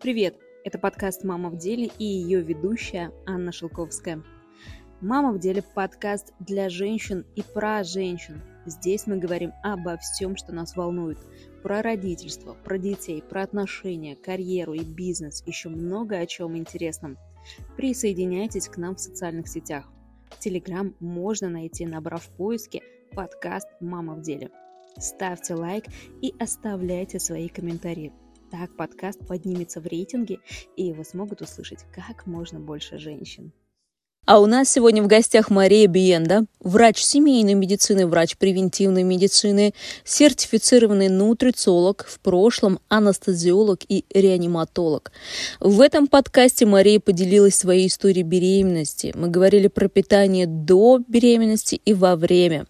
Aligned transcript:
Привет! 0.00 0.38
Это 0.64 0.78
подкаст 0.78 1.24
«Мама 1.24 1.50
в 1.50 1.58
деле» 1.58 1.90
и 1.98 2.04
ее 2.06 2.40
ведущая 2.40 3.12
Анна 3.26 3.52
Шелковская. 3.52 4.22
«Мама 5.02 5.30
в 5.30 5.38
деле»– 5.38 5.62
подкаст 5.74 6.32
для 6.38 6.70
женщин 6.70 7.26
и 7.36 7.42
про 7.42 7.84
женщин. 7.84 8.40
Здесь 8.64 9.06
мы 9.06 9.18
говорим 9.18 9.52
обо 9.62 9.98
всем, 9.98 10.36
что 10.36 10.54
нас 10.54 10.74
волнует. 10.74 11.18
Про 11.62 11.82
родительство, 11.82 12.56
про 12.64 12.78
детей, 12.78 13.20
про 13.20 13.42
отношения, 13.42 14.16
карьеру 14.16 14.72
и 14.72 14.82
бизнес, 14.82 15.42
еще 15.44 15.68
много 15.68 16.16
о 16.16 16.24
чем 16.24 16.56
интересном. 16.56 17.18
Присоединяйтесь 17.76 18.70
к 18.70 18.78
нам 18.78 18.96
в 18.96 19.00
социальных 19.00 19.48
сетях. 19.48 19.86
Телеграм 20.38 20.94
можно 20.98 21.50
найти, 21.50 21.84
набрав 21.84 22.24
в 22.24 22.30
поиске 22.38 22.80
подкаст 23.14 23.68
«Мама 23.80 24.14
в 24.14 24.22
деле». 24.22 24.48
Ставьте 24.96 25.52
лайк 25.52 25.84
и 26.22 26.32
оставляйте 26.38 27.20
свои 27.20 27.48
комментарии. 27.48 28.14
Так 28.50 28.74
подкаст 28.76 29.20
поднимется 29.28 29.80
в 29.80 29.86
рейтинге, 29.86 30.40
и 30.76 30.84
его 30.84 31.04
смогут 31.04 31.40
услышать 31.40 31.84
как 31.94 32.26
можно 32.26 32.58
больше 32.58 32.98
женщин. 32.98 33.52
А 34.26 34.40
у 34.40 34.46
нас 34.46 34.70
сегодня 34.70 35.02
в 35.02 35.06
гостях 35.06 35.50
Мария 35.50 35.86
Биенда, 35.86 36.46
врач 36.58 36.98
семейной 36.98 37.54
медицины, 37.54 38.06
врач 38.06 38.36
превентивной 38.36 39.02
медицины, 39.04 39.72
сертифицированный 40.04 41.08
нутрициолог, 41.08 42.04
в 42.08 42.18
прошлом 42.20 42.80
анестезиолог 42.88 43.80
и 43.88 44.04
реаниматолог. 44.12 45.12
В 45.60 45.80
этом 45.80 46.08
подкасте 46.08 46.66
Мария 46.66 47.00
поделилась 47.00 47.54
своей 47.54 47.86
историей 47.86 48.24
беременности. 48.24 49.12
Мы 49.16 49.28
говорили 49.28 49.68
про 49.68 49.88
питание 49.88 50.46
до 50.46 50.98
беременности 51.06 51.80
и 51.84 51.94
во 51.94 52.16
время. 52.16 52.66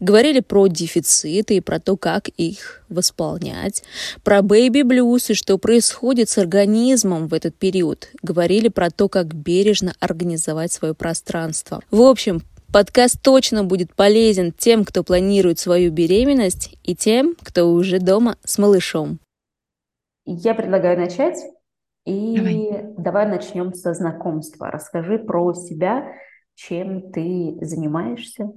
Говорили 0.00 0.40
про 0.40 0.66
дефициты 0.66 1.56
и 1.56 1.60
про 1.60 1.80
то, 1.80 1.96
как 1.96 2.28
их 2.28 2.82
восполнять. 2.88 3.82
Про 4.22 4.42
baby 4.42 4.81
blues 4.81 5.30
и 5.30 5.34
что 5.34 5.58
происходит 5.58 6.28
с 6.28 6.38
организмом 6.38 7.28
в 7.28 7.34
этот 7.34 7.56
период. 7.56 8.08
Говорили 8.22 8.68
про 8.68 8.90
то, 8.90 9.08
как 9.08 9.34
бережно 9.34 9.92
организовать 10.00 10.72
свое 10.72 10.94
пространство. 10.94 11.80
В 11.90 12.02
общем, 12.02 12.42
Подкаст 12.72 13.20
точно 13.20 13.64
будет 13.64 13.96
полезен 13.96 14.52
тем, 14.52 14.84
кто 14.84 15.02
планирует 15.02 15.58
свою 15.58 15.90
беременность, 15.90 16.76
и 16.84 16.94
тем, 16.94 17.34
кто 17.42 17.72
уже 17.72 17.98
дома 17.98 18.36
с 18.44 18.58
малышом. 18.58 19.18
Я 20.24 20.54
предлагаю 20.54 20.96
начать. 20.96 21.36
И 22.04 22.36
давай, 22.36 22.94
давай 22.96 23.26
начнем 23.26 23.74
со 23.74 23.92
знакомства. 23.92 24.70
Расскажи 24.70 25.18
про 25.18 25.52
себя, 25.52 26.14
чем 26.54 27.10
ты 27.10 27.58
занимаешься, 27.60 28.52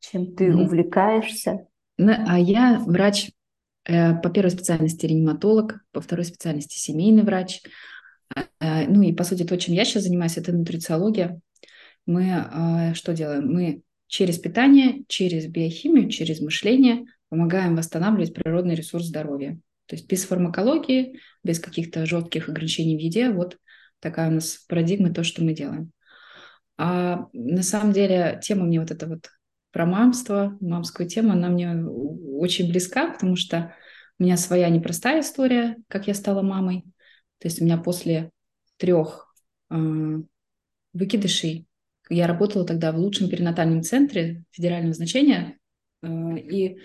чем 0.00 0.34
ты 0.34 0.48
mm-hmm. 0.48 0.62
увлекаешься. 0.62 1.66
Ну, 1.96 2.12
а 2.26 2.38
я 2.38 2.78
врач 2.78 3.30
э, 3.84 4.14
по 4.20 4.30
первой 4.30 4.50
специальности 4.50 5.06
реаниматолог, 5.06 5.80
по 5.92 6.00
второй 6.00 6.24
специальности 6.24 6.78
семейный 6.78 7.22
врач. 7.22 7.62
Э, 8.60 8.86
ну 8.88 9.02
и, 9.02 9.12
по 9.12 9.24
сути, 9.24 9.44
то, 9.44 9.56
чем 9.56 9.74
я 9.74 9.84
сейчас 9.84 10.04
занимаюсь, 10.04 10.36
это 10.36 10.52
нутрициология 10.52 11.40
мы 12.08 12.32
а, 12.32 12.94
что 12.94 13.12
делаем? 13.12 13.52
Мы 13.52 13.82
через 14.06 14.38
питание, 14.38 15.04
через 15.08 15.46
биохимию, 15.46 16.08
через 16.08 16.40
мышление 16.40 17.04
помогаем 17.28 17.76
восстанавливать 17.76 18.32
природный 18.32 18.74
ресурс 18.74 19.04
здоровья. 19.04 19.60
То 19.84 19.94
есть 19.94 20.08
без 20.08 20.24
фармакологии, 20.24 21.20
без 21.44 21.60
каких-то 21.60 22.06
жестких 22.06 22.48
ограничений 22.48 22.96
в 22.96 23.00
еде. 23.00 23.30
Вот 23.30 23.58
такая 24.00 24.30
у 24.30 24.32
нас 24.32 24.56
парадигма, 24.66 25.12
то, 25.12 25.22
что 25.22 25.44
мы 25.44 25.52
делаем. 25.52 25.92
А 26.78 27.26
на 27.34 27.62
самом 27.62 27.92
деле 27.92 28.40
тема 28.42 28.64
мне 28.64 28.80
вот 28.80 28.90
эта 28.90 29.06
вот 29.06 29.28
про 29.70 29.86
мамство, 29.86 30.56
мамскую 30.60 31.08
тему, 31.08 31.32
она 31.32 31.48
мне 31.48 31.84
очень 31.84 32.68
близка, 32.70 33.12
потому 33.12 33.36
что 33.36 33.74
у 34.18 34.24
меня 34.24 34.36
своя 34.36 34.68
непростая 34.68 35.20
история, 35.20 35.76
как 35.88 36.08
я 36.08 36.14
стала 36.14 36.42
мамой. 36.42 36.84
То 37.38 37.48
есть 37.48 37.60
у 37.60 37.64
меня 37.64 37.78
после 37.78 38.30
трех 38.78 39.32
э, 39.70 39.76
выкидышей 40.92 41.66
я 42.10 42.26
работала 42.26 42.64
тогда 42.64 42.92
в 42.92 42.98
лучшем 42.98 43.28
перинатальном 43.28 43.82
центре 43.82 44.44
федерального 44.50 44.94
значения, 44.94 45.58
э, 46.02 46.08
и 46.38 46.78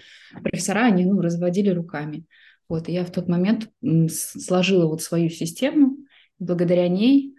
профессора, 0.44 0.86
они 0.86 1.06
ну, 1.06 1.22
разводили 1.22 1.70
руками. 1.70 2.26
Вот, 2.70 2.90
и 2.90 2.94
я 2.94 3.06
в 3.06 3.12
тот 3.12 3.28
момент 3.28 3.70
сложила 4.10 4.88
вот 4.88 5.02
свою 5.02 5.30
систему, 5.30 5.98
благодаря 6.40 6.88
ней 6.88 7.36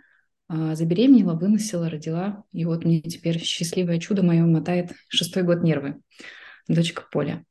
забеременела, 0.49 1.34
выносила, 1.34 1.88
родила. 1.88 2.44
И 2.53 2.65
вот 2.65 2.84
мне 2.84 3.00
теперь 3.00 3.41
счастливое 3.41 3.99
чудо 3.99 4.22
мое 4.22 4.44
мотает 4.44 4.93
шестой 5.09 5.43
год 5.43 5.62
нервы. 5.62 6.00
Дочка 6.69 7.05
Поля. 7.10 7.44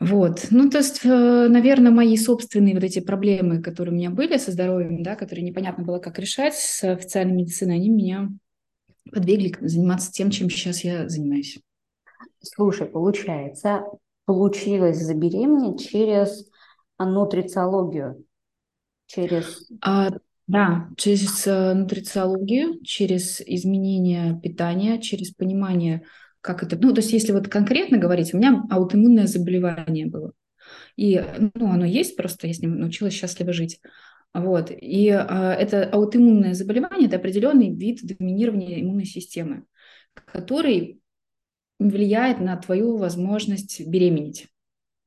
Вот, 0.00 0.48
ну 0.50 0.68
то 0.68 0.78
есть, 0.78 1.04
э, 1.04 1.48
наверное, 1.48 1.92
мои 1.92 2.16
собственные 2.16 2.74
вот 2.74 2.82
эти 2.82 2.98
проблемы, 2.98 3.62
которые 3.62 3.94
у 3.94 3.96
меня 3.96 4.10
были 4.10 4.36
со 4.38 4.50
здоровьем, 4.50 5.04
да, 5.04 5.14
которые 5.14 5.44
непонятно 5.44 5.84
было, 5.84 6.00
как 6.00 6.18
решать 6.18 6.54
с 6.54 6.82
официальной 6.82 7.34
медициной, 7.34 7.76
они 7.76 7.90
меня 7.90 8.28
подвигли 9.12 9.54
заниматься 9.60 10.10
тем, 10.10 10.30
чем 10.30 10.50
сейчас 10.50 10.82
я 10.82 11.08
занимаюсь. 11.08 11.60
Слушай, 12.42 12.88
получается, 12.88 13.84
получилось 14.24 14.98
забеременеть 14.98 15.88
через 15.88 16.50
нутрициологию, 16.98 18.24
через... 19.06 19.70
А, 19.80 20.10
да, 20.46 20.90
через 20.96 21.46
э, 21.46 21.74
нутрициологию, 21.74 22.82
через 22.82 23.40
изменение 23.40 24.38
питания, 24.40 25.00
через 25.00 25.30
понимание, 25.30 26.02
как 26.40 26.62
это... 26.62 26.76
Ну, 26.76 26.92
то 26.92 27.00
есть 27.00 27.12
если 27.12 27.32
вот 27.32 27.48
конкретно 27.48 27.96
говорить, 27.96 28.34
у 28.34 28.36
меня 28.36 28.62
аутоиммунное 28.70 29.26
заболевание 29.26 30.06
было. 30.06 30.32
И, 30.96 31.22
ну, 31.54 31.70
оно 31.70 31.84
есть, 31.84 32.16
просто 32.16 32.46
я 32.46 32.52
с 32.52 32.60
ним 32.60 32.78
научилась 32.78 33.14
счастливо 33.14 33.52
жить. 33.52 33.80
Вот. 34.34 34.70
И 34.70 35.08
а, 35.10 35.54
это 35.54 35.88
аутоиммунное 35.88 36.54
заболевание, 36.54 37.06
это 37.06 37.16
определенный 37.16 37.74
вид 37.74 38.00
доминирования 38.02 38.80
иммунной 38.80 39.06
системы, 39.06 39.64
который 40.26 41.00
влияет 41.78 42.40
на 42.40 42.56
твою 42.56 42.96
возможность 42.96 43.86
беременеть. 43.86 44.48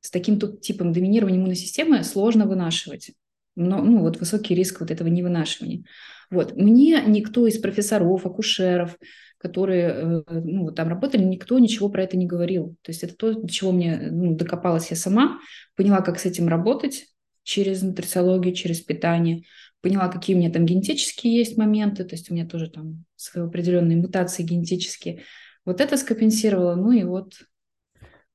С 0.02 0.10
таким 0.10 0.40
тут 0.40 0.62
типом 0.62 0.94
доминирования 0.94 1.38
иммунной 1.38 1.56
системы 1.56 2.04
сложно 2.04 2.46
вынашивать. 2.46 3.12
Но, 3.58 3.82
ну, 3.82 4.02
вот 4.02 4.20
высокий 4.20 4.54
риск 4.54 4.82
вот 4.82 4.92
этого 4.92 5.08
невынашивания. 5.08 5.84
Вот. 6.30 6.56
Мне 6.56 7.04
никто 7.08 7.48
из 7.48 7.58
профессоров, 7.58 8.24
акушеров, 8.26 8.98
которые 9.40 9.88
э, 9.88 10.24
ну, 10.30 10.72
там 10.72 10.90
работали, 10.90 11.24
никто 11.24 11.58
ничего 11.58 11.90
про 11.90 12.04
это 12.04 12.18
не 12.18 12.28
говорил. 12.28 12.76
То 12.84 12.92
есть 12.92 13.04
это 13.04 13.16
то, 13.16 13.34
до 13.34 13.50
чего 13.52 13.72
мне 13.72 14.10
ну, 14.12 14.36
докопалась 14.36 14.92
я 14.92 14.96
сама, 14.96 15.40
поняла, 15.76 16.02
как 16.02 16.20
с 16.20 16.26
этим 16.26 16.48
работать, 16.48 17.08
через 17.42 17.82
нутрициологию, 17.82 18.54
через 18.54 18.82
питание. 18.82 19.44
Поняла, 19.82 20.08
какие 20.08 20.36
у 20.36 20.40
меня 20.40 20.52
там 20.52 20.66
генетические 20.66 21.36
есть 21.36 21.58
моменты, 21.58 22.04
то 22.04 22.14
есть 22.14 22.30
у 22.30 22.36
меня 22.36 22.46
тоже 22.46 22.70
там 22.70 23.06
свои 23.16 23.44
определенные 23.44 23.98
мутации 23.98 24.44
генетические. 24.44 25.24
Вот 25.66 25.82
это 25.82 25.98
скомпенсировала, 25.98 26.76
ну 26.76 26.92
и 26.92 27.04
вот 27.04 27.34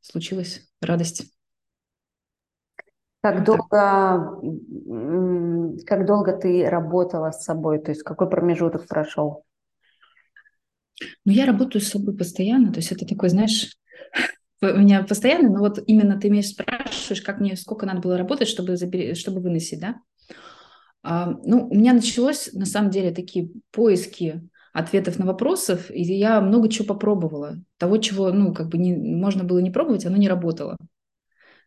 случилась 0.00 0.62
радость. 0.80 1.31
Как 3.22 3.44
долго, 3.44 4.40
как 5.86 6.06
долго 6.06 6.32
ты 6.36 6.68
работала 6.68 7.30
с 7.30 7.44
собой? 7.44 7.78
То 7.78 7.92
есть 7.92 8.02
какой 8.02 8.28
промежуток 8.28 8.88
прошел? 8.88 9.44
Ну, 11.24 11.32
я 11.32 11.46
работаю 11.46 11.80
с 11.80 11.88
собой 11.88 12.16
постоянно. 12.16 12.72
То 12.72 12.80
есть 12.80 12.90
это 12.90 13.06
такой, 13.06 13.28
знаешь, 13.28 13.76
у 14.60 14.66
меня 14.66 15.04
постоянно, 15.04 15.50
но 15.50 15.60
вот 15.60 15.78
именно 15.86 16.18
ты 16.18 16.30
меня 16.30 16.42
спрашиваешь, 16.42 17.22
как 17.22 17.38
мне, 17.38 17.56
сколько 17.56 17.86
надо 17.86 18.00
было 18.00 18.18
работать, 18.18 18.48
чтобы, 18.48 18.76
забери, 18.76 19.14
чтобы 19.14 19.40
выносить, 19.40 19.80
да? 19.80 19.96
А, 21.04 21.26
ну, 21.44 21.68
у 21.68 21.74
меня 21.74 21.92
началось, 21.92 22.52
на 22.52 22.66
самом 22.66 22.90
деле, 22.90 23.12
такие 23.12 23.50
поиски 23.70 24.42
ответов 24.72 25.18
на 25.18 25.26
вопросов, 25.26 25.90
и 25.90 26.02
я 26.02 26.40
много 26.40 26.68
чего 26.68 26.86
попробовала. 26.86 27.56
Того, 27.76 27.98
чего, 27.98 28.32
ну, 28.32 28.54
как 28.54 28.68
бы 28.68 28.78
не, 28.78 28.94
можно 28.96 29.44
было 29.44 29.58
не 29.58 29.70
пробовать, 29.70 30.06
оно 30.06 30.16
не 30.16 30.28
работало. 30.28 30.76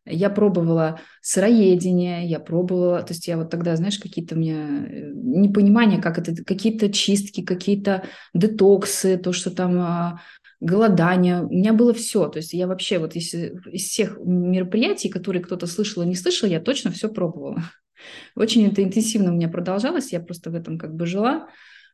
Я 0.06 0.30
пробовала 0.30 1.00
сыроедение, 1.22 2.28
я 2.28 2.40
пробовала, 2.40 3.02
то 3.02 3.14
есть 3.14 3.28
я 3.28 3.38
вот 3.38 3.50
тогда, 3.50 3.76
знаешь, 3.76 3.98
какие-то 3.98 4.36
у 4.36 4.38
меня 4.38 4.86
э, 4.88 5.12
непонимания, 5.14 6.00
как 6.00 6.20
это, 6.20 6.36
какие-то 6.44 6.92
чистки, 6.92 7.42
какие-то 7.42 8.04
детоксы, 8.34 9.18
то, 9.18 9.34
что 9.34 9.50
там 9.50 9.80
а, 9.80 10.22
голодание, 10.60 11.42
у 11.42 11.50
меня 11.50 11.74
было 11.74 11.94
все. 11.94 12.28
То 12.28 12.38
есть 12.38 12.54
я 12.54 12.68
вообще 12.68 13.00
вот 13.00 13.16
из, 13.16 13.34
из 13.34 13.84
всех 13.90 14.18
мероприятий, 14.24 15.10
которые 15.10 15.44
кто-то 15.44 15.66
слышал 15.68 16.04
и 16.04 16.08
не 16.08 16.16
слышал, 16.16 16.48
я 16.48 16.60
точно 16.60 16.92
все 16.92 17.10
пробовала. 17.10 17.64
Очень 18.36 18.68
это 18.68 18.84
интенсивно 18.84 19.32
у 19.32 19.36
меня 19.36 19.50
продолжалось, 19.50 20.14
я 20.14 20.20
просто 20.20 20.52
в 20.52 20.56
этом 20.56 20.78
как 20.78 20.94
бы 20.94 21.06
жила. 21.06 21.48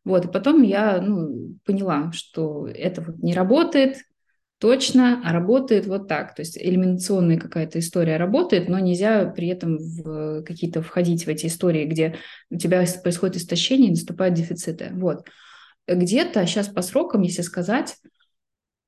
Вот, 0.04 0.26
и 0.26 0.32
потом 0.32 0.64
я 0.64 1.00
ну, 1.02 1.56
поняла, 1.64 2.12
что 2.12 2.68
это 2.68 3.02
вот 3.02 3.20
не 3.20 3.34
работает 3.34 3.98
точно, 4.62 5.22
а 5.26 5.34
работает 5.34 5.88
вот 5.88 6.08
так. 6.08 6.36
То 6.36 6.44
есть 6.44 6.56
элиминационная 6.56 7.40
какая-то 7.40 7.80
история 7.80 8.18
работает, 8.18 8.70
но 8.70 8.78
нельзя 8.78 9.26
при 9.26 9.48
этом 9.48 9.80
в 9.80 10.44
какие-то 10.44 10.84
входить 10.84 11.26
в 11.26 11.30
эти 11.30 11.48
истории, 11.48 11.86
где 11.86 12.18
у 12.52 12.58
тебя 12.58 12.86
происходит 13.02 13.38
истощение 13.38 13.88
и 13.88 13.94
наступают 13.94 14.36
дефициты. 14.36 14.92
Вот. 14.94 15.26
Где-то 15.88 16.46
сейчас 16.46 16.68
по 16.68 16.84
срокам, 16.84 17.24
если 17.24 17.42
сказать, 17.42 17.98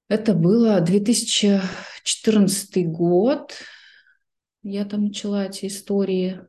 это 0.10 0.36
было 0.36 0.80
2014 0.80 2.88
год. 2.88 3.54
Я 4.62 4.86
там 4.86 5.06
начала 5.06 5.48
эти 5.48 5.66
истории. 5.66 6.42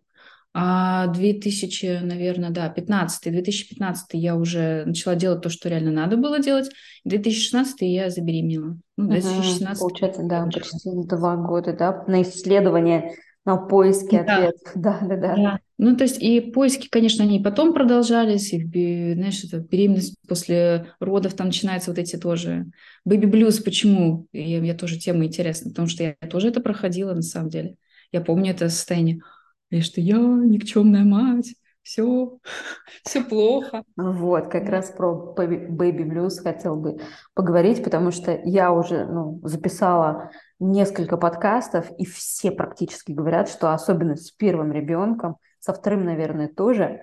А 0.56 1.08
2000, 1.08 2.02
наверное, 2.04 2.50
да, 2.50 2.68
15 2.68 3.32
2015 3.32 4.10
я 4.12 4.36
уже 4.36 4.84
начала 4.86 5.16
делать 5.16 5.42
то, 5.42 5.48
что 5.48 5.68
реально 5.68 5.90
надо 5.90 6.16
было 6.16 6.38
делать. 6.38 6.70
2016 7.04 7.80
я 7.80 8.08
забеременела. 8.08 8.78
Ну, 8.96 9.08
2016 9.08 9.82
угу, 9.82 9.88
получается, 9.88 10.22
да, 10.22 10.44
почти 10.44 10.90
два 11.08 11.34
года, 11.34 11.72
да, 11.72 12.04
на 12.06 12.22
исследование, 12.22 13.16
на 13.44 13.56
поиски 13.56 14.22
да. 14.24 14.36
ответов. 14.36 14.72
Да, 14.76 14.98
да, 15.02 15.16
да, 15.16 15.34
да. 15.34 15.58
Ну, 15.76 15.96
то 15.96 16.04
есть 16.04 16.22
и 16.22 16.40
поиски, 16.40 16.88
конечно, 16.88 17.24
они 17.24 17.40
потом 17.40 17.74
продолжались, 17.74 18.52
и, 18.52 19.12
знаешь, 19.14 19.42
это 19.42 19.58
беременность 19.58 20.14
после 20.28 20.86
родов, 21.00 21.34
там 21.34 21.48
начинаются 21.48 21.90
вот 21.90 21.98
эти 21.98 22.14
тоже 22.14 22.66
бэби-блюз. 23.04 23.58
Почему? 23.58 24.28
Я, 24.32 24.62
я 24.62 24.74
тоже 24.74 25.00
тема 25.00 25.24
интересна, 25.24 25.70
потому 25.70 25.88
что 25.88 26.04
я 26.04 26.28
тоже 26.30 26.48
это 26.48 26.60
проходила 26.60 27.12
на 27.12 27.22
самом 27.22 27.48
деле. 27.48 27.74
Я 28.12 28.20
помню 28.20 28.52
это 28.52 28.68
состояние 28.68 29.20
и 29.70 29.80
что 29.80 30.00
я 30.00 30.18
никчемная 30.18 31.04
мать, 31.04 31.54
все, 31.84 32.38
все 33.04 33.22
плохо. 33.22 33.84
Вот, 33.96 34.48
как 34.48 34.68
раз 34.68 34.90
про 34.90 35.34
Baby 35.36 36.04
Blues 36.04 36.42
хотел 36.42 36.76
бы 36.76 36.98
поговорить, 37.34 37.84
потому 37.84 38.10
что 38.10 38.40
я 38.44 38.72
уже 38.72 39.04
ну, 39.04 39.40
записала 39.44 40.30
несколько 40.58 41.16
подкастов, 41.16 41.90
и 41.98 42.04
все 42.06 42.50
практически 42.50 43.12
говорят, 43.12 43.48
что 43.48 43.72
особенно 43.72 44.16
с 44.16 44.30
первым 44.30 44.72
ребенком, 44.72 45.36
со 45.60 45.72
вторым, 45.72 46.04
наверное, 46.04 46.48
тоже, 46.48 47.02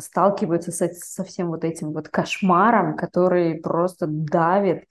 сталкиваются 0.00 0.72
со, 0.72 0.88
со 0.88 1.24
всем 1.24 1.48
вот 1.48 1.64
этим 1.64 1.92
вот 1.92 2.08
кошмаром, 2.08 2.96
который 2.96 3.56
просто 3.60 4.06
давит 4.08 4.84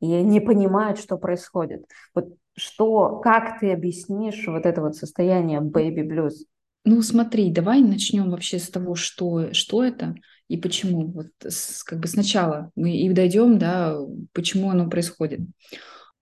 и 0.00 0.06
не 0.22 0.40
понимают, 0.40 0.98
что 0.98 1.18
происходит. 1.18 1.84
Вот 2.14 2.34
что, 2.56 3.18
как 3.20 3.60
ты 3.60 3.72
объяснишь 3.72 4.46
вот 4.46 4.64
это 4.64 4.80
вот 4.80 4.96
состояние 4.96 5.60
baby 5.60 6.06
blues? 6.06 6.44
Ну, 6.84 7.00
смотри, 7.00 7.50
давай 7.50 7.80
начнем 7.80 8.30
вообще 8.30 8.58
с 8.58 8.68
того, 8.68 8.94
что, 8.94 9.54
что 9.54 9.82
это 9.82 10.14
и 10.48 10.58
почему. 10.58 11.10
Вот 11.10 11.28
с, 11.40 11.82
как 11.82 12.00
бы 12.00 12.08
сначала 12.08 12.70
мы 12.76 12.96
и 12.96 13.10
дойдем, 13.10 13.58
да, 13.58 13.96
почему 14.32 14.70
оно 14.70 14.88
происходит. 14.90 15.40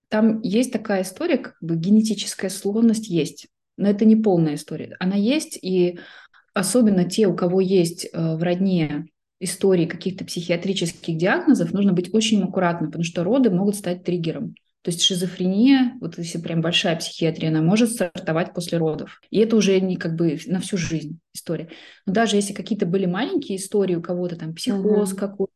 Там 0.09 0.41
есть 0.43 0.73
такая 0.73 1.03
история, 1.03 1.39
как 1.39 1.57
бы 1.61 1.77
генетическая 1.77 2.51
склонность 2.51 3.09
есть, 3.09 3.49
но 3.77 3.89
это 3.89 4.05
не 4.05 4.15
полная 4.15 4.55
история. 4.55 4.95
Она 5.01 5.17
есть, 5.17 5.59
и 5.61 5.99
особенно 6.55 7.09
те, 7.09 7.27
у 7.27 7.35
кого 7.35 7.61
есть 7.61 8.05
э, 8.05 8.37
в 8.37 8.43
родне 8.43 9.07
истории 9.41 9.87
каких-то 9.87 10.25
психиатрических 10.25 11.17
диагнозов, 11.17 11.73
нужно 11.73 11.93
быть 11.93 12.15
очень 12.15 12.43
аккуратным, 12.43 12.91
потому 12.91 13.05
что 13.05 13.25
роды 13.25 13.51
могут 13.51 13.75
стать 13.75 14.05
триггером. 14.05 14.55
То 14.83 14.91
есть 14.91 15.03
шизофрения, 15.03 15.97
вот 16.01 16.19
если 16.19 16.39
прям 16.39 16.61
большая 16.61 16.97
психиатрия, 16.97 17.51
она 17.51 17.63
может 17.63 17.91
стартовать 17.91 18.53
после 18.53 18.79
родов. 18.79 19.21
И 19.31 19.39
это 19.39 19.57
уже 19.57 19.79
не 19.81 19.97
как 19.97 20.17
бы 20.17 20.39
на 20.47 20.59
всю 20.59 20.77
жизнь 20.77 21.21
история. 21.33 21.69
Но 22.05 22.13
даже 22.13 22.35
если 22.35 22.53
какие-то 22.53 22.85
были 22.85 23.07
маленькие 23.07 23.59
истории 23.59 23.95
у 23.95 24.03
кого-то, 24.03 24.37
там 24.37 24.55
психоз 24.55 25.13
uh-huh. 25.13 25.17
какой-то, 25.17 25.53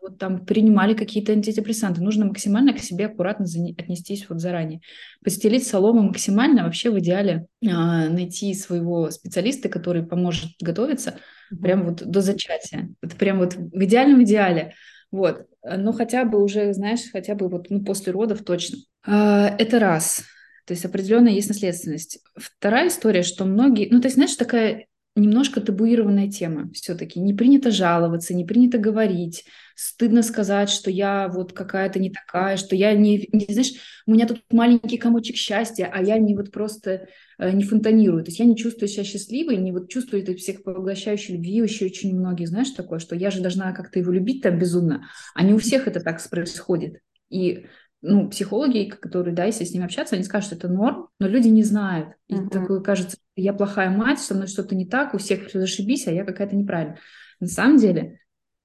вот 0.00 0.18
там 0.18 0.46
принимали 0.46 0.94
какие-то 0.94 1.32
антидепрессанты, 1.32 2.00
нужно 2.00 2.24
максимально 2.24 2.72
к 2.72 2.78
себе 2.78 3.06
аккуратно 3.06 3.44
отнестись 3.76 4.26
вот 4.30 4.40
заранее. 4.40 4.80
Постелить 5.22 5.66
солому 5.66 6.00
максимально, 6.00 6.64
вообще 6.64 6.90
в 6.90 6.98
идеале 7.00 7.46
а, 7.62 8.08
найти 8.08 8.54
своего 8.54 9.10
специалиста, 9.10 9.68
который 9.68 10.04
поможет 10.04 10.52
готовиться 10.58 11.18
uh-huh. 11.52 11.58
прям 11.58 11.84
вот 11.84 12.02
до 12.02 12.22
зачатия. 12.22 12.88
Это 13.02 13.14
прям 13.14 13.40
вот 13.40 13.56
в 13.56 13.84
идеальном 13.84 14.22
идеале. 14.22 14.72
Вот. 15.10 15.46
Э, 15.62 15.76
ну, 15.76 15.92
хотя 15.92 16.24
бы 16.24 16.42
уже, 16.42 16.72
знаешь, 16.72 17.10
хотя 17.12 17.34
бы 17.34 17.48
вот 17.48 17.70
ну, 17.70 17.84
после 17.84 18.12
родов 18.12 18.44
точно. 18.44 18.78
А, 19.06 19.54
это 19.58 19.78
раз. 19.78 20.24
То 20.66 20.74
есть 20.74 20.84
определенная 20.84 21.32
есть 21.32 21.48
наследственность. 21.48 22.20
Вторая 22.36 22.88
история, 22.88 23.22
что 23.22 23.44
многие... 23.44 23.88
Ну, 23.90 24.00
то 24.00 24.06
есть, 24.06 24.16
знаешь, 24.16 24.36
такая 24.36 24.86
немножко 25.16 25.60
табуированная 25.60 26.30
тема 26.30 26.70
все-таки. 26.72 27.20
Не 27.20 27.34
принято 27.34 27.70
жаловаться, 27.70 28.34
не 28.34 28.44
принято 28.44 28.78
говорить. 28.78 29.44
Стыдно 29.74 30.22
сказать, 30.22 30.70
что 30.70 30.90
я 30.90 31.28
вот 31.28 31.52
какая-то 31.52 31.98
не 31.98 32.10
такая, 32.10 32.56
что 32.56 32.76
я 32.76 32.92
не, 32.94 33.28
не... 33.32 33.46
Знаешь, 33.48 33.72
у 34.06 34.12
меня 34.12 34.26
тут 34.26 34.42
маленький 34.50 34.98
комочек 34.98 35.36
счастья, 35.36 35.90
а 35.92 36.02
я 36.02 36.18
не 36.18 36.36
вот 36.36 36.50
просто 36.50 37.08
Э, 37.40 37.52
не 37.52 37.64
фонтанирую. 37.64 38.22
То 38.22 38.28
есть 38.28 38.38
я 38.38 38.44
не 38.44 38.54
чувствую 38.54 38.86
себя 38.86 39.02
счастливой, 39.02 39.56
не 39.56 39.72
вот 39.72 39.88
чувствую 39.88 40.22
этой 40.22 40.36
всепоглощающей 40.36 41.34
любви. 41.34 41.56
Еще 41.56 41.86
очень 41.86 42.14
многие, 42.14 42.44
знаешь, 42.44 42.70
такое, 42.70 42.98
что 42.98 43.16
я 43.16 43.30
же 43.30 43.40
должна 43.40 43.72
как-то 43.72 43.98
его 43.98 44.12
любить 44.12 44.42
там 44.42 44.58
безумно. 44.58 45.08
А 45.34 45.42
не 45.42 45.54
у 45.54 45.58
всех 45.58 45.88
это 45.88 46.00
так 46.00 46.20
происходит. 46.28 47.00
И 47.30 47.64
ну, 48.02 48.28
психологи, 48.28 48.90
которые, 48.90 49.34
да, 49.34 49.46
если 49.46 49.64
с 49.64 49.72
ними 49.72 49.86
общаться, 49.86 50.16
они 50.16 50.24
скажут, 50.24 50.48
что 50.48 50.56
это 50.56 50.68
норм, 50.68 51.08
но 51.18 51.28
люди 51.28 51.48
не 51.48 51.62
знают. 51.62 52.10
И 52.28 52.34
uh-huh. 52.34 52.50
такое 52.50 52.80
кажется, 52.80 53.16
я 53.40 53.52
плохая 53.52 53.90
мать, 53.90 54.20
со 54.20 54.34
мной 54.34 54.46
что-то 54.46 54.74
не 54.74 54.86
так, 54.86 55.14
у 55.14 55.18
всех 55.18 55.46
все 55.46 55.60
зашибись, 55.60 56.06
а 56.06 56.12
я 56.12 56.24
какая-то 56.24 56.56
неправильная. 56.56 56.98
На 57.40 57.46
самом 57.46 57.78
деле 57.78 58.20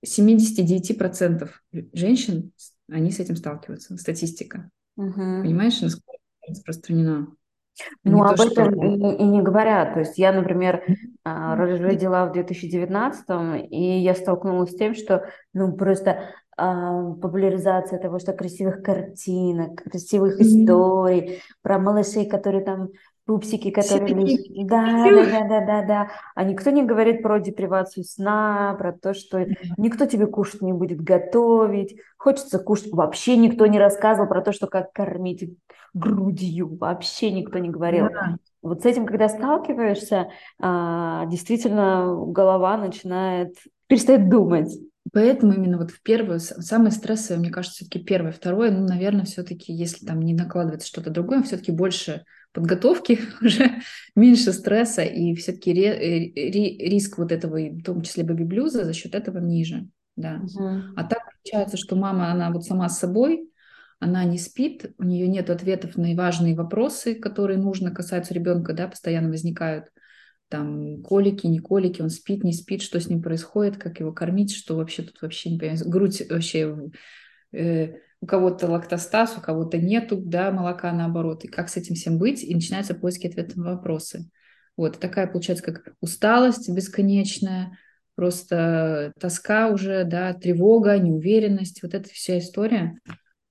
79% 0.05 1.49
женщин, 1.93 2.51
они 2.89 3.11
с 3.11 3.19
этим 3.19 3.35
сталкиваются, 3.35 3.97
статистика. 3.97 4.69
Uh-huh. 4.99 5.41
Понимаешь, 5.41 5.81
насколько 5.81 6.19
распространена? 6.47 7.27
Ну, 8.03 8.23
об 8.23 8.37
то, 8.37 8.47
этом 8.47 8.73
что... 8.73 8.85
и, 8.85 9.17
и 9.17 9.23
не 9.25 9.41
говорят. 9.41 9.93
То 9.93 9.99
есть 9.99 10.17
я, 10.17 10.31
например, 10.31 10.83
а, 11.23 11.55
родила 11.55 12.25
в 12.25 12.31
2019 12.31 13.69
и 13.69 13.99
я 13.99 14.15
столкнулась 14.15 14.71
с 14.71 14.75
тем, 14.75 14.95
что 14.95 15.25
ну 15.53 15.73
просто 15.73 16.29
а, 16.57 17.11
популяризация 17.15 17.99
того, 17.99 18.19
что 18.19 18.33
красивых 18.33 18.81
картинок, 18.81 19.83
красивых 19.83 20.39
mm-hmm. 20.39 20.43
историй 20.43 21.41
про 21.61 21.79
малышей, 21.79 22.27
которые 22.27 22.63
там 22.63 22.89
пупсики, 23.25 23.71
которые... 23.71 24.37
Да, 24.65 24.81
да, 24.81 25.25
да, 25.25 25.47
да, 25.47 25.65
да, 25.65 25.81
да. 25.83 26.07
А 26.35 26.43
никто 26.43 26.69
не 26.69 26.83
говорит 26.83 27.21
про 27.21 27.39
депривацию 27.39 28.03
сна, 28.03 28.75
про 28.77 28.93
то, 28.93 29.13
что 29.13 29.45
никто 29.77 30.05
тебе 30.05 30.27
кушать 30.27 30.61
не 30.61 30.73
будет 30.73 31.01
готовить. 31.01 31.97
Хочется 32.17 32.59
кушать. 32.59 32.91
Вообще 32.91 33.35
никто 33.37 33.65
не 33.65 33.79
рассказывал 33.79 34.29
про 34.29 34.41
то, 34.41 34.51
что 34.51 34.67
как 34.67 34.93
кормить 34.93 35.57
грудью. 35.93 36.77
Вообще 36.77 37.31
никто 37.31 37.57
не 37.57 37.69
говорил. 37.69 38.09
Да. 38.09 38.37
Вот 38.61 38.81
с 38.81 38.85
этим, 38.85 39.05
когда 39.05 39.29
сталкиваешься, 39.29 40.29
а, 40.59 41.25
действительно 41.27 42.15
голова 42.27 42.77
начинает 42.77 43.55
перестает 43.87 44.29
думать. 44.29 44.75
Поэтому 45.13 45.53
именно 45.53 45.77
вот 45.77 45.91
в 45.91 46.01
первую, 46.01 46.39
самое 46.39 46.91
стрессовое, 46.91 47.39
мне 47.39 47.51
кажется, 47.51 47.77
все-таки 47.77 48.03
первое, 48.03 48.31
второе, 48.31 48.71
ну, 48.71 48.87
наверное, 48.87 49.25
все-таки, 49.25 49.71
если 49.71 50.05
там 50.05 50.19
не 50.21 50.33
накладывается 50.33 50.87
что-то 50.87 51.11
другое, 51.11 51.43
все-таки 51.43 51.71
больше 51.71 52.25
подготовки, 52.55 53.19
уже 53.41 53.81
меньше 54.15 54.53
стресса, 54.53 55.03
и 55.03 55.35
все-таки 55.35 55.73
ри, 55.73 56.31
ри, 56.33 56.77
риск 56.89 57.19
вот 57.19 57.31
этого, 57.31 57.57
в 57.57 57.83
том 57.83 58.01
числе 58.01 58.23
бэби-блюза, 58.23 58.85
за 58.85 58.93
счет 58.93 59.13
этого 59.13 59.37
ниже. 59.37 59.87
Да. 60.15 60.41
Угу. 60.41 60.69
А 60.95 61.03
так 61.03 61.19
получается, 61.33 61.77
что 61.77 61.95
мама, 61.95 62.31
она 62.31 62.49
вот 62.49 62.65
сама 62.65 62.89
с 62.89 62.99
собой, 62.99 63.49
она 63.99 64.23
не 64.23 64.37
спит, 64.37 64.93
у 64.97 65.03
нее 65.03 65.27
нет 65.27 65.49
ответов 65.49 65.97
на 65.97 66.15
важные 66.15 66.55
вопросы, 66.55 67.15
которые 67.15 67.59
нужно 67.59 67.91
касаются 67.91 68.33
ребенка, 68.33 68.73
да, 68.73 68.87
постоянно 68.87 69.29
возникают 69.29 69.89
там 70.47 71.01
колики, 71.01 71.47
не 71.47 71.59
колики, 71.59 72.01
он 72.01 72.09
спит, 72.09 72.43
не 72.43 72.53
спит, 72.53 72.81
что 72.81 72.99
с 72.99 73.07
ним 73.07 73.21
происходит, 73.21 73.77
как 73.77 73.99
его 73.99 74.13
кормить, 74.13 74.55
что 74.55 74.75
вообще 74.75 75.03
тут 75.03 75.21
вообще 75.21 75.49
не 75.49 75.57
понимаю. 75.57 75.79
Грудь 75.89 76.21
вообще 76.29 76.91
э, 77.51 77.95
у 78.21 78.25
кого-то 78.25 78.67
лактостаз, 78.67 79.37
у 79.37 79.41
кого-то 79.41 79.77
нету, 79.77 80.17
да, 80.17 80.51
молока 80.51 80.91
наоборот, 80.91 81.43
и 81.43 81.47
как 81.47 81.69
с 81.69 81.77
этим 81.77 81.95
всем 81.95 82.17
быть, 82.17 82.43
и 82.43 82.53
начинаются 82.53 82.95
поиски 82.95 83.27
ответов 83.27 83.57
на 83.57 83.75
вопросы. 83.75 84.29
Вот, 84.77 84.99
такая 84.99 85.27
получается 85.27 85.63
как 85.63 85.93
усталость 86.01 86.69
бесконечная, 86.69 87.77
просто 88.15 89.13
тоска 89.19 89.69
уже, 89.69 90.03
да, 90.05 90.33
тревога, 90.33 90.97
неуверенность, 90.97 91.83
вот 91.83 91.93
эта 91.93 92.09
вся 92.09 92.39
история, 92.39 92.97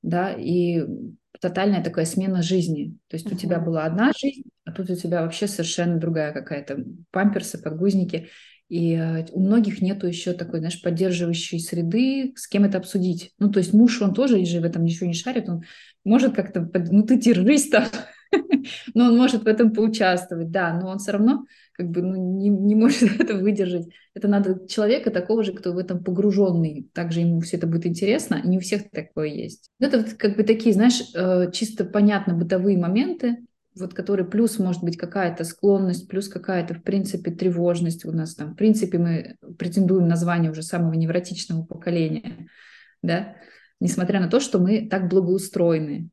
да, 0.02 0.32
и 0.32 0.84
тотальная 1.40 1.82
такая 1.82 2.06
смена 2.06 2.42
жизни. 2.42 2.96
То 3.08 3.16
есть 3.16 3.26
uh-huh. 3.26 3.34
у 3.34 3.38
тебя 3.38 3.60
была 3.60 3.84
одна 3.84 4.12
жизнь, 4.18 4.44
а 4.64 4.72
тут 4.72 4.90
у 4.90 4.96
тебя 4.96 5.22
вообще 5.22 5.46
совершенно 5.46 5.98
другая 5.98 6.32
какая-то 6.32 6.84
памперсы, 7.10 7.62
подгузники. 7.62 8.28
И 8.68 8.94
э, 8.94 9.26
у 9.32 9.40
многих 9.40 9.82
нету 9.82 10.06
еще 10.06 10.32
такой, 10.32 10.60
знаешь, 10.60 10.80
поддерживающей 10.80 11.60
среды, 11.60 12.32
с 12.36 12.48
кем 12.48 12.64
это 12.64 12.78
обсудить. 12.78 13.32
Ну, 13.38 13.50
то 13.50 13.58
есть 13.58 13.72
муж, 13.74 14.00
он 14.00 14.14
тоже 14.14 14.44
же 14.44 14.60
в 14.60 14.64
этом 14.64 14.84
ничего 14.84 15.06
не 15.06 15.14
шарит, 15.14 15.48
он 15.48 15.62
может 16.04 16.34
как-то, 16.34 16.68
ну, 16.90 17.02
ты 17.02 17.18
держись 17.18 17.70
но 18.94 19.06
он 19.06 19.16
может 19.16 19.44
в 19.44 19.46
этом 19.46 19.72
поучаствовать, 19.72 20.50
да, 20.50 20.78
но 20.78 20.88
он 20.88 20.98
все 20.98 21.12
равно 21.12 21.44
как 21.72 21.90
бы 21.90 22.02
ну, 22.02 22.38
не, 22.38 22.48
не 22.48 22.74
может 22.74 23.02
это 23.20 23.34
выдержать. 23.34 23.86
Это 24.14 24.28
надо 24.28 24.66
человека 24.68 25.10
такого 25.10 25.42
же, 25.42 25.52
кто 25.52 25.72
в 25.72 25.78
этом 25.78 26.02
погруженный, 26.02 26.88
также 26.92 27.20
ему 27.20 27.40
все 27.40 27.56
это 27.56 27.66
будет 27.66 27.86
интересно, 27.86 28.40
не 28.44 28.58
у 28.58 28.60
всех 28.60 28.90
такое 28.90 29.28
есть. 29.28 29.70
Это 29.80 29.98
вот 29.98 30.14
как 30.14 30.36
бы 30.36 30.44
такие, 30.44 30.72
знаешь, 30.72 31.02
э, 31.14 31.50
чисто 31.52 31.84
понятно 31.84 32.34
бытовые 32.34 32.78
моменты, 32.78 33.38
вот 33.78 33.94
который 33.94 34.24
плюс 34.24 34.58
может 34.58 34.82
быть 34.82 34.96
какая-то 34.96 35.44
склонность, 35.44 36.08
плюс 36.08 36.28
какая-то, 36.28 36.74
в 36.74 36.82
принципе, 36.82 37.30
тревожность 37.30 38.04
у 38.04 38.12
нас 38.12 38.34
там. 38.34 38.52
В 38.52 38.56
принципе, 38.56 38.98
мы 38.98 39.36
претендуем 39.58 40.08
на 40.08 40.16
звание 40.16 40.50
уже 40.50 40.62
самого 40.62 40.94
невротичного 40.94 41.64
поколения, 41.64 42.48
да, 43.02 43.36
несмотря 43.80 44.20
на 44.20 44.28
то, 44.28 44.40
что 44.40 44.58
мы 44.58 44.88
так 44.88 45.08
благоустроены. 45.08 46.08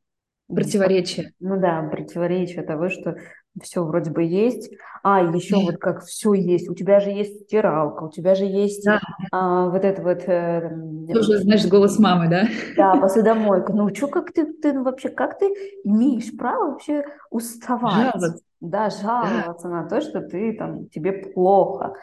Противоречие. 0.48 1.34
Ну 1.40 1.60
да, 1.60 1.82
противоречие 1.84 2.64
того, 2.64 2.90
что 2.90 3.16
все 3.62 3.84
вроде 3.84 4.12
бы 4.12 4.24
есть, 4.24 4.72
а, 5.04 5.22
еще 5.22 5.58
вот 5.58 5.78
как 5.78 6.04
все 6.06 6.34
есть, 6.34 6.70
у 6.70 6.76
тебя 6.76 7.00
же 7.00 7.10
есть 7.10 7.46
стиралка, 7.46 8.04
у 8.04 8.10
тебя 8.10 8.36
же 8.36 8.46
есть 8.46 8.86
да. 8.86 9.00
а, 9.32 9.70
вот 9.70 9.84
это 9.84 10.02
вот... 10.02 10.24
Э, 10.28 10.70
Тоже, 11.12 11.40
знаешь, 11.40 11.66
голос 11.68 11.98
мамы, 11.98 12.30
да? 12.30 12.48
Да, 12.78 12.96
посудомойка. 13.02 13.74
Ну, 13.74 13.94
что, 13.94 14.08
как 14.08 14.32
ты, 14.32 14.46
ты 14.54 14.80
вообще, 14.80 15.10
как 15.10 15.40
ты 15.40 15.48
имеешь 15.84 16.36
право 16.38 16.72
вообще 16.72 17.04
уставать? 17.30 18.14
Жаловаться. 18.14 18.44
Да, 18.62 18.90
жаловаться 18.92 19.68
да. 19.68 19.82
на 19.82 19.90
то, 19.90 20.02
что 20.02 20.22
ты 20.22 20.54
там, 20.54 20.88
тебе 20.90 21.14
плохо. 21.14 21.96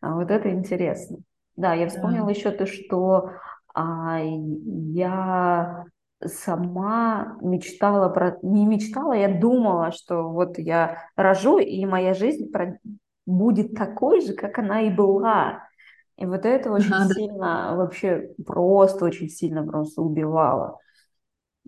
А 0.00 0.14
вот 0.14 0.30
это 0.30 0.50
интересно. 0.50 1.18
Да, 1.56 1.74
я 1.74 1.88
вспомнила 1.88 2.26
да. 2.26 2.32
еще 2.32 2.50
то, 2.50 2.66
что 2.66 3.30
а, 3.74 4.20
я 4.22 5.84
сама 6.26 7.36
мечтала 7.40 8.08
про... 8.08 8.38
Не 8.42 8.66
мечтала, 8.66 9.12
я 9.12 9.28
думала, 9.28 9.92
что 9.92 10.28
вот 10.28 10.58
я 10.58 10.98
рожу, 11.16 11.58
и 11.58 11.84
моя 11.86 12.14
жизнь 12.14 12.50
про... 12.50 12.78
будет 13.26 13.74
такой 13.74 14.20
же, 14.20 14.34
как 14.34 14.58
она 14.58 14.82
и 14.82 14.90
была. 14.90 15.64
И 16.16 16.26
вот 16.26 16.44
это 16.44 16.70
очень 16.70 16.92
ага, 16.92 17.12
сильно, 17.12 17.76
вообще 17.76 18.30
просто 18.46 19.04
очень 19.04 19.28
сильно 19.28 19.66
просто 19.66 20.00
убивало. 20.02 20.78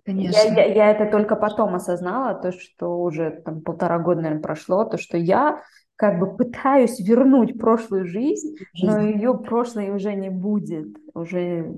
Конечно. 0.05 0.37
Я, 0.37 0.63
я, 0.63 0.73
я 0.73 0.91
это 0.91 1.11
только 1.11 1.35
потом 1.35 1.75
осознала, 1.75 2.33
то, 2.33 2.53
что 2.53 3.01
уже 3.01 3.41
там 3.43 3.61
полтора 3.61 3.99
года, 3.99 4.21
наверное, 4.21 4.41
прошло, 4.41 4.85
то, 4.85 4.97
что 4.97 5.17
я 5.17 5.61
как 5.97 6.19
бы 6.19 6.37
пытаюсь 6.37 6.99
вернуть 6.99 7.59
прошлую 7.59 8.05
жизнь, 8.05 8.55
жизнь. 8.73 8.87
но 8.87 9.01
ее 9.01 9.37
прошлой 9.37 9.89
уже 9.89 10.13
не 10.13 10.29
будет, 10.29 10.95
уже 11.13 11.73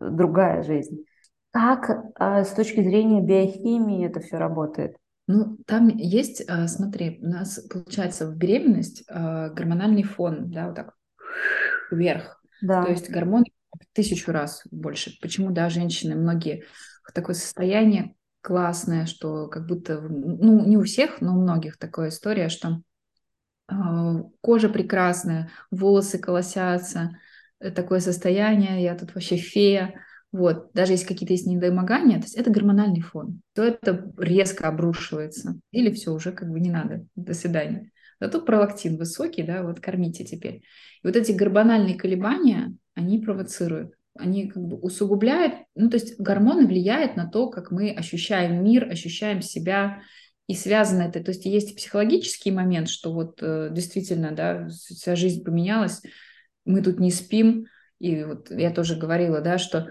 другая 0.00 0.62
жизнь. 0.62 1.04
Как 1.54 1.88
а, 2.16 2.42
с 2.42 2.52
точки 2.52 2.82
зрения 2.82 3.22
биохимии 3.22 4.04
это 4.04 4.18
все 4.18 4.38
работает? 4.38 4.96
Ну, 5.28 5.56
там 5.66 5.86
есть, 5.86 6.42
а, 6.48 6.66
смотри, 6.66 7.20
у 7.22 7.28
нас 7.28 7.60
получается 7.70 8.26
в 8.26 8.36
беременность 8.36 9.04
а, 9.08 9.50
гормональный 9.50 10.02
фон, 10.02 10.50
да, 10.50 10.66
вот 10.66 10.74
так 10.74 10.94
вверх. 11.92 12.42
Да. 12.60 12.82
То 12.82 12.90
есть 12.90 13.08
гормоны 13.08 13.44
в 13.70 13.86
тысячу 13.94 14.32
раз 14.32 14.62
больше. 14.72 15.16
Почему, 15.22 15.52
да, 15.52 15.68
женщины, 15.68 16.16
многие 16.16 16.64
такое 17.14 17.36
состояние 17.36 18.16
классное, 18.40 19.06
что 19.06 19.46
как 19.46 19.66
будто, 19.66 20.00
ну, 20.00 20.66
не 20.66 20.76
у 20.76 20.82
всех, 20.82 21.20
но 21.20 21.36
у 21.36 21.40
многих 21.40 21.78
такая 21.78 22.08
история, 22.08 22.48
что 22.48 22.82
кожа 24.40 24.68
прекрасная, 24.68 25.50
волосы 25.70 26.18
колосятся, 26.18 27.16
э, 27.60 27.70
такое 27.70 28.00
состояние, 28.00 28.82
я 28.82 28.94
тут 28.96 29.14
вообще 29.14 29.36
фея, 29.36 29.94
вот, 30.34 30.72
даже 30.74 30.94
если 30.94 31.06
какие-то 31.06 31.32
есть 31.32 31.46
недомогания, 31.46 32.16
то 32.16 32.24
есть 32.24 32.34
это 32.34 32.50
гормональный 32.50 33.02
фон, 33.02 33.40
то 33.54 33.62
это 33.62 34.12
резко 34.18 34.66
обрушивается, 34.66 35.60
или 35.70 35.92
все, 35.92 36.12
уже 36.12 36.32
как 36.32 36.50
бы 36.50 36.58
не 36.58 36.70
надо, 36.70 37.06
до 37.14 37.34
свидания. 37.34 37.92
Зато 38.18 38.40
пролактин 38.40 38.96
высокий, 38.96 39.44
да, 39.44 39.62
вот 39.62 39.78
кормите 39.78 40.24
теперь. 40.24 40.64
И 41.02 41.06
вот 41.06 41.14
эти 41.14 41.30
гормональные 41.30 41.94
колебания, 41.94 42.74
они 42.94 43.20
провоцируют 43.20 43.94
они 44.16 44.48
как 44.48 44.62
бы 44.62 44.76
усугубляют, 44.76 45.54
ну, 45.74 45.90
то 45.90 45.96
есть 45.96 46.20
гормоны 46.20 46.68
влияют 46.68 47.16
на 47.16 47.28
то, 47.28 47.48
как 47.48 47.72
мы 47.72 47.90
ощущаем 47.90 48.62
мир, 48.62 48.88
ощущаем 48.88 49.42
себя, 49.42 50.02
и 50.46 50.54
связано 50.54 51.02
это, 51.02 51.22
то 51.22 51.32
есть 51.32 51.44
есть 51.46 51.74
психологический 51.76 52.52
момент, 52.52 52.88
что 52.88 53.12
вот 53.12 53.38
э, 53.42 53.70
действительно, 53.72 54.30
да, 54.30 54.68
вся 54.68 55.16
жизнь 55.16 55.42
поменялась, 55.42 56.00
мы 56.64 56.80
тут 56.80 57.00
не 57.00 57.10
спим, 57.10 57.66
и 57.98 58.22
вот 58.22 58.52
я 58.52 58.70
тоже 58.70 58.94
говорила, 58.94 59.40
да, 59.40 59.58
что 59.58 59.88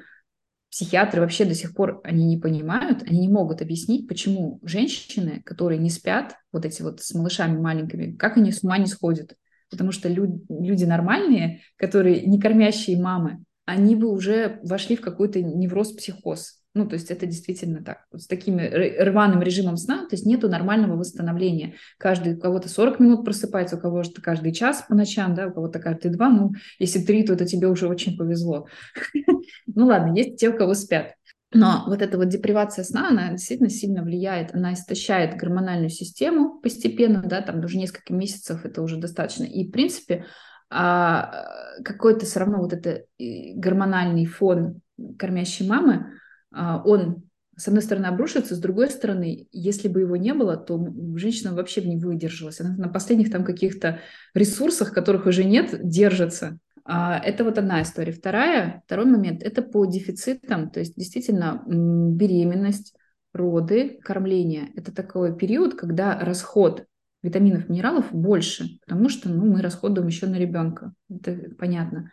психиатры 0.74 1.22
вообще 1.22 1.46
до 1.46 1.54
сих 1.54 1.76
пор, 1.76 2.02
они 2.04 2.26
не 2.26 2.38
понимают, 2.38 3.04
они 3.04 3.20
не 3.20 3.30
могут 3.30 3.62
объяснить, 3.62 4.08
почему 4.08 4.60
женщины, 4.64 5.44
которые 5.46 5.78
не 5.78 5.92
спят, 5.92 6.36
вот 6.52 6.66
эти 6.66 6.82
вот 6.82 7.00
с 7.00 7.14
малышами 7.14 7.60
маленькими, 7.60 8.16
как 8.16 8.38
они 8.38 8.52
с 8.52 8.64
ума 8.64 8.80
не 8.80 8.88
сходят. 8.88 9.36
Потому 9.70 9.92
что 9.92 10.10
люди, 10.10 10.42
люди 10.50 10.84
нормальные, 10.84 11.62
которые 11.76 12.22
не 12.22 12.40
кормящие 12.40 13.00
мамы, 13.00 13.44
они 13.66 13.96
бы 13.96 14.10
уже 14.10 14.60
вошли 14.64 14.96
в 14.96 15.02
какой-то 15.02 15.44
невроз-психоз. 15.44 16.63
Ну, 16.76 16.88
то 16.88 16.96
есть 16.96 17.12
это 17.12 17.28
действительно 17.28 17.84
так. 17.84 18.06
С 18.12 18.26
таким 18.26 18.58
рваным 18.58 19.44
режимом 19.44 19.78
сна, 19.78 20.08
то 20.08 20.16
есть 20.16 20.26
нету 20.26 20.50
нормального 20.50 20.98
восстановления. 20.98 21.76
Каждый, 22.00 22.36
у 22.36 22.40
кого-то 22.40 22.68
40 22.68 23.00
минут 23.00 23.24
просыпается, 23.24 23.76
у 23.76 23.80
кого-то 23.80 24.22
каждый 24.22 24.54
час 24.54 24.84
по 24.88 24.96
ночам, 24.96 25.36
да, 25.36 25.48
у 25.48 25.54
кого-то 25.54 25.80
каждый 25.80 26.12
два. 26.12 26.30
Ну, 26.30 26.54
если 26.80 27.00
три, 27.00 27.24
то 27.24 27.34
это 27.34 27.46
тебе 27.46 27.68
уже 27.68 27.88
очень 27.88 28.18
повезло. 28.18 28.68
Ну 29.76 29.88
ладно, 29.88 30.16
есть 30.16 30.38
те, 30.38 30.50
у 30.50 30.58
кого 30.58 30.74
спят. 30.74 31.16
Но 31.54 31.84
вот 31.88 32.02
эта 32.02 32.18
вот 32.18 32.30
депривация 32.30 32.84
сна, 32.84 33.10
она 33.10 33.32
действительно 33.32 33.70
сильно 33.70 34.04
влияет, 34.04 34.54
она 34.54 34.74
истощает 34.74 35.38
гормональную 35.38 35.90
систему 35.90 36.60
постепенно, 36.60 37.22
да, 37.24 37.42
там 37.42 37.64
уже 37.64 37.78
несколько 37.78 38.14
месяцев 38.14 38.66
это 38.66 38.82
уже 38.82 38.98
достаточно. 38.98 39.44
И, 39.44 39.68
в 39.68 39.72
принципе, 39.72 40.26
а, 40.70 41.46
какой-то 41.84 42.26
все 42.26 42.40
равно 42.40 42.60
вот 42.60 42.74
это 42.74 43.04
гормональный 43.20 44.26
фон 44.26 44.82
кормящей 45.18 45.68
мамы, 45.68 46.08
он 46.54 47.24
с 47.56 47.68
одной 47.68 47.84
стороны 47.84 48.08
обрушится, 48.08 48.56
с 48.56 48.60
другой 48.60 48.90
стороны, 48.90 49.48
если 49.52 49.88
бы 49.88 50.02
его 50.02 50.16
не 50.16 50.34
было, 50.34 50.58
то 50.58 50.78
женщина 51.16 51.54
вообще 51.54 51.82
бы 51.82 51.88
не 51.88 51.98
выдержалась. 51.98 52.60
Она 52.60 52.76
на 52.76 52.90
последних 52.90 53.32
там 53.32 53.44
каких-то 53.44 54.00
ресурсах, 54.34 54.92
которых 54.94 55.28
уже 55.28 55.44
нет, 55.44 55.88
держится. 55.88 56.58
А, 56.86 57.20
это 57.20 57.44
вот 57.44 57.58
одна 57.58 57.82
история. 57.84 58.12
Вторая, 58.12 58.82
второй 58.86 59.06
момент, 59.06 59.44
это 59.44 59.62
по 59.62 59.86
дефицитам, 59.86 60.70
то 60.70 60.80
есть 60.80 60.96
действительно 60.96 61.64
беременность, 61.68 62.96
роды, 63.34 64.00
кормление. 64.04 64.70
Это 64.76 64.94
такой 64.94 65.36
период, 65.36 65.76
когда 65.76 66.20
расход 66.20 66.86
витаминов, 67.22 67.70
минералов 67.70 68.12
больше, 68.12 68.80
потому 68.86 69.10
что 69.10 69.30
ну, 69.30 69.46
мы 69.46 69.62
расходуем 69.62 70.08
еще 70.08 70.28
на 70.28 70.36
ребенка, 70.36 70.94
это 71.10 71.38
понятно. 71.58 72.12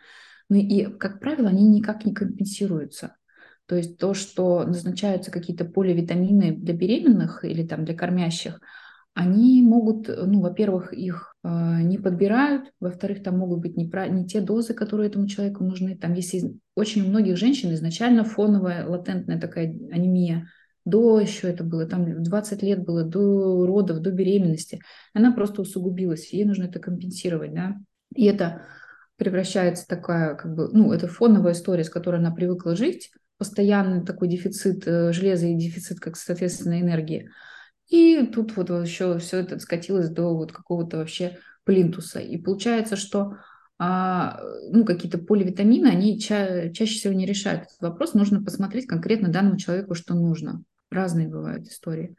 Ну 0.49 0.57
и, 0.57 0.85
как 0.85 1.19
правило, 1.19 1.49
они 1.49 1.67
никак 1.67 2.05
не 2.05 2.13
компенсируются. 2.13 3.15
То 3.71 3.77
есть 3.77 3.97
то, 3.97 4.13
что 4.13 4.65
назначаются 4.65 5.31
какие-то 5.31 5.63
поливитамины 5.63 6.51
для 6.51 6.73
беременных 6.73 7.45
или 7.45 7.65
там 7.65 7.85
для 7.85 7.95
кормящих, 7.95 8.59
они 9.13 9.61
могут, 9.61 10.09
ну, 10.09 10.41
во-первых, 10.41 10.91
их 10.91 11.37
э, 11.45 11.81
не 11.81 11.97
подбирают, 11.97 12.73
во-вторых, 12.81 13.23
там 13.23 13.37
могут 13.37 13.61
быть 13.61 13.77
не, 13.77 13.87
про, 13.87 14.09
не 14.09 14.27
те 14.27 14.41
дозы, 14.41 14.73
которые 14.73 15.07
этому 15.07 15.25
человеку 15.29 15.63
нужны. 15.63 15.95
Там, 15.95 16.11
если 16.15 16.53
очень 16.75 17.03
у 17.03 17.07
многих 17.07 17.37
женщин 17.37 17.73
изначально 17.73 18.25
фоновая 18.25 18.85
латентная 18.85 19.39
такая 19.39 19.67
анемия, 19.89 20.49
до 20.83 21.21
еще 21.21 21.47
это 21.47 21.63
было, 21.63 21.85
там 21.85 22.21
20 22.21 22.61
лет 22.63 22.83
было, 22.83 23.05
до 23.05 23.65
родов, 23.65 23.99
до 23.99 24.11
беременности, 24.11 24.81
она 25.13 25.31
просто 25.31 25.61
усугубилась, 25.61 26.33
ей 26.33 26.43
нужно 26.43 26.65
это 26.65 26.79
компенсировать, 26.79 27.53
да, 27.53 27.77
и 28.13 28.25
это 28.25 28.63
превращается 29.15 29.87
такая, 29.87 30.35
как 30.35 30.53
бы, 30.55 30.67
ну, 30.73 30.91
это 30.91 31.07
фоновая 31.07 31.53
история, 31.53 31.85
с 31.85 31.89
которой 31.89 32.19
она 32.19 32.31
привыкла 32.31 32.75
жить, 32.75 33.11
постоянный 33.41 34.05
такой 34.05 34.27
дефицит 34.27 34.83
э, 34.85 35.11
железа 35.13 35.47
и 35.47 35.55
дефицит, 35.55 35.99
как, 35.99 36.15
соответственно, 36.15 36.79
энергии. 36.79 37.31
И 37.89 38.23
тут 38.27 38.55
вот 38.55 38.69
еще 38.69 39.17
все 39.17 39.37
это 39.37 39.57
скатилось 39.57 40.09
до 40.09 40.35
вот 40.35 40.51
какого-то 40.51 40.97
вообще 40.97 41.39
плинтуса. 41.63 42.19
И 42.19 42.37
получается, 42.37 42.95
что 42.95 43.37
а, 43.79 44.39
ну, 44.69 44.85
какие-то 44.85 45.17
поливитамины, 45.17 45.87
они 45.87 46.19
ча- 46.19 46.69
чаще 46.69 46.99
всего 46.99 47.15
не 47.15 47.25
решают 47.25 47.63
этот 47.63 47.81
вопрос. 47.81 48.13
Нужно 48.13 48.43
посмотреть 48.43 48.85
конкретно 48.85 49.29
данному 49.29 49.57
человеку, 49.57 49.95
что 49.95 50.13
нужно. 50.13 50.61
Разные 50.91 51.27
бывают 51.27 51.65
истории. 51.65 52.15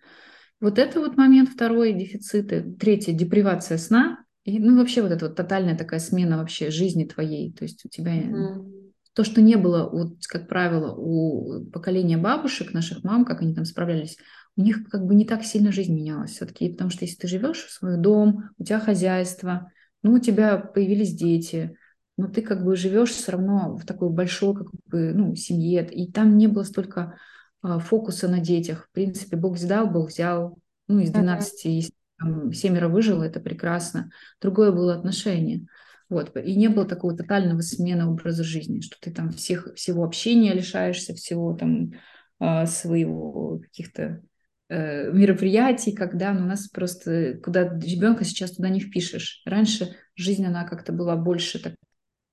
Вот 0.61 0.81
это 0.81 0.99
вот 0.99 1.17
момент 1.17 1.51
второй, 1.51 1.93
дефициты. 1.93 2.65
Третье, 2.81 3.13
депривация 3.13 3.79
сна. 3.79 4.25
И, 4.43 4.59
ну, 4.59 4.77
вообще 4.77 5.03
вот 5.03 5.13
эта 5.13 5.27
вот 5.27 5.37
тотальная 5.37 5.79
такая 5.79 6.01
смена 6.01 6.39
вообще 6.39 6.73
жизни 6.73 7.05
твоей. 7.05 7.53
То 7.53 7.63
есть 7.63 7.85
у 7.85 7.89
тебя 7.89 8.13
mm-hmm. 8.13 8.82
То, 9.15 9.25
что 9.25 9.43
не 9.43 9.57
было, 9.57 9.89
вот, 9.89 10.17
как 10.27 10.49
правило, 10.49 10.95
у 10.95 11.65
поколения 11.67 12.17
бабушек, 12.17 12.73
наших 12.73 13.05
мам, 13.05 13.25
как 13.25 13.43
они 13.43 13.55
там 13.55 13.65
справлялись, 13.65 14.17
у 14.57 14.63
них 14.63 14.89
как 14.89 15.05
бы 15.05 15.15
не 15.15 15.25
так 15.25 15.45
сильно 15.45 15.73
жизнь 15.73 15.95
менялась 15.95 16.33
все-таки. 16.33 16.71
Потому 16.71 16.91
что 16.91 17.05
если 17.05 17.17
ты 17.17 17.29
живешь 17.29 17.65
в 17.65 17.71
свой 17.71 17.97
дом, 17.99 18.51
у 18.59 18.65
тебя 18.65 18.81
хозяйство, 18.81 19.71
ну, 20.03 20.15
у 20.15 20.19
тебя 20.19 20.59
появились 20.59 21.15
дети, 21.15 21.77
но 22.17 22.29
ты 22.29 22.43
как 22.43 22.65
бы 22.65 22.77
живешь 22.77 23.11
все 23.11 23.33
равно 23.33 23.77
в 23.77 23.87
такой 23.87 24.11
большой 24.11 24.55
как 24.55 24.69
бы, 24.87 25.13
ну, 25.15 25.35
семье, 25.35 25.89
и 25.91 26.11
там 26.11 26.37
не 26.37 26.47
было 26.47 26.63
столько 26.65 27.17
а, 27.63 27.79
фокуса 27.79 28.29
на 28.29 28.41
детях. 28.41 28.87
В 28.89 28.93
принципе, 28.93 29.37
Бог 29.37 29.55
взял, 29.55 29.89
Бог 29.89 30.09
взял. 30.09 30.59
Ну, 30.89 30.99
из 30.99 31.11
12, 31.11 31.65
если 31.67 31.95
там, 32.19 32.53
семеро 32.53 32.89
выжило, 32.89 33.23
это 33.23 33.41
прекрасно. 33.41 34.11
Другое 34.41 34.73
было 34.73 34.95
отношение. 34.95 35.67
Вот. 36.13 36.37
И 36.37 36.55
не 36.57 36.69
было 36.69 36.85
такого 36.85 37.17
тотального 37.17 37.63
смены 37.63 38.05
образа 38.05 38.45
жизни, 38.45 38.81
что 38.81 38.99
ты 39.01 39.11
там 39.11 39.31
всех, 39.31 39.75
всего 39.77 40.05
общения 40.05 40.53
лишаешься, 40.53 41.15
всего 41.15 41.55
там 41.55 41.93
а, 42.39 42.67
своего 42.67 43.61
каких-то 43.61 44.21
э, 44.69 45.11
мероприятий, 45.11 45.93
когда 45.93 46.35
ну, 46.35 46.43
у 46.43 46.49
нас 46.49 46.69
просто 46.69 47.39
куда 47.43 47.63
ребенка 47.63 48.25
сейчас 48.25 48.51
туда 48.51 48.69
не 48.69 48.81
впишешь. 48.81 49.41
Раньше 49.47 49.97
жизнь, 50.15 50.45
она 50.45 50.65
как-то 50.65 50.93
была 50.93 51.17
больше 51.17 51.63
так. 51.63 51.77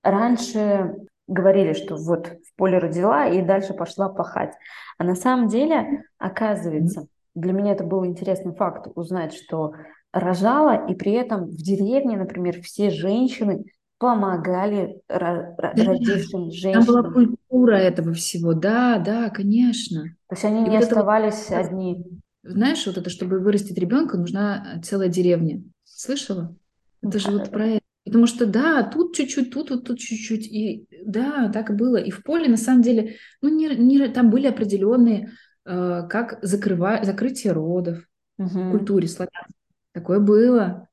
Раньше 0.02 0.92
говорили, 1.26 1.72
что 1.72 1.96
вот 1.96 2.26
в 2.26 2.54
поле 2.56 2.76
родила 2.76 3.28
и 3.28 3.40
дальше 3.40 3.72
пошла 3.72 4.10
пахать. 4.10 4.52
А 4.98 5.04
на 5.04 5.14
самом 5.14 5.48
деле, 5.48 6.02
оказывается, 6.18 7.06
для 7.34 7.54
меня 7.54 7.72
это 7.72 7.84
был 7.84 8.04
интересный 8.04 8.54
факт 8.54 8.88
узнать, 8.94 9.32
что 9.32 9.72
рожала, 10.12 10.86
и 10.88 10.94
при 10.94 11.12
этом 11.12 11.46
в 11.46 11.56
деревне, 11.56 12.16
например, 12.16 12.60
все 12.62 12.90
женщины 12.90 13.64
помогали 13.98 15.02
родившим 15.08 16.50
женщинам. 16.50 16.84
Там 16.84 16.86
была 16.86 17.12
культура 17.12 17.74
этого 17.74 18.14
всего, 18.14 18.54
да, 18.54 18.98
да, 18.98 19.28
конечно. 19.28 20.04
То 20.28 20.34
есть 20.34 20.44
они 20.44 20.60
и 20.60 20.70
не 20.70 20.76
вот 20.76 20.84
оставались 20.84 21.50
вот, 21.50 21.58
одни. 21.58 22.04
Знаешь, 22.42 22.86
вот 22.86 22.96
это, 22.96 23.10
чтобы 23.10 23.38
вырастить 23.40 23.76
ребенка, 23.78 24.16
нужна 24.16 24.80
целая 24.82 25.08
деревня. 25.08 25.62
Слышала? 25.84 26.56
Это 27.02 27.12
да. 27.12 27.18
же 27.18 27.30
вот 27.30 27.50
про 27.50 27.66
это. 27.66 27.80
Потому 28.06 28.26
что 28.26 28.46
да, 28.46 28.82
тут 28.82 29.14
чуть-чуть, 29.14 29.52
тут 29.52 29.70
вот 29.70 29.84
тут 29.84 29.98
чуть-чуть. 29.98 30.46
И 30.46 30.86
да, 31.04 31.50
так 31.52 31.68
и 31.68 31.74
было. 31.74 31.98
И 31.98 32.10
в 32.10 32.22
поле, 32.22 32.48
на 32.48 32.56
самом 32.56 32.80
деле, 32.80 33.16
ну, 33.42 33.50
не, 33.50 33.68
не, 33.76 34.08
там 34.08 34.30
были 34.30 34.46
определенные, 34.46 35.32
э, 35.66 36.06
как 36.08 36.38
закрывать, 36.40 37.04
закрытие 37.04 37.52
родов 37.52 37.98
угу. 38.38 38.48
в 38.48 38.70
культуре 38.70 39.06
славянской. 39.06 39.59
Такое 40.00 40.18
было. 40.18 40.88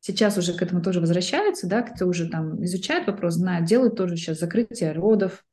Сейчас 0.00 0.36
уже 0.36 0.52
к 0.52 0.60
этому 0.60 0.82
тоже 0.82 0.98
возвращаются, 1.00 1.68
да, 1.68 1.82
кто 1.82 2.06
уже 2.06 2.28
там 2.28 2.64
изучает 2.64 3.06
вопрос, 3.06 3.34
знает, 3.34 3.66
делают 3.66 3.94
тоже 3.94 4.16
сейчас 4.16 4.40
закрытие 4.40 4.90
родов. 4.92 5.44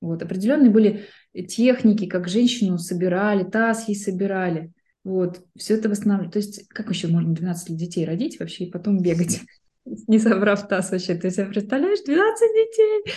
Вот, 0.00 0.22
определенные 0.24 0.70
были 0.70 1.06
техники, 1.46 2.06
как 2.06 2.26
женщину 2.26 2.78
собирали, 2.78 3.44
таз 3.44 3.86
ей 3.86 3.94
собирали. 3.94 4.72
Вот, 5.04 5.44
все 5.56 5.74
это 5.74 5.88
восстанавливает. 5.88 6.32
То 6.32 6.40
есть, 6.40 6.68
как 6.68 6.90
еще 6.90 7.06
можно 7.06 7.32
12 7.32 7.76
детей 7.76 8.04
родить 8.04 8.40
вообще 8.40 8.64
и 8.64 8.70
потом 8.72 9.00
бегать, 9.00 9.40
не 9.84 10.18
собрав 10.18 10.66
таз 10.66 10.90
вообще? 10.90 11.14
Ты 11.14 11.30
себе 11.30 11.46
представляешь, 11.46 12.00
12 12.04 12.40
детей? 12.54 13.14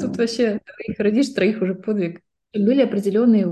Тут 0.00 0.18
вообще 0.18 0.60
троих 0.66 0.98
родишь, 0.98 1.30
троих 1.30 1.62
уже 1.62 1.74
подвиг. 1.76 2.20
были 2.52 2.82
определенные, 2.82 3.46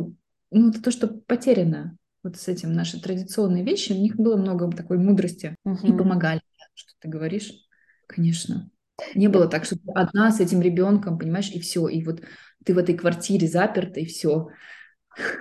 ну, 0.50 0.68
это 0.68 0.82
то, 0.82 0.90
что 0.90 1.08
потеряно 1.08 1.96
вот 2.22 2.36
с 2.36 2.48
этим 2.48 2.72
наши 2.72 3.00
традиционные 3.00 3.64
вещи, 3.64 3.92
у 3.92 3.96
них 3.96 4.16
было 4.16 4.36
много 4.36 4.70
такой 4.70 4.98
мудрости 4.98 5.56
и 5.82 5.92
помогали 5.92 6.40
что 6.80 6.92
ты 7.00 7.08
говоришь, 7.08 7.52
конечно. 8.06 8.70
Не 9.14 9.28
было 9.28 9.46
так, 9.46 9.64
что 9.64 9.76
ты 9.76 9.92
одна 9.94 10.30
с 10.30 10.40
этим 10.40 10.60
ребенком, 10.60 11.18
понимаешь, 11.18 11.50
и 11.50 11.60
все, 11.60 11.88
и 11.88 12.04
вот 12.04 12.20
ты 12.64 12.74
в 12.74 12.78
этой 12.78 12.96
квартире 12.96 13.46
заперта, 13.46 14.00
и 14.00 14.04
все. 14.04 14.48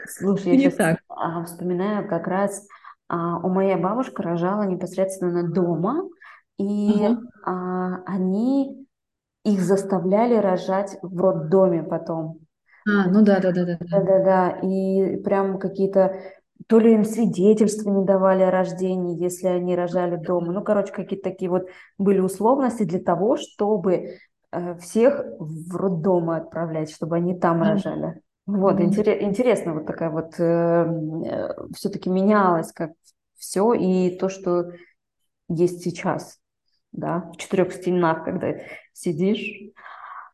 Слушай, 0.05 0.57
я 0.57 0.71
так. 0.71 0.99
А, 1.07 1.43
вспоминаю 1.43 2.07
как 2.07 2.27
раз, 2.27 2.67
а, 3.07 3.37
у 3.39 3.49
моей 3.49 3.75
бабушка 3.75 4.23
рожала 4.23 4.63
непосредственно 4.63 5.49
дома, 5.49 6.09
и 6.57 6.91
угу. 6.91 7.21
а, 7.45 8.03
они 8.05 8.87
их 9.45 9.61
заставляли 9.61 10.35
рожать 10.35 10.97
в 11.01 11.19
роддоме 11.19 11.83
потом. 11.83 12.39
А, 12.87 13.09
ну 13.09 13.23
да, 13.23 13.39
да, 13.39 13.51
да, 13.51 13.65
да. 13.65 13.77
Да, 13.79 14.01
да, 14.03 14.23
да. 14.23 14.49
И 14.61 15.17
прям 15.17 15.59
какие-то 15.59 16.19
то 16.67 16.79
ли 16.79 16.93
им 16.93 17.03
свидетельства 17.03 17.89
не 17.89 18.05
давали 18.05 18.43
о 18.43 18.51
рождении, 18.51 19.21
если 19.21 19.47
они 19.47 19.75
рожали 19.75 20.17
дома. 20.17 20.51
Ну, 20.51 20.63
короче, 20.63 20.91
какие-то 20.91 21.29
такие 21.29 21.49
вот 21.49 21.67
были 21.97 22.19
условности 22.19 22.83
для 22.83 22.99
того, 22.99 23.37
чтобы 23.37 24.17
э, 24.51 24.75
всех 24.77 25.23
в 25.39 25.75
роддомы 25.75 26.37
отправлять, 26.37 26.91
чтобы 26.91 27.15
они 27.15 27.37
там 27.37 27.61
рожали. 27.61 28.21
Вот, 28.45 28.81
интерес, 28.81 29.21
интересно, 29.21 29.75
вот 29.75 29.85
такая 29.85 30.09
вот 30.09 30.39
э, 30.39 30.43
э, 30.43 31.49
все-таки 31.75 32.09
менялось 32.09 32.71
как 32.71 32.91
все, 33.35 33.73
и 33.73 34.17
то, 34.17 34.27
что 34.27 34.71
есть 35.47 35.83
сейчас, 35.83 36.39
да, 36.91 37.31
в 37.33 37.37
четырех 37.37 37.71
стенах, 37.71 38.25
когда 38.25 38.55
сидишь. 38.93 39.71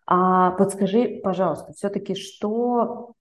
А 0.07 0.51
подскажи, 0.51 1.19
пожалуйста, 1.23 1.73
все-таки 1.73 2.15
что 2.15 3.14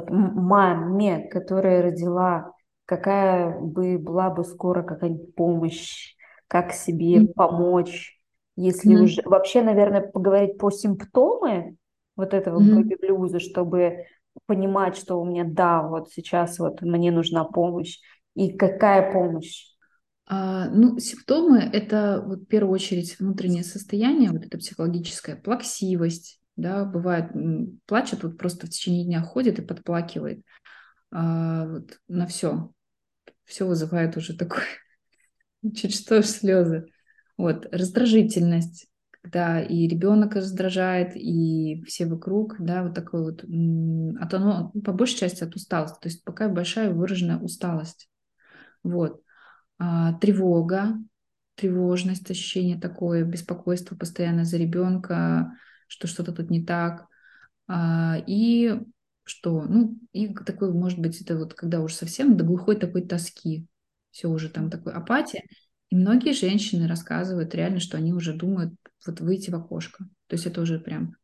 вот 0.00 0.10
маме, 0.10 1.28
которая 1.28 1.82
родила, 1.82 2.52
какая 2.84 3.58
бы 3.58 3.98
была 3.98 4.30
бы 4.30 4.44
скоро 4.44 4.82
какая-нибудь 4.82 5.34
помощь, 5.34 6.14
как 6.46 6.72
себе 6.72 7.18
mm-hmm. 7.18 7.32
помочь, 7.34 8.18
если 8.56 8.94
mm-hmm. 8.94 9.02
уже 9.02 9.22
вообще, 9.24 9.62
наверное, 9.62 10.00
поговорить 10.00 10.58
по 10.58 10.70
симптомы 10.70 11.76
вот 12.16 12.34
этого 12.34 12.60
mm-hmm. 12.60 12.74
бэби-блюза, 12.76 13.40
чтобы 13.40 14.04
понимать, 14.46 14.96
что 14.96 15.20
у 15.20 15.24
меня, 15.24 15.44
да, 15.44 15.82
вот 15.82 16.10
сейчас 16.10 16.58
вот 16.58 16.80
мне 16.82 17.10
нужна 17.10 17.44
помощь, 17.44 17.98
и 18.34 18.56
какая 18.56 19.12
помощь? 19.12 19.66
А, 20.26 20.68
ну, 20.68 20.98
симптомы– 20.98 21.58
это 21.72 22.22
вот, 22.24 22.40
в 22.40 22.46
первую 22.46 22.74
очередь 22.74 23.18
внутреннее 23.18 23.64
состояние, 23.64 24.30
вот 24.30 24.44
это 24.44 24.58
психологическая 24.58 25.36
плаксивость, 25.36 26.37
да, 26.58 26.84
бывает, 26.84 27.30
плачет, 27.86 28.24
вот 28.24 28.36
просто 28.36 28.66
в 28.66 28.70
течение 28.70 29.04
дня 29.04 29.22
ходит 29.22 29.60
и 29.60 29.62
подплакивает 29.62 30.44
а, 31.12 31.66
вот, 31.66 31.98
на 32.08 32.26
все. 32.26 32.72
Все 33.44 33.66
вызывает 33.66 34.16
уже 34.16 34.36
такой, 34.36 34.64
чуть 35.76 35.94
что 35.94 36.20
слезы. 36.22 36.86
Вот, 37.36 37.68
раздражительность, 37.70 38.88
когда 39.12 39.62
и 39.62 39.86
ребенок 39.86 40.34
раздражает, 40.34 41.12
и 41.14 41.80
все 41.86 42.06
вокруг, 42.06 42.56
да, 42.58 42.82
вот 42.82 42.94
такой 42.94 43.22
вот, 43.22 43.44
от 44.20 44.34
оно, 44.34 44.72
по 44.84 44.92
большей 44.92 45.18
части 45.18 45.44
от 45.44 45.54
усталости, 45.54 46.00
то 46.00 46.08
есть 46.08 46.24
пока 46.24 46.48
большая 46.48 46.90
выраженная 46.90 47.38
усталость. 47.38 48.10
Вот. 48.82 49.22
А, 49.78 50.14
тревога, 50.14 50.98
тревожность, 51.54 52.28
ощущение 52.28 52.80
такое, 52.80 53.22
беспокойство 53.22 53.94
постоянно 53.94 54.44
за 54.44 54.56
ребенка, 54.56 55.52
что 55.88 56.06
что-то 56.06 56.32
тут 56.32 56.50
не 56.50 56.64
так. 56.64 57.06
А, 57.66 58.16
и 58.26 58.80
что? 59.24 59.62
Ну, 59.62 59.98
и 60.12 60.32
такой, 60.32 60.72
может 60.72 60.98
быть, 60.98 61.20
это 61.20 61.36
вот 61.36 61.54
когда 61.54 61.80
уже 61.80 61.94
совсем 61.94 62.36
до 62.36 62.44
глухой 62.44 62.76
такой 62.76 63.02
тоски, 63.02 63.66
все 64.10 64.28
уже 64.28 64.48
там 64.48 64.70
такой 64.70 64.92
апатия. 64.92 65.42
И 65.90 65.96
многие 65.96 66.32
женщины 66.32 66.86
рассказывают 66.86 67.54
реально, 67.54 67.80
что 67.80 67.96
они 67.96 68.12
уже 68.12 68.32
думают 68.32 68.74
вот 69.06 69.20
выйти 69.20 69.50
в 69.50 69.54
окошко. 69.54 70.04
То 70.26 70.34
есть 70.34 70.46
это 70.46 70.60
уже 70.60 70.78
прям, 70.78 71.14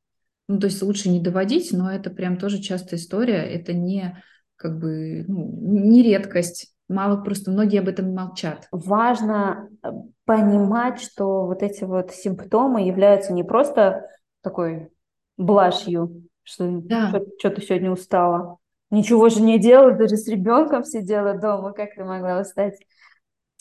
ну, 0.48 0.58
то 0.58 0.66
есть 0.66 0.82
лучше 0.82 1.10
не 1.10 1.20
доводить, 1.20 1.72
но 1.72 1.90
это 1.90 2.10
прям 2.10 2.38
тоже 2.38 2.60
частая 2.60 2.98
история, 2.98 3.42
это 3.42 3.72
не 3.72 4.22
как 4.56 4.78
бы, 4.78 5.24
ну, 5.28 5.50
не 5.60 6.02
редкость. 6.02 6.74
Мало 6.88 7.22
просто, 7.22 7.50
многие 7.50 7.80
об 7.80 7.88
этом 7.88 8.14
молчат. 8.14 8.68
Важно 8.70 9.68
э, 9.82 9.88
понимать, 10.26 11.00
что 11.00 11.46
вот 11.46 11.62
эти 11.62 11.84
вот 11.84 12.12
симптомы 12.12 12.86
являются 12.86 13.32
не 13.32 13.42
просто 13.42 14.06
такой 14.44 14.90
блажью, 15.36 16.28
что 16.44 16.68
да. 16.82 17.12
что 17.38 17.50
ты 17.50 17.62
сегодня 17.62 17.90
устала. 17.90 18.58
Ничего 18.90 19.28
же 19.28 19.40
не 19.40 19.58
делала, 19.58 19.92
даже 19.92 20.16
с 20.16 20.28
ребенком 20.28 20.84
сидела 20.84 21.36
дома. 21.36 21.72
Как 21.72 21.94
ты 21.96 22.04
могла 22.04 22.40
устать? 22.40 22.78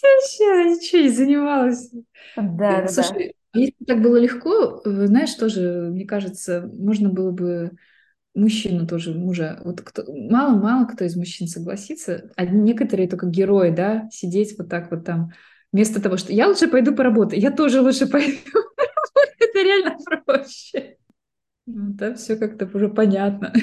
Вообще 0.04 0.76
ничего 0.76 1.02
не 1.02 1.10
занималась. 1.10 1.90
Да, 2.36 2.82
да, 2.82 2.88
Слушай, 2.88 3.36
да. 3.54 3.60
если 3.60 3.86
так 3.86 4.02
было 4.02 4.18
легко, 4.18 4.82
э, 4.84 5.08
знаешь, 5.08 5.34
тоже, 5.34 5.90
мне 5.92 6.06
кажется, 6.06 6.70
можно 6.74 7.10
было 7.10 7.32
бы 7.32 7.72
мужчину 8.36 8.86
тоже, 8.86 9.14
мужа, 9.14 9.62
вот 9.64 9.82
кто, 9.82 10.04
мало-мало 10.08 10.86
кто 10.86 11.06
из 11.06 11.16
мужчин 11.16 11.48
согласится, 11.48 12.32
а 12.36 12.46
некоторые 12.46 13.08
только 13.08 13.28
герои, 13.28 13.70
да, 13.70 14.10
сидеть 14.12 14.58
вот 14.58 14.70
так 14.70 14.92
вот 14.92 15.06
там, 15.06 15.32
вместо 15.72 16.02
того, 16.02 16.18
что 16.18 16.34
я 16.34 16.48
лучше 16.48 16.68
пойду 16.68 16.94
поработаю, 16.96 17.42
я 17.42 17.52
тоже 17.52 17.82
лучше 17.82 18.08
пойду 18.08 18.38
это 19.54 19.64
реально 19.64 19.98
проще. 20.26 20.98
Ну, 21.66 21.94
да, 21.94 22.16
все 22.16 22.36
как-то 22.36 22.66
уже 22.74 22.90
понятно. 22.90 23.54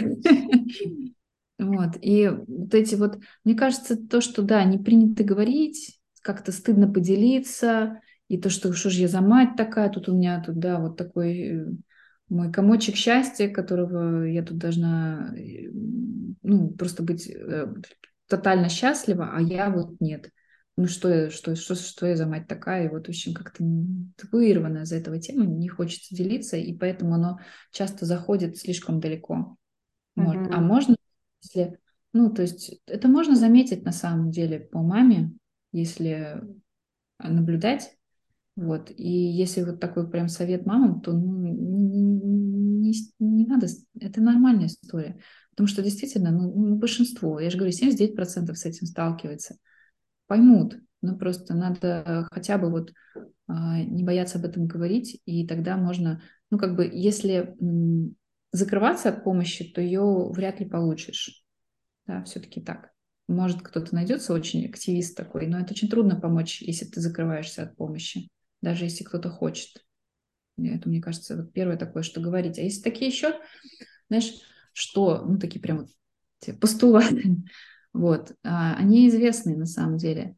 Вот, 1.59 1.91
и 2.01 2.27
вот 2.29 2.75
эти 2.75 2.95
вот, 2.95 3.19
мне 3.45 3.55
кажется, 3.55 3.95
то, 3.95 4.23
что, 4.23 4.41
да, 4.41 4.65
не 4.65 4.79
принято 4.79 5.25
говорить, 5.25 6.01
как-то 6.23 6.53
стыдно 6.53 6.91
поделиться, 6.91 8.01
и 8.29 8.39
то, 8.39 8.49
что, 8.49 8.73
что 8.73 8.89
же 8.89 9.03
я 9.03 9.09
за 9.09 9.21
мать 9.21 9.57
такая, 9.57 9.91
тут 9.91 10.09
у 10.09 10.15
меня, 10.17 10.43
тут, 10.43 10.59
да, 10.59 10.79
вот 10.79 10.97
такой 10.97 11.39
э, 11.39 11.67
мой 12.31 12.51
комочек 12.51 12.97
счастья, 12.97 13.49
которого 13.51 14.25
я 14.25 14.43
тут 14.43 14.57
должна, 14.57 15.35
э, 15.37 15.69
ну, 16.43 16.71
просто 16.71 17.03
быть 17.03 17.29
э, 17.29 17.67
тотально 18.27 18.71
счастлива, 18.71 19.31
а 19.35 19.43
я 19.43 19.69
вот 19.69 20.01
нет 20.01 20.31
ну 20.77 20.87
что 20.87 21.09
я, 21.13 21.31
что, 21.31 21.55
что, 21.57 21.75
что 21.75 22.07
я 22.07 22.17
за 22.17 22.27
мать 22.27 22.47
такая, 22.47 22.87
и 22.87 22.89
вот, 22.89 23.07
в 23.07 23.09
общем, 23.11 23.35
как-то 23.35 23.65
табуированная 24.17 24.85
за 24.85 24.97
этого 24.97 25.21
тема, 25.21 25.45
не 25.45 25.69
хочется 25.69 26.15
делиться, 26.15 26.57
и 26.57 26.77
поэтому 26.77 27.15
оно 27.15 27.39
часто 27.71 28.07
заходит 28.07 28.57
слишком 28.57 29.01
далеко. 29.01 29.57
Может. 30.17 30.43
Mm-hmm. 30.43 30.55
А 30.55 30.61
можно, 30.61 30.97
если, 31.43 31.79
ну, 32.13 32.31
то 32.31 32.43
есть 32.43 32.81
это 32.87 33.09
можно 33.09 33.37
заметить 33.37 33.85
на 33.85 33.93
самом 33.93 34.31
деле 34.31 34.61
по 34.61 34.83
маме, 34.83 35.33
если 35.73 36.43
наблюдать, 37.19 37.97
вот, 38.57 38.91
и 38.91 39.11
если 39.11 39.63
вот 39.63 39.81
такой 39.81 40.11
прям 40.11 40.29
совет 40.29 40.67
мамам, 40.67 41.01
то 41.01 41.13
ну, 41.13 41.37
не, 41.37 42.91
не, 42.91 42.95
не 43.19 43.47
надо, 43.47 43.67
это 44.01 44.21
нормальная 44.21 44.67
история, 44.67 45.21
потому 45.51 45.67
что 45.67 45.83
действительно, 45.83 46.31
ну, 46.31 46.77
большинство, 46.77 47.39
я 47.39 47.51
же 47.51 47.59
говорю, 47.59 47.73
79% 47.73 48.55
с 48.55 48.65
этим 48.65 48.87
сталкивается– 48.87 49.57
поймут. 50.31 50.77
Но 51.03 51.17
просто 51.17 51.55
надо 51.55 52.29
хотя 52.31 52.57
бы 52.57 52.71
вот 52.71 52.93
а, 53.49 53.83
не 53.83 54.05
бояться 54.05 54.39
об 54.39 54.45
этом 54.45 54.69
говорить, 54.69 55.21
и 55.27 55.45
тогда 55.45 55.77
можно, 55.77 56.23
ну 56.51 56.59
как 56.59 56.77
бы, 56.77 56.89
если 56.91 57.57
закрываться 58.53 59.09
от 59.09 59.25
помощи, 59.25 59.65
то 59.65 59.81
ее 59.81 60.31
вряд 60.31 60.61
ли 60.61 60.69
получишь. 60.69 61.45
Да, 62.07 62.23
все-таки 62.23 62.61
так. 62.61 62.91
может, 63.27 63.63
кто-то 63.63 63.93
найдется 63.93 64.33
очень 64.33 64.67
активист 64.67 65.17
такой, 65.17 65.49
но 65.49 65.59
это 65.59 65.73
очень 65.73 65.89
трудно 65.89 66.21
помочь, 66.21 66.63
если 66.63 66.85
ты 66.85 67.01
закрываешься 67.01 67.65
от 67.65 67.77
помощи, 67.77 68.29
даже 68.63 68.85
если 68.85 69.03
кто-то 69.03 69.31
хочет. 69.31 69.85
Это, 70.59 70.89
мне 70.89 71.01
кажется, 71.01 71.37
вот 71.37 71.53
первое 71.53 71.77
такое, 71.77 72.05
что 72.05 72.21
говорить. 72.21 72.59
А 72.59 72.63
если 72.63 72.83
такие 72.83 73.11
еще, 73.11 73.35
знаешь, 74.09 74.33
что, 74.75 75.25
ну, 75.25 75.39
такие 75.39 75.61
прям 75.61 75.87
постулаты, 76.61 77.37
вот, 77.93 78.33
а, 78.45 78.75
они 78.77 79.09
известны 79.09 79.57
на 79.57 79.67
самом 79.67 79.97
деле. 79.97 80.37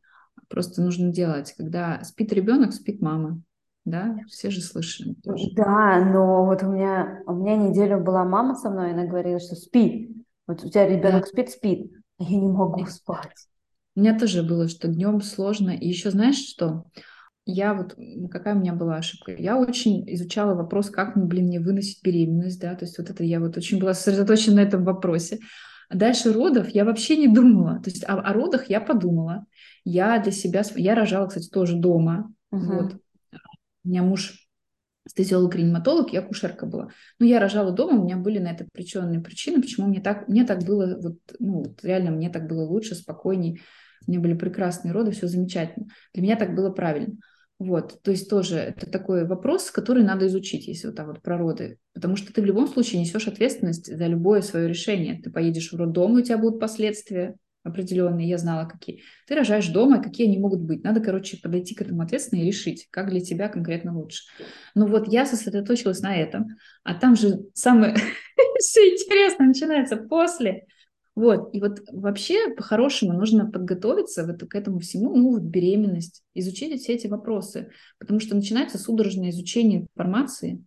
Просто 0.48 0.82
нужно 0.82 1.12
делать, 1.12 1.54
когда 1.56 2.02
спит 2.04 2.32
ребенок, 2.32 2.72
спит 2.72 3.00
мама. 3.00 3.40
Да, 3.84 4.16
все 4.28 4.50
же 4.50 4.60
слышали. 4.60 5.14
Тоже. 5.24 5.48
Да, 5.54 6.04
но 6.04 6.44
вот 6.46 6.62
у 6.62 6.66
меня, 6.70 7.20
у 7.26 7.34
меня 7.34 7.56
неделю 7.56 8.00
была 8.00 8.24
мама 8.24 8.54
со 8.54 8.70
мной, 8.70 8.92
она 8.92 9.06
говорила, 9.06 9.40
что 9.40 9.56
спи. 9.56 10.14
Вот 10.46 10.62
у 10.62 10.68
тебя 10.68 10.86
ребенок 10.86 11.22
да. 11.22 11.26
спит, 11.26 11.50
спит. 11.50 11.92
А 12.18 12.24
я 12.24 12.38
не 12.38 12.48
могу 12.48 12.86
спать. 12.86 13.48
У 13.96 14.00
меня 14.00 14.18
тоже 14.18 14.42
было, 14.42 14.68
что 14.68 14.88
днем 14.88 15.20
сложно. 15.20 15.70
И 15.70 15.88
еще 15.88 16.10
знаешь 16.10 16.36
что? 16.36 16.84
Я 17.44 17.74
вот, 17.74 17.96
какая 18.30 18.54
у 18.54 18.58
меня 18.58 18.72
была 18.72 18.96
ошибка? 18.96 19.32
Я 19.32 19.58
очень 19.58 20.08
изучала 20.14 20.54
вопрос, 20.54 20.90
как, 20.90 21.16
ну, 21.16 21.26
блин, 21.26 21.46
мне 21.46 21.58
выносить 21.58 22.02
беременность, 22.04 22.60
да, 22.60 22.76
то 22.76 22.84
есть 22.84 22.96
вот 22.98 23.10
это 23.10 23.24
я 23.24 23.40
вот 23.40 23.56
очень 23.56 23.80
была 23.80 23.94
сосредоточена 23.94 24.56
на 24.56 24.60
этом 24.60 24.84
вопросе. 24.84 25.40
А 25.92 25.96
дальше 25.96 26.32
родов 26.32 26.70
я 26.70 26.86
вообще 26.86 27.18
не 27.18 27.28
думала. 27.28 27.78
То 27.82 27.90
есть 27.90 28.02
о, 28.08 28.14
о 28.14 28.32
родах 28.32 28.70
я 28.70 28.80
подумала. 28.80 29.44
Я 29.84 30.18
для 30.20 30.32
себя, 30.32 30.62
я 30.76 30.94
рожала, 30.94 31.26
кстати, 31.26 31.50
тоже 31.50 31.76
дома. 31.76 32.32
Uh-huh. 32.50 32.58
Вот. 32.60 32.96
У 33.84 33.88
меня 33.88 34.02
муж 34.02 34.48
стезиолог-реаниматолог, 35.06 36.10
я 36.14 36.22
кушерка 36.22 36.64
была. 36.64 36.88
Но 37.18 37.26
я 37.26 37.40
рожала 37.40 37.72
дома, 37.72 38.00
у 38.00 38.04
меня 38.04 38.16
были 38.16 38.38
на 38.38 38.52
это 38.52 38.64
определенные 38.64 39.20
причины, 39.20 39.60
почему 39.60 39.88
мне 39.88 40.00
так, 40.00 40.28
мне 40.28 40.46
так 40.46 40.62
было, 40.62 40.98
вот, 40.98 41.18
ну, 41.38 41.64
вот 41.64 41.84
реально 41.84 42.12
мне 42.12 42.30
так 42.30 42.48
было 42.48 42.64
лучше, 42.64 42.94
спокойней. 42.94 43.60
У 44.06 44.10
меня 44.10 44.20
были 44.20 44.32
прекрасные 44.32 44.92
роды, 44.92 45.10
все 45.10 45.26
замечательно. 45.26 45.88
Для 46.14 46.22
меня 46.22 46.36
так 46.36 46.54
было 46.54 46.70
правильно. 46.70 47.16
Вот, 47.62 48.02
то 48.02 48.10
есть 48.10 48.28
тоже 48.28 48.56
это 48.56 48.90
такой 48.90 49.24
вопрос, 49.24 49.70
который 49.70 50.02
надо 50.02 50.26
изучить, 50.26 50.66
если 50.66 50.88
вот 50.88 50.96
так 50.96 51.06
вот 51.06 51.22
про 51.22 51.38
роды. 51.38 51.78
Потому 51.94 52.16
что 52.16 52.32
ты 52.32 52.42
в 52.42 52.44
любом 52.44 52.66
случае 52.66 53.00
несешь 53.00 53.28
ответственность 53.28 53.86
за 53.86 54.06
любое 54.08 54.42
свое 54.42 54.68
решение. 54.68 55.20
Ты 55.22 55.30
поедешь 55.30 55.72
в 55.72 55.76
роддом, 55.76 56.18
и 56.18 56.22
у 56.22 56.24
тебя 56.24 56.38
будут 56.38 56.58
последствия 56.58 57.36
определенные, 57.62 58.28
я 58.28 58.36
знала 58.38 58.68
какие. 58.68 59.02
Ты 59.28 59.36
рожаешь 59.36 59.68
дома, 59.68 60.02
какие 60.02 60.26
они 60.26 60.38
могут 60.38 60.62
быть. 60.62 60.82
Надо, 60.82 61.00
короче, 61.00 61.36
подойти 61.36 61.76
к 61.76 61.82
этому 61.82 62.02
ответственно 62.02 62.40
и 62.40 62.46
решить, 62.46 62.88
как 62.90 63.10
для 63.10 63.20
тебя 63.20 63.48
конкретно 63.48 63.96
лучше. 63.96 64.24
Ну 64.74 64.86
вот 64.86 65.06
я 65.06 65.24
сосредоточилась 65.24 66.00
на 66.00 66.16
этом, 66.16 66.48
а 66.82 66.94
там 66.94 67.14
же 67.14 67.42
самое 67.54 67.94
интересное 68.58 69.46
начинается 69.46 69.96
после. 69.96 70.66
Вот, 71.14 71.54
и 71.54 71.60
вот 71.60 71.80
вообще 71.92 72.54
по-хорошему 72.54 73.12
нужно 73.12 73.50
подготовиться 73.50 74.24
вот 74.26 74.48
к 74.48 74.54
этому 74.54 74.78
всему, 74.78 75.14
ну 75.14 75.32
вот 75.32 75.42
беременность, 75.42 76.22
изучить 76.32 76.80
все 76.80 76.94
эти 76.94 77.06
вопросы, 77.06 77.70
потому 77.98 78.18
что 78.18 78.34
начинается 78.34 78.78
судорожное 78.78 79.28
изучение 79.28 79.82
информации, 79.82 80.64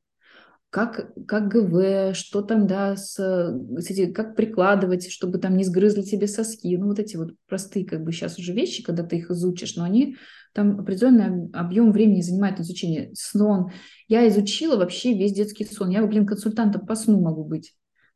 как, 0.70 1.14
как 1.26 1.48
ГВ, 1.48 2.16
что 2.16 2.42
там, 2.42 2.68
да, 2.68 2.96
с, 2.96 3.16
с 3.16 4.14
как 4.14 4.36
прикладывать, 4.36 5.10
чтобы 5.10 5.40
там 5.40 5.58
не 5.58 5.64
сгрызли 5.64 6.02
тебе 6.02 6.28
соски, 6.28 6.76
ну 6.78 6.88
вот 6.88 7.00
эти 7.00 7.16
вот 7.16 7.32
простые 7.48 7.86
как 7.86 8.04
бы 8.04 8.12
сейчас 8.12 8.38
уже 8.38 8.54
вещи, 8.54 8.84
когда 8.84 9.04
ты 9.04 9.18
их 9.18 9.32
изучишь, 9.32 9.76
но 9.78 9.84
они 9.84 10.18
там 10.54 10.80
определенный 10.80 11.50
объем 11.54 11.92
времени 11.92 12.22
занимает 12.22 12.60
изучение. 12.60 13.12
Сон. 13.14 13.72
Я 14.08 14.28
изучила 14.28 14.78
вообще 14.78 15.14
весь 15.14 15.34
детский 15.34 15.66
сон. 15.66 15.90
Я, 15.90 16.06
блин, 16.06 16.26
консультантом 16.26 16.86
по 16.86 16.96
сну 16.96 17.20
могу 17.20 17.44
быть. 17.44 17.74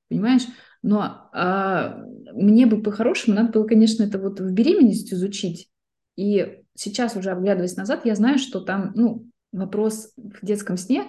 Понимаешь? 0.09 0.43
Но 0.81 1.29
а, 1.33 2.03
мне 2.33 2.65
бы 2.65 2.81
по-хорошему 2.81 3.35
надо 3.35 3.51
было, 3.51 3.67
конечно, 3.67 4.03
это 4.03 4.17
вот 4.17 4.39
в 4.39 4.51
беременность 4.51 5.13
изучить. 5.13 5.69
И 6.15 6.61
сейчас 6.75 7.15
уже 7.15 7.31
оглядываясь 7.31 7.75
назад, 7.75 8.05
я 8.05 8.15
знаю, 8.15 8.39
что 8.39 8.61
там, 8.61 8.91
ну, 8.95 9.29
вопрос 9.51 10.13
в 10.15 10.45
детском 10.45 10.77
сне, 10.77 11.05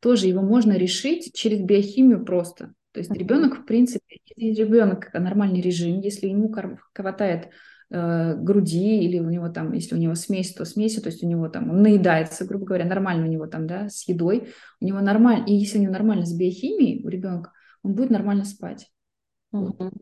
тоже 0.00 0.26
его 0.26 0.42
можно 0.42 0.72
решить 0.72 1.32
через 1.34 1.60
биохимию 1.60 2.24
просто. 2.24 2.74
То 2.92 3.00
есть 3.00 3.10
ребенок, 3.10 3.58
в 3.58 3.64
принципе, 3.64 4.18
если 4.36 4.62
ребенок 4.62 5.12
нормальный 5.14 5.60
режим, 5.60 6.00
если 6.00 6.28
ему 6.28 6.54
хватает 6.94 7.48
э, 7.90 8.36
груди 8.36 9.00
или 9.00 9.18
у 9.18 9.28
него 9.30 9.48
там, 9.48 9.72
если 9.72 9.96
у 9.96 9.98
него 9.98 10.14
смесь, 10.14 10.54
то 10.54 10.64
смеси, 10.64 11.00
то 11.00 11.08
есть 11.08 11.24
у 11.24 11.26
него 11.26 11.48
там, 11.48 11.70
он 11.70 11.82
наедается, 11.82 12.44
грубо 12.44 12.66
говоря, 12.66 12.84
нормально 12.84 13.26
у 13.26 13.30
него 13.30 13.46
там, 13.46 13.66
да, 13.66 13.88
с 13.88 14.06
едой, 14.06 14.48
у 14.80 14.84
него 14.84 15.00
нормально, 15.00 15.44
и 15.46 15.54
если 15.54 15.78
у 15.78 15.82
него 15.82 15.92
нормально 15.92 16.24
с 16.24 16.36
биохимией 16.36 17.04
у 17.04 17.08
ребенка, 17.08 17.52
он 17.84 17.94
будет 17.94 18.10
нормально 18.10 18.44
спать. 18.44 18.90
Вот, 19.52 19.78
на 19.78 19.92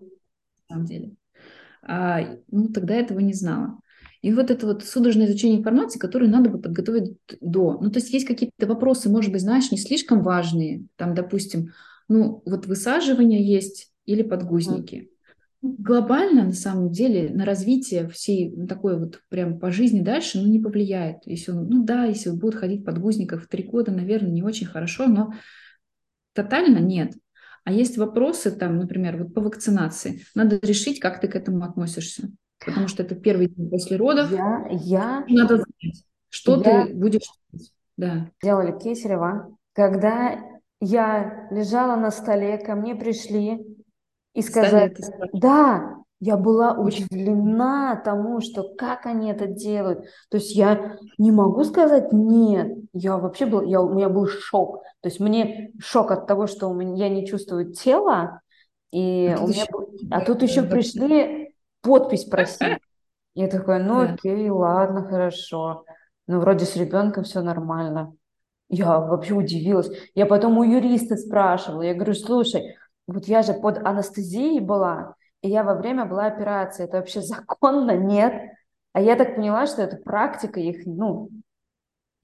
самом 0.71 0.87
деле. 0.87 1.15
А, 1.83 2.21
ну, 2.51 2.69
тогда 2.69 2.95
этого 2.95 3.19
не 3.19 3.35
знала. 3.35 3.79
И 4.23 4.33
вот 4.33 4.51
это 4.53 4.67
вот 4.67 4.85
судорожное 4.85 5.27
изучение 5.27 5.59
информации, 5.59 5.99
которую 5.99 6.31
надо 6.31 6.49
бы 6.49 6.61
подготовить 6.61 7.19
до. 7.41 7.79
Ну, 7.81 7.91
то 7.91 7.99
есть 7.99 8.13
есть 8.13 8.27
какие-то 8.27 8.67
вопросы, 8.67 9.11
может 9.11 9.33
быть, 9.33 9.43
знаешь, 9.43 9.73
не 9.73 9.79
слишком 9.79 10.23
важные. 10.23 10.87
Там, 10.97 11.15
допустим, 11.15 11.73
ну, 12.09 12.41
вот 12.47 12.67
высаживание 12.67 13.45
есть 13.45 13.93
или 14.07 14.23
подгузники. 14.23 15.11
Глобально, 15.61 16.45
на 16.45 16.53
самом 16.53 16.91
деле, 16.91 17.31
на 17.31 17.45
развитие 17.45 18.09
всей 18.09 18.51
ну, 18.51 18.67
такой 18.67 18.99
вот 18.99 19.21
прям 19.29 19.59
по 19.59 19.71
жизни 19.73 20.01
дальше, 20.01 20.41
ну, 20.41 20.47
не 20.47 20.61
повлияет. 20.61 21.19
Если 21.25 21.51
он, 21.51 21.69
ну 21.69 21.85
да, 21.85 22.05
если 22.05 22.31
он 22.31 22.39
будет 22.39 22.55
ходить 22.55 22.85
подгузников 22.85 23.45
в 23.45 23.49
три 23.49 23.65
года, 23.65 23.91
наверное, 23.93 24.31
не 24.31 24.43
очень 24.43 24.67
хорошо, 24.67 25.07
но 25.07 25.33
тотально 26.33 26.79
нет. 26.79 27.13
А 27.65 27.73
есть 27.73 27.97
вопросы, 27.97 28.51
там, 28.51 28.79
например, 28.79 29.23
вот 29.23 29.35
по 29.35 29.41
вакцинации. 29.41 30.25
Надо 30.35 30.59
решить, 30.63 31.01
как 31.01 31.21
ты 31.21 31.29
к 31.29 31.37
этому 31.37 31.65
относишься. 31.65 32.31
Потому 32.65 32.89
что 32.89 33.03
это 33.03 33.15
первый 33.15 33.49
день 33.49 33.71
после 33.71 33.97
родов. 33.97 34.31
Я, 34.31 34.67
я... 34.71 35.25
Надо 35.29 35.57
знать, 35.57 36.05
что 36.29 36.63
я... 36.63 36.87
ты 36.87 36.95
будешь 36.95 37.23
делать. 37.53 37.73
Да. 37.97 38.31
Делали 38.43 38.79
Кесарева. 38.79 39.57
Когда 39.75 40.39
я 40.81 41.49
лежала 41.51 41.97
на 41.97 42.11
столе, 42.11 42.59
ко 42.59 42.75
мне 42.75 42.95
пришли 42.95 43.65
и 44.35 44.43
сказали, 44.43 44.95
да, 45.33 46.02
я 46.25 46.37
была 46.37 46.75
удивлена 46.75 47.97
тому, 47.97 48.41
что 48.41 48.63
как 48.79 49.07
они 49.07 49.33
это 49.33 49.49
делают. 49.49 50.05
То 50.31 50.37
есть 50.37 50.55
я 50.55 50.97
не 51.19 51.33
могу 51.33 51.65
сказать 51.65 52.13
нет. 52.13 52.79
Я 52.93 53.19
вообще 53.19 53.45
был, 53.45 53.63
я, 53.63 53.81
у 53.81 53.93
меня 53.93 54.09
был 54.09 54.29
шок. 54.29 54.85
То 55.01 55.09
есть 55.09 55.19
мне 55.19 55.73
шок 55.81 56.13
от 56.13 56.29
того, 56.29 56.47
что 56.47 56.69
у 56.69 56.75
меня, 56.75 57.07
я 57.07 57.13
не 57.13 57.27
чувствую 57.27 57.73
тела. 57.73 58.41
И 58.93 59.35
а, 59.37 59.43
у 59.43 59.49
меня 59.49 59.65
был, 59.73 59.89
а 60.13 60.21
тут 60.21 60.43
еще 60.43 60.63
пришли 60.63 61.57
подпись 61.81 62.25
просить. 62.25 62.79
Я 63.35 63.49
такая, 63.49 63.83
ну 63.83 64.07
да. 64.07 64.13
окей, 64.13 64.49
ладно, 64.49 65.03
хорошо. 65.03 65.85
Ну 66.29 66.39
вроде 66.39 66.67
с 66.67 66.77
ребенком 66.77 67.25
все 67.25 67.41
нормально. 67.41 68.15
Я 68.69 69.01
вообще 69.01 69.35
удивилась. 69.35 69.91
Я 70.15 70.27
потом 70.27 70.57
у 70.57 70.63
юриста 70.63 71.17
спрашивала. 71.17 71.83
Я 71.83 71.95
говорю, 71.95 72.15
слушай, 72.15 72.77
вот 73.09 73.25
я 73.25 73.43
же 73.43 73.55
под 73.55 73.85
анестезией 73.85 74.61
была 74.61 75.17
и 75.43 75.49
я 75.49 75.63
во 75.65 75.75
время 75.75 76.07
была 76.07 76.27
операции. 76.27 76.85
Это 76.85 76.99
вообще 76.99 77.21
законно? 77.23 77.97
Нет. 77.97 78.33
А 78.93 79.01
я 79.01 79.17
так 79.17 79.37
поняла, 79.37 79.67
что 79.67 79.83
это 79.83 79.97
практика 79.97 80.61
их, 80.61 80.87
ну... 80.87 81.31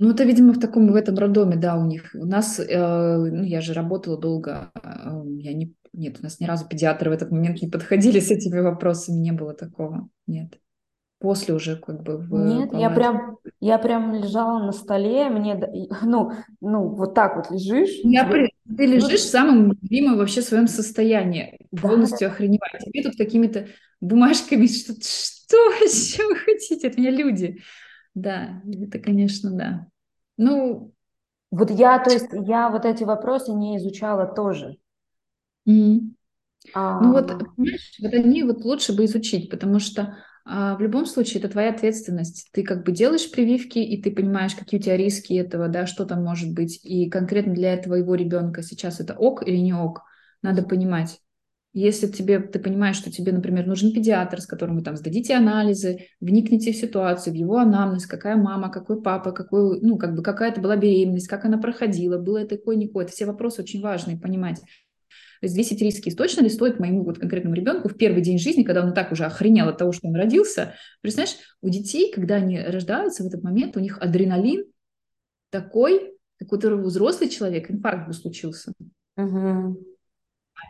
Ну, 0.00 0.10
это, 0.10 0.22
видимо, 0.22 0.52
в 0.52 0.60
таком, 0.60 0.92
в 0.92 0.94
этом 0.94 1.16
роддоме, 1.16 1.56
да, 1.56 1.76
у 1.76 1.84
них. 1.84 2.10
У 2.14 2.24
нас, 2.24 2.60
э, 2.60 3.16
ну, 3.16 3.42
я 3.42 3.60
же 3.60 3.72
работала 3.72 4.16
долго, 4.16 4.70
э, 4.80 5.22
я 5.38 5.52
не... 5.54 5.74
Нет, 5.92 6.18
у 6.20 6.22
нас 6.22 6.38
ни 6.38 6.44
разу 6.46 6.68
педиатры 6.68 7.10
в 7.10 7.14
этот 7.14 7.32
момент 7.32 7.60
не 7.62 7.68
подходили 7.68 8.20
с 8.20 8.30
этими 8.30 8.60
вопросами, 8.60 9.16
не 9.16 9.32
было 9.32 9.54
такого, 9.54 10.08
нет 10.28 10.60
после 11.18 11.54
уже 11.54 11.76
как 11.76 12.02
бы 12.02 12.16
в 12.16 12.32
Нет, 12.32 12.72
я 12.72 12.90
прям, 12.90 13.38
я 13.60 13.78
прям 13.78 14.14
лежала 14.14 14.64
на 14.64 14.72
столе, 14.72 15.28
мне, 15.28 15.60
ну, 16.02 16.32
ну, 16.60 16.88
вот 16.88 17.14
так 17.14 17.36
вот 17.36 17.50
лежишь. 17.50 18.00
Я 18.04 18.24
при... 18.24 18.52
Ты 18.76 18.86
лежишь 18.86 19.20
в 19.20 19.30
самом 19.30 19.72
любимом 19.72 20.18
вообще 20.18 20.42
своем 20.42 20.68
состоянии, 20.68 21.58
полностью 21.70 22.28
да. 22.28 22.34
охреневать. 22.34 22.84
Тебе 22.84 23.02
тут 23.02 23.16
какими-то 23.16 23.68
бумажками, 24.00 24.66
что, 24.68 24.92
что 25.00 25.56
вообще 25.70 26.24
вы 26.26 26.36
хотите 26.36 26.88
от 26.88 26.98
меня 26.98 27.10
люди? 27.10 27.60
Да, 28.14 28.62
это, 28.64 28.98
конечно, 28.98 29.50
да. 29.50 29.86
Ну, 30.36 30.92
вот 31.50 31.70
я, 31.70 31.98
то 31.98 32.10
есть, 32.10 32.28
я 32.32 32.68
вот 32.68 32.84
эти 32.84 33.04
вопросы 33.04 33.52
не 33.52 33.78
изучала 33.78 34.26
тоже. 34.26 34.76
Mm-hmm. 35.68 36.00
А... 36.74 37.00
Ну 37.00 37.12
вот, 37.12 37.28
понимаешь, 37.28 37.98
вот 38.00 38.12
они 38.12 38.42
вот 38.42 38.64
лучше 38.64 38.94
бы 38.94 39.04
изучить, 39.06 39.50
потому 39.50 39.78
что 39.78 40.18
в 40.48 40.80
любом 40.80 41.04
случае 41.04 41.40
это 41.40 41.50
твоя 41.50 41.70
ответственность. 41.70 42.48
Ты 42.52 42.62
как 42.62 42.84
бы 42.84 42.92
делаешь 42.92 43.30
прививки, 43.30 43.78
и 43.78 44.00
ты 44.00 44.10
понимаешь, 44.10 44.54
какие 44.54 44.80
у 44.80 44.82
тебя 44.82 44.96
риски 44.96 45.34
этого, 45.34 45.68
да, 45.68 45.86
что 45.86 46.06
там 46.06 46.24
может 46.24 46.54
быть. 46.54 46.80
И 46.84 47.10
конкретно 47.10 47.52
для 47.52 47.76
твоего 47.76 48.14
ребенка 48.14 48.62
сейчас 48.62 48.98
это 48.98 49.14
ок 49.14 49.46
или 49.46 49.58
не 49.58 49.74
ок, 49.74 50.02
надо 50.40 50.62
понимать. 50.62 51.20
Если 51.74 52.06
тебе, 52.06 52.40
ты 52.40 52.58
понимаешь, 52.58 52.96
что 52.96 53.12
тебе, 53.12 53.30
например, 53.30 53.66
нужен 53.66 53.92
педиатр, 53.92 54.40
с 54.40 54.46
которым 54.46 54.76
вы 54.76 54.82
там 54.82 54.96
сдадите 54.96 55.34
анализы, 55.34 56.06
вникнете 56.18 56.72
в 56.72 56.76
ситуацию, 56.76 57.34
в 57.34 57.36
его 57.36 57.58
анамнез, 57.58 58.06
какая 58.06 58.36
мама, 58.36 58.70
какой 58.70 59.02
папа, 59.02 59.32
какой, 59.32 59.78
ну, 59.82 59.98
как 59.98 60.16
бы 60.16 60.22
какая 60.22 60.50
это 60.50 60.62
была 60.62 60.76
беременность, 60.76 61.28
как 61.28 61.44
она 61.44 61.58
проходила, 61.58 62.16
было 62.16 62.38
это 62.38 62.56
такое, 62.56 62.76
никакое. 62.76 63.04
Это 63.04 63.12
все 63.12 63.26
вопросы 63.26 63.60
очень 63.60 63.82
важные 63.82 64.18
понимать 64.18 64.62
взвесить 65.42 65.80
риски. 65.80 66.10
Точно 66.10 66.42
ли 66.42 66.48
стоит 66.48 66.78
моему 66.78 67.04
вот 67.04 67.18
конкретному 67.18 67.54
ребенку 67.54 67.88
в 67.88 67.96
первый 67.96 68.22
день 68.22 68.38
жизни, 68.38 68.62
когда 68.62 68.84
он 68.84 68.94
так 68.94 69.12
уже 69.12 69.24
охренел 69.24 69.68
от 69.68 69.78
того, 69.78 69.92
что 69.92 70.08
он 70.08 70.16
родился, 70.16 70.74
представляешь, 71.00 71.38
у 71.60 71.68
детей, 71.68 72.12
когда 72.12 72.36
они 72.36 72.60
рождаются 72.60 73.22
в 73.22 73.26
этот 73.26 73.42
момент, 73.42 73.76
у 73.76 73.80
них 73.80 73.98
адреналин 74.00 74.64
такой, 75.50 76.14
у 76.40 76.82
взрослый 76.82 77.28
человек, 77.28 77.70
инфаркт 77.70 78.06
бы 78.06 78.12
случился. 78.12 78.72
Uh-huh 79.18 79.74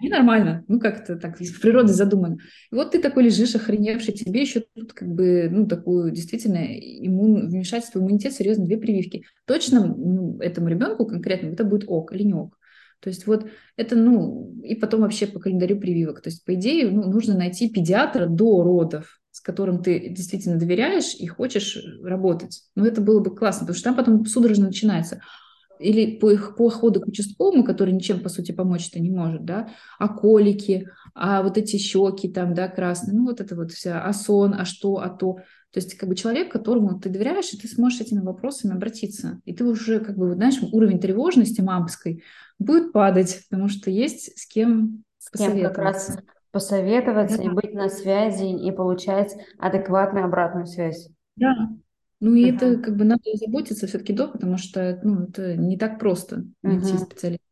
не 0.01 0.09
нормально, 0.09 0.65
ну 0.69 0.79
как-то 0.79 1.17
так 1.17 1.39
в 1.39 1.61
природе 1.61 1.93
задумано. 1.93 2.39
И 2.71 2.75
вот 2.75 2.93
ты 2.93 3.01
такой 3.01 3.25
лежишь, 3.25 3.55
охреневший, 3.55 4.15
тебе 4.15 4.43
еще 4.43 4.65
тут 4.75 4.93
как 4.93 5.09
бы, 5.09 5.49
ну, 5.51 5.67
такую 5.67 6.13
действительно 6.13 6.65
иммун, 6.67 7.49
вмешательство, 7.49 7.99
иммунитет, 7.99 8.33
серьезно, 8.33 8.67
две 8.67 8.79
прививки. 8.79 9.25
Точно 9.47 9.87
ну, 9.87 10.39
этому 10.41 10.69
ребенку 10.69 11.07
конкретно 11.07 11.49
это 11.49 11.65
будет 11.65 11.85
ок 11.89 12.13
или 12.13 12.23
не 12.23 12.35
ок. 12.35 12.58
То 13.01 13.11
есть 13.11 13.27
вот 13.27 13.47
это, 13.77 13.97
ну, 13.97 14.61
и 14.63 14.75
потом 14.75 15.03
вообще 15.03 15.27
по 15.27 15.39
календарю 15.39 15.79
прививок. 15.79 16.21
То 16.21 16.31
есть, 16.31 16.45
по 16.45 16.55
идее, 16.55 16.91
ну, 16.91 17.09
нужно 17.09 17.37
найти 17.37 17.71
педиатра 17.71 18.27
до 18.27 18.63
родов, 18.63 19.21
с 19.31 19.41
которым 19.41 19.83
ты 19.83 20.09
действительно 20.09 20.59
доверяешь 20.59 21.15
и 21.15 21.27
хочешь 21.27 21.79
работать. 22.03 22.63
Ну, 22.75 22.85
это 22.85 23.01
было 23.01 23.21
бы 23.21 23.35
классно, 23.35 23.61
потому 23.67 23.77
что 23.77 23.85
там 23.85 23.97
потом 23.97 24.27
судорожно 24.27 24.67
начинается 24.67 25.23
или 25.79 26.17
по 26.17 26.31
их 26.31 26.57
по 26.57 26.69
ходу 26.71 27.01
к 27.01 27.07
участковому, 27.07 27.65
который 27.65 27.93
ничем, 27.93 28.21
по 28.21 28.29
сути, 28.29 28.53
помочь-то 28.53 29.01
не 29.01 29.11
может, 29.11 29.45
да, 29.45 29.71
а 29.99 30.09
колики, 30.09 30.89
а 31.15 31.43
вот 31.43 31.59
эти 31.59 31.77
щеки 31.77 32.29
там, 32.29 32.55
да, 32.55 32.69
красные, 32.69 33.17
ну 33.17 33.27
вот 33.27 33.41
это 33.41 33.57
вот 33.57 33.73
вся, 33.73 34.03
а 34.03 34.13
сон, 34.13 34.55
а 34.55 34.65
что, 34.65 34.99
а 34.99 35.09
то. 35.09 35.39
То 35.71 35.81
есть 35.81 35.95
как 35.97 36.09
бы 36.09 36.17
человек, 36.17 36.51
которому 36.51 36.99
ты 36.99 37.11
доверяешь, 37.11 37.53
и 37.53 37.59
ты 37.59 37.69
сможешь 37.69 37.99
с 37.99 38.03
этими 38.03 38.21
вопросами 38.21 38.75
обратиться. 38.75 39.41
И 39.45 39.55
ты 39.55 39.65
уже, 39.65 40.01
как 40.01 40.17
бы, 40.17 40.35
знаешь, 40.35 40.59
уровень 40.73 40.99
тревожности 40.99 41.61
мамской 41.61 42.23
будет 42.59 42.93
падать, 42.93 43.43
потому 43.51 43.69
что 43.69 43.91
есть 43.91 44.39
с 44.39 44.47
кем 44.47 45.05
с 45.19 45.37
кем 45.37 45.61
как 45.61 45.79
раз 45.79 46.19
посоветоваться 46.51 47.37
да. 47.37 47.43
и 47.45 47.49
быть 47.49 47.75
на 47.75 47.89
связи 47.89 48.47
и 48.47 48.71
получать 48.73 49.37
адекватную 49.59 50.25
обратную 50.25 50.67
связь. 50.67 51.11
Да, 51.37 51.55
ну 52.21 52.35
и 52.35 52.51
uh-huh. 52.51 52.57
это 52.57 52.77
как 52.79 52.97
бы 52.97 53.05
надо 53.05 53.23
заботиться 53.35 53.87
все-таки 53.87 54.13
до, 54.13 54.29
потому 54.29 54.57
что 54.57 55.01
ну, 55.03 55.25
это 55.25 55.57
не 55.57 55.77
так 55.77 55.99
просто 55.99 56.45
найти 56.63 56.93
uh-huh. 56.93 57.05
специалиста. 57.05 57.45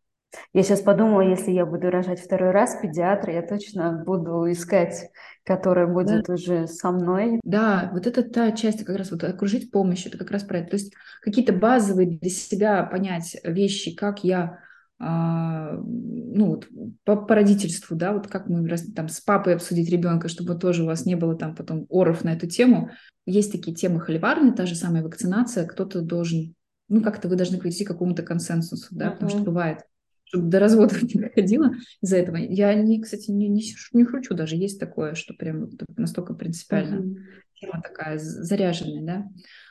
Я 0.52 0.62
сейчас 0.62 0.80
подумала, 0.80 1.22
если 1.22 1.50
я 1.50 1.64
буду 1.66 1.90
рожать 1.90 2.20
второй 2.20 2.50
раз 2.50 2.78
педиатра, 2.80 3.32
я 3.32 3.42
точно 3.42 4.02
буду 4.04 4.50
искать, 4.50 5.10
которая 5.44 5.86
будет 5.86 6.24
да. 6.24 6.34
уже 6.34 6.66
со 6.66 6.90
мной. 6.90 7.40
Да, 7.42 7.90
вот 7.92 8.06
это 8.06 8.22
та 8.22 8.52
часть, 8.52 8.84
как 8.84 8.96
раз 8.96 9.10
вот 9.10 9.24
окружить 9.24 9.70
помощью, 9.70 10.08
это 10.08 10.18
как 10.18 10.30
раз 10.30 10.44
про 10.44 10.58
это. 10.58 10.70
То 10.70 10.76
есть 10.76 10.92
какие-то 11.22 11.52
базовые 11.52 12.18
для 12.18 12.30
себя 12.30 12.82
понять 12.82 13.36
вещи, 13.44 13.94
как 13.94 14.24
я 14.24 14.58
ну 14.98 16.46
вот 16.46 16.68
по, 17.04 17.16
по 17.16 17.34
родительству, 17.34 17.96
да, 17.96 18.12
вот 18.12 18.28
как 18.28 18.48
мы 18.48 18.66
там 18.94 19.08
с 19.08 19.20
папой 19.20 19.54
обсудить 19.54 19.90
ребенка, 19.90 20.28
чтобы 20.28 20.54
тоже 20.54 20.84
у 20.84 20.86
вас 20.86 21.04
не 21.04 21.16
было 21.16 21.36
там 21.36 21.54
потом 21.54 21.86
оров 21.90 22.24
на 22.24 22.32
эту 22.32 22.46
тему. 22.46 22.90
Есть 23.26 23.52
такие 23.52 23.76
темы 23.76 24.00
холиварные, 24.00 24.52
та 24.52 24.64
же 24.64 24.74
самая 24.74 25.02
вакцинация, 25.02 25.66
кто-то 25.66 26.00
должен, 26.00 26.54
ну 26.88 27.02
как-то 27.02 27.28
вы 27.28 27.36
должны 27.36 27.58
прийти 27.58 27.84
к 27.84 27.88
какому-то 27.88 28.22
консенсусу, 28.22 28.88
да, 28.92 29.08
uh-huh. 29.08 29.12
потому 29.12 29.30
что 29.30 29.40
бывает, 29.40 29.80
чтобы 30.24 30.48
до 30.48 30.60
развода 30.60 30.94
не 31.02 31.20
доходило 31.20 31.72
из-за 32.00 32.16
этого. 32.16 32.36
Я, 32.36 32.72
не, 32.74 33.02
кстати, 33.02 33.30
не, 33.30 33.48
не, 33.48 33.62
не 33.92 34.04
кручу 34.04 34.34
даже, 34.34 34.56
есть 34.56 34.80
такое, 34.80 35.14
что 35.14 35.34
прям 35.34 35.68
настолько 35.96 36.32
принципиально. 36.32 37.02
Uh-huh. 37.02 37.16
Тема 37.60 37.82
такая 37.82 38.18
заряженная, 38.18 39.02
да. 39.04 39.28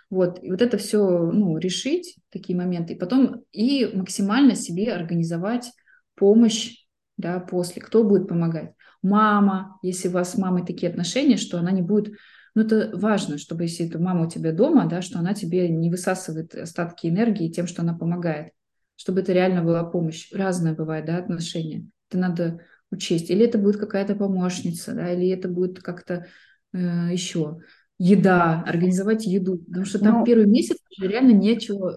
Вот, 0.10 0.44
и 0.44 0.52
вот 0.52 0.62
это 0.62 0.78
все, 0.78 1.00
ну, 1.32 1.58
решить, 1.58 2.16
такие 2.30 2.58
моменты, 2.58 2.94
и 2.94 2.98
потом 2.98 3.44
и 3.52 3.90
максимально 3.94 4.56
себе 4.56 4.94
организовать 4.94 5.72
помощь, 6.16 6.86
да, 7.18 7.40
после. 7.40 7.82
Кто 7.82 8.04
будет 8.04 8.28
помогать? 8.28 8.74
Мама, 9.02 9.78
если 9.82 10.08
у 10.08 10.12
вас 10.12 10.34
с 10.34 10.38
мамой 10.38 10.66
такие 10.66 10.90
отношения, 10.90 11.38
что 11.38 11.58
она 11.60 11.72
не 11.72 11.82
будет 11.82 12.14
ну, 12.56 12.62
это 12.62 12.90
важно, 12.94 13.38
чтобы 13.38 13.64
если 13.64 13.86
эта 13.86 14.00
мама 14.00 14.26
у 14.26 14.30
тебя 14.30 14.54
дома, 14.54 14.88
да, 14.88 15.02
что 15.02 15.20
она 15.20 15.34
тебе 15.34 15.68
не 15.68 15.90
высасывает 15.90 16.56
остатки 16.56 17.08
энергии 17.08 17.52
тем, 17.52 17.68
что 17.68 17.82
она 17.82 17.94
помогает. 17.94 18.54
Чтобы 18.96 19.20
это 19.20 19.34
реально 19.34 19.62
была 19.62 19.84
помощь. 19.84 20.32
Разное 20.32 20.74
бывает, 20.74 21.06
да, 21.06 21.18
отношения. 21.18 21.86
Это 22.10 22.18
надо 22.18 22.62
учесть. 22.92 23.30
Или 23.30 23.46
это 23.46 23.58
будет 23.58 23.76
какая-то 23.76 24.16
помощница, 24.16 24.94
да, 24.94 25.12
или 25.12 25.28
это 25.28 25.50
будет 25.50 25.82
как-то 25.82 26.28
э, 26.72 26.78
еще 27.12 27.60
еда, 27.98 28.64
организовать 28.68 29.26
еду, 29.26 29.58
потому 29.60 29.86
что 29.86 30.00
там 30.00 30.20
ну, 30.20 30.26
первый 30.26 30.48
месяц 30.48 30.78
реально 31.00 31.32
нечего 31.32 31.96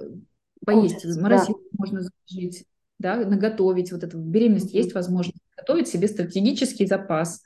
поесть, 0.64 1.04
ужас, 1.04 1.16
морозилку 1.20 1.62
да. 1.72 1.76
можно 1.78 2.00
заложить, 2.00 2.64
да, 2.98 3.16
наготовить 3.16 3.92
вот 3.92 4.04
это. 4.04 4.16
В 4.16 4.20
беременность 4.20 4.74
mm-hmm. 4.74 4.78
есть 4.78 4.94
возможность 4.94 5.42
готовить 5.56 5.88
себе 5.88 6.08
стратегический 6.08 6.86
запас. 6.86 7.42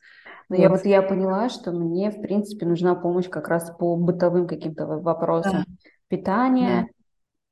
Но 0.48 0.56
вот. 0.56 0.62
я 0.62 0.68
вот 0.68 0.84
я 0.84 1.02
поняла, 1.02 1.48
что 1.48 1.72
мне, 1.72 2.10
в 2.10 2.20
принципе, 2.20 2.66
нужна 2.66 2.94
помощь 2.94 3.28
как 3.28 3.48
раз 3.48 3.72
по 3.78 3.96
бытовым 3.96 4.46
каким-то 4.46 4.86
вопросам. 4.86 5.52
Да. 5.52 5.64
Питание, 6.08 6.88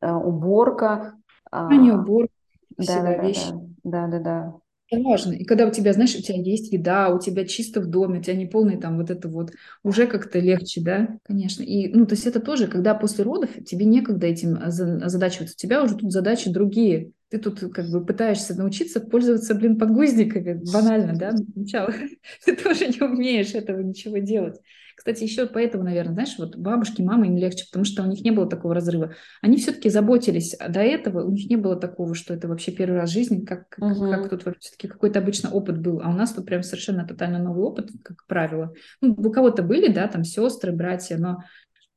да. 0.00 0.10
Э, 0.10 0.14
уборка. 0.14 1.14
Питание, 1.44 1.94
уборка, 1.94 2.32
да, 2.76 3.02
да, 3.02 3.16
вещи. 3.16 3.52
Да, 3.82 4.06
да, 4.06 4.18
да. 4.18 4.54
Это 4.90 5.02
важно. 5.04 5.32
И 5.34 5.44
когда 5.44 5.66
у 5.66 5.70
тебя, 5.70 5.92
знаешь, 5.92 6.16
у 6.16 6.22
тебя 6.22 6.38
есть 6.42 6.72
еда, 6.72 7.10
у 7.10 7.20
тебя 7.20 7.46
чисто 7.46 7.80
в 7.80 7.86
доме, 7.86 8.18
у 8.18 8.22
тебя 8.22 8.34
не 8.34 8.46
полный 8.46 8.76
там 8.76 8.96
вот 8.98 9.08
это 9.10 9.28
вот, 9.28 9.52
уже 9.84 10.08
как-то 10.08 10.40
легче, 10.40 10.80
да, 10.80 11.16
конечно. 11.22 11.62
И, 11.62 11.88
ну, 11.94 12.06
то 12.06 12.14
есть 12.14 12.26
это 12.26 12.40
тоже, 12.40 12.66
когда 12.66 12.94
после 12.94 13.22
родов 13.22 13.50
тебе 13.64 13.84
некогда 13.84 14.26
этим 14.26 14.58
озадачиваться, 14.60 15.54
у 15.56 15.60
тебя 15.60 15.82
уже 15.84 15.96
тут 15.96 16.10
задачи 16.10 16.50
другие. 16.50 17.12
Ты 17.28 17.38
тут 17.38 17.60
как 17.72 17.88
бы 17.88 18.04
пытаешься 18.04 18.56
научиться 18.56 19.00
пользоваться, 19.00 19.54
блин, 19.54 19.78
подгузниками, 19.78 20.54
банально, 20.72 21.16
да, 21.16 21.32
сначала. 21.54 21.94
Ты 22.44 22.56
тоже 22.56 22.88
не 22.88 23.00
умеешь 23.00 23.54
этого 23.54 23.80
ничего 23.80 24.18
делать. 24.18 24.56
Кстати, 25.00 25.22
еще 25.22 25.46
поэтому, 25.46 25.82
наверное, 25.82 26.12
знаешь, 26.12 26.34
вот 26.36 26.56
бабушки, 26.56 27.00
мамы 27.00 27.28
им 27.28 27.38
легче, 27.38 27.64
потому 27.64 27.86
что 27.86 28.02
у 28.02 28.06
них 28.06 28.20
не 28.20 28.32
было 28.32 28.46
такого 28.46 28.74
разрыва. 28.74 29.14
Они 29.40 29.56
все-таки 29.56 29.88
заботились 29.88 30.54
до 30.58 30.80
этого, 30.80 31.24
у 31.24 31.30
них 31.30 31.48
не 31.48 31.56
было 31.56 31.74
такого, 31.74 32.14
что 32.14 32.34
это 32.34 32.48
вообще 32.48 32.70
первый 32.70 32.96
раз 32.96 33.08
в 33.08 33.14
жизни, 33.14 33.42
как, 33.42 33.70
как, 33.70 33.82
угу. 33.82 34.10
как 34.10 34.28
тут 34.28 34.58
все-таки 34.60 34.88
какой-то 34.88 35.20
обычно 35.20 35.48
опыт 35.48 35.80
был, 35.80 36.02
а 36.04 36.10
у 36.10 36.12
нас 36.12 36.34
тут 36.34 36.44
прям 36.44 36.62
совершенно 36.62 37.08
тотально 37.08 37.38
новый 37.38 37.62
опыт, 37.62 37.88
как 38.04 38.26
правило. 38.26 38.74
Ну, 39.00 39.14
у 39.16 39.30
кого-то 39.30 39.62
были, 39.62 39.90
да, 39.90 40.06
там 40.06 40.22
сестры, 40.22 40.70
братья, 40.70 41.16
но 41.16 41.38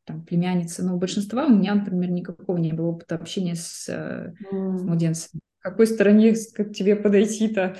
там 0.06 0.24
племянницы, 0.24 0.82
но 0.82 0.96
у 0.96 0.98
большинства 0.98 1.48
у 1.48 1.54
меня, 1.54 1.76
например, 1.76 2.10
никакого 2.10 2.56
не 2.56 2.72
было 2.72 2.86
опыта 2.86 3.16
общения 3.16 3.56
с, 3.56 3.90
mm. 3.90 4.78
с 4.78 4.82
младенцем. 4.82 5.42
В 5.60 5.64
какой 5.64 5.88
стороне 5.88 6.36
к 6.36 6.72
тебе 6.72 6.96
подойти-то? 6.96 7.76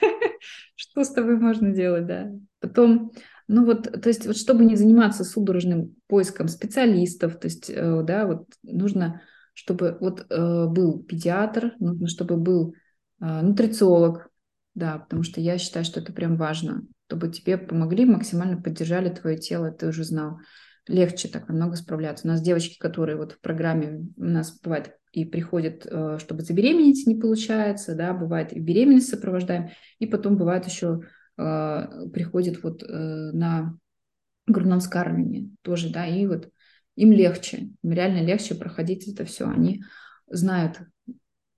Что 0.74 1.04
с 1.04 1.10
тобой 1.10 1.36
можно 1.38 1.70
делать, 1.70 2.06
да? 2.06 2.32
Потом 2.58 3.12
ну 3.46 3.64
вот, 3.64 3.90
то 4.00 4.08
есть, 4.08 4.26
вот 4.26 4.36
чтобы 4.36 4.64
не 4.64 4.76
заниматься 4.76 5.22
судорожным 5.22 5.94
поиском 6.06 6.48
специалистов, 6.48 7.38
то 7.38 7.46
есть, 7.46 7.68
э, 7.68 8.02
да, 8.02 8.26
вот 8.26 8.46
нужно, 8.62 9.20
чтобы 9.52 9.98
вот 10.00 10.26
э, 10.30 10.66
был 10.66 11.02
педиатр, 11.02 11.74
нужно, 11.78 12.08
чтобы 12.08 12.36
был 12.38 12.74
э, 13.20 13.42
нутрициолог, 13.42 14.28
да, 14.74 14.98
потому 14.98 15.22
что 15.24 15.40
я 15.40 15.58
считаю, 15.58 15.84
что 15.84 16.00
это 16.00 16.12
прям 16.12 16.36
важно, 16.36 16.86
чтобы 17.06 17.28
тебе 17.28 17.58
помогли, 17.58 18.06
максимально 18.06 18.60
поддержали 18.60 19.10
твое 19.10 19.36
тело, 19.36 19.70
ты 19.70 19.88
уже 19.88 20.04
знал. 20.04 20.38
Легче 20.86 21.28
так 21.28 21.48
намного 21.48 21.76
справляться. 21.76 22.26
У 22.26 22.30
нас 22.30 22.42
девочки, 22.42 22.78
которые 22.78 23.16
вот 23.16 23.32
в 23.32 23.40
программе 23.40 24.06
у 24.16 24.24
нас 24.24 24.58
бывает 24.60 24.96
и 25.12 25.24
приходят, 25.24 25.86
чтобы 26.18 26.42
забеременеть, 26.42 27.06
не 27.06 27.14
получается, 27.14 27.94
да, 27.94 28.12
бывает 28.12 28.52
и 28.52 28.58
беременность 28.58 29.08
сопровождаем, 29.08 29.70
и 29.98 30.06
потом 30.06 30.36
бывает 30.36 30.66
еще 30.66 31.02
приходят 31.36 32.62
вот 32.62 32.82
э, 32.82 32.86
на 33.32 33.76
грудном 34.46 34.80
вскармливании 34.80 35.50
тоже, 35.62 35.90
да, 35.90 36.06
и 36.06 36.26
вот 36.26 36.50
им 36.96 37.12
легче, 37.12 37.70
им 37.82 37.92
реально 37.92 38.24
легче 38.24 38.54
проходить 38.54 39.08
это 39.08 39.24
все. 39.24 39.48
Они 39.48 39.82
знают, 40.28 40.80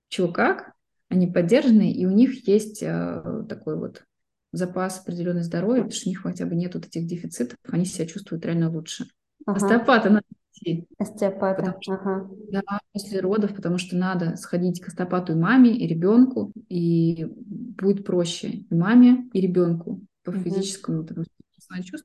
чего 0.09 0.29
как, 0.29 0.73
они 1.09 1.27
поддержаны, 1.27 1.91
и 1.91 2.05
у 2.05 2.11
них 2.11 2.47
есть 2.47 2.81
э, 2.81 3.45
такой 3.47 3.77
вот 3.77 4.03
запас 4.51 4.99
определенной 4.99 5.43
здоровья, 5.43 5.83
потому 5.83 5.91
что 5.91 6.09
у 6.09 6.11
них 6.11 6.21
хотя 6.21 6.45
бы 6.45 6.55
нет 6.55 6.73
вот 6.73 6.85
этих 6.85 7.05
дефицитов, 7.05 7.57
они 7.69 7.85
себя 7.85 8.07
чувствуют 8.07 8.45
реально 8.45 8.69
лучше. 8.69 9.07
Ага. 9.45 9.57
Остеопата 9.57 10.09
надо 10.09 10.25
идти. 10.57 10.87
Остеопата, 10.97 11.61
потому 11.61 11.81
что, 11.81 11.93
ага. 11.93 12.29
Да, 12.51 12.61
после 12.93 13.19
родов, 13.19 13.55
потому 13.55 13.77
что 13.77 13.95
надо 13.95 14.35
сходить 14.35 14.81
к 14.81 14.87
остеопату 14.87 15.33
и 15.33 15.35
маме, 15.35 15.75
и 15.75 15.87
ребенку, 15.87 16.51
и 16.69 17.25
будет 17.25 18.05
проще 18.05 18.49
и 18.69 18.75
маме, 18.75 19.29
и 19.33 19.41
ребенку 19.41 20.01
по 20.23 20.31
угу. 20.31 20.39
физическому 20.39 21.03
потому 21.03 21.25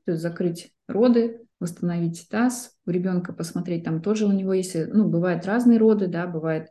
закрыть 0.07 0.71
роды, 0.87 1.39
восстановить 1.59 2.27
таз, 2.29 2.75
у 2.85 2.91
ребенка 2.91 3.33
посмотреть, 3.33 3.83
там 3.83 4.01
тоже 4.01 4.25
у 4.25 4.31
него 4.31 4.53
есть, 4.53 4.75
ну, 4.75 5.07
бывают 5.07 5.45
разные 5.45 5.77
роды, 5.77 6.07
да, 6.07 6.27
бывает 6.27 6.67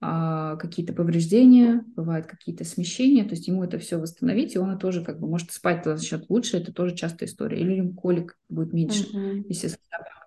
а, 0.00 0.56
какие-то 0.56 0.92
повреждения, 0.92 1.84
бывают 1.96 2.26
какие-то 2.26 2.64
смещения, 2.64 3.24
то 3.24 3.30
есть 3.30 3.48
ему 3.48 3.64
это 3.64 3.78
все 3.78 3.98
восстановить, 3.98 4.54
и 4.54 4.58
он 4.58 4.78
тоже 4.78 5.04
как 5.04 5.18
бы 5.18 5.26
может 5.26 5.50
спать 5.50 5.84
за 5.84 5.98
счет 5.98 6.26
лучше, 6.28 6.58
это 6.58 6.72
тоже 6.72 6.94
частая 6.94 7.28
история. 7.28 7.60
Или 7.60 7.90
колик 7.92 8.38
будет 8.48 8.72
меньше, 8.72 9.04
uh-huh. 9.12 9.44
если 9.48 9.68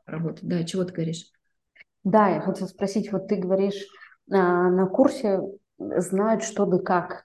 работать. 0.05 0.43
Да, 0.43 0.63
чего 0.63 0.83
ты 0.83 0.93
говоришь? 0.93 1.25
Да, 2.03 2.29
я 2.29 2.41
хотела 2.41 2.67
спросить, 2.67 3.11
вот 3.11 3.27
ты 3.27 3.35
говоришь, 3.35 3.85
а, 4.31 4.69
на 4.69 4.87
курсе 4.87 5.41
знают 5.77 6.43
что 6.43 6.65
да 6.65 6.79
как. 6.79 7.23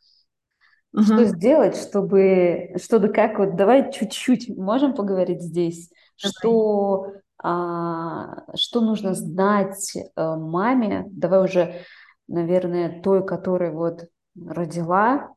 Что 0.99 1.25
сделать, 1.25 1.77
чтобы, 1.77 2.71
что-то 2.83 3.09
как 3.09 3.39
вот, 3.39 3.57
давай 3.57 3.93
чуть-чуть 3.93 4.57
можем 4.57 4.95
поговорить 4.95 5.43
здесь, 5.43 5.91
что, 6.17 7.13
а, 7.43 8.57
что 8.57 8.81
нужно 8.81 9.13
знать 9.13 9.93
а, 10.15 10.37
маме, 10.37 11.05
давай 11.11 11.45
уже, 11.45 11.75
наверное, 12.29 13.03
той, 13.03 13.27
которая 13.27 13.73
вот 13.73 14.07
родила 14.35 15.36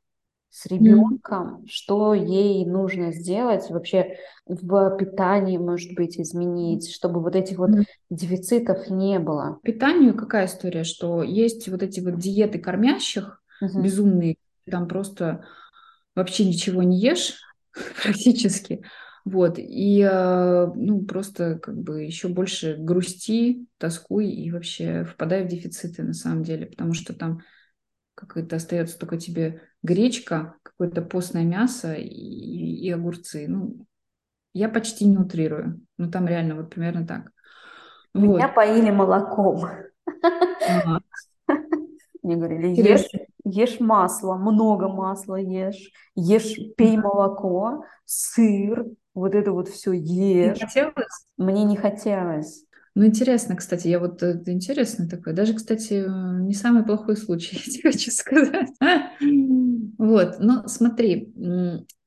с 0.50 0.66
ребенком, 0.66 1.62
mm. 1.62 1.68
что 1.68 2.14
ей 2.14 2.66
нужно 2.66 3.12
сделать 3.12 3.70
вообще 3.70 4.18
в 4.46 4.98
питании, 4.98 5.58
может 5.58 5.94
быть, 5.94 6.20
изменить, 6.20 6.92
чтобы 6.92 7.22
вот 7.22 7.36
этих 7.36 7.58
вот 7.60 7.70
mm. 7.70 7.84
дефицитов 8.10 8.90
не 8.90 9.20
было. 9.20 9.60
Питанию 9.64 10.16
какая 10.16 10.48
история, 10.48 10.84
что 10.84 11.22
есть 11.22 11.68
вот 11.70 11.84
эти 11.84 12.00
вот 12.00 12.18
диеты 12.18 12.58
кормящих, 12.58 13.42
mm-hmm. 13.64 13.82
безумные, 13.82 14.36
там 14.70 14.88
просто 14.88 15.46
вообще 16.16 16.46
ничего 16.46 16.84
не 16.84 17.00
ешь 17.00 17.40
практически. 18.04 18.84
Вот, 19.26 19.60
и 19.60 20.02
э, 20.02 20.68
ну, 20.76 21.04
просто 21.04 21.60
как 21.60 21.78
бы 21.78 22.04
еще 22.04 22.30
больше 22.30 22.78
грусти, 22.80 23.68
тоскуй 23.78 24.28
и 24.28 24.50
вообще 24.50 25.04
впадай 25.04 25.44
в 25.44 25.48
дефициты 25.48 26.02
на 26.02 26.14
самом 26.14 26.42
деле, 26.42 26.66
потому 26.66 26.94
что 26.94 27.14
там 27.14 27.42
какое-то 28.16 28.56
остается 28.56 28.98
только 28.98 29.18
тебе 29.18 29.62
гречка, 29.84 30.56
какое-то 30.64 31.02
постное 31.02 31.44
мясо 31.44 31.94
и, 31.94 32.06
и 32.06 32.90
огурцы. 32.92 33.48
Ну, 33.48 33.86
я 34.54 34.70
почти 34.70 35.06
не 35.06 35.18
утрирую, 35.18 35.82
но 35.98 36.10
там 36.10 36.28
реально 36.28 36.56
вот 36.56 36.70
примерно 36.70 37.06
так. 37.06 37.32
Меня 38.14 38.48
вот. 38.48 38.56
поили 38.56 38.92
молоком. 38.92 39.66
Ага. 40.68 41.02
Мне 42.24 42.36
говорили, 42.36 42.68
ешь, 42.68 43.08
ешь 43.44 43.80
масло, 43.80 44.36
много 44.36 44.90
масла 44.90 45.36
ешь, 45.36 45.92
ешь, 46.16 46.58
пей 46.76 46.98
молоко, 46.98 47.86
сыр, 48.06 48.86
вот 49.14 49.36
это 49.36 49.52
вот 49.52 49.70
все 49.70 49.94
ешь. 49.94 50.60
Не 50.60 50.66
хотелось? 50.66 51.26
Мне 51.38 51.64
не 51.64 51.78
хотелось. 51.78 52.66
Ну, 52.96 53.06
интересно, 53.06 53.56
кстати, 53.56 53.88
я 53.88 54.00
вот, 54.00 54.24
это 54.24 54.52
интересно 54.52 55.08
такое. 55.08 55.34
Даже, 55.34 55.54
кстати, 55.54 56.06
не 56.42 56.54
самый 56.54 56.84
плохой 56.84 57.18
случай, 57.18 57.56
я 57.66 57.72
тебе 57.72 57.92
хочу 57.92 58.12
сказать. 58.12 58.70
Вот, 59.98 60.38
но 60.40 60.68
смотри, 60.68 61.34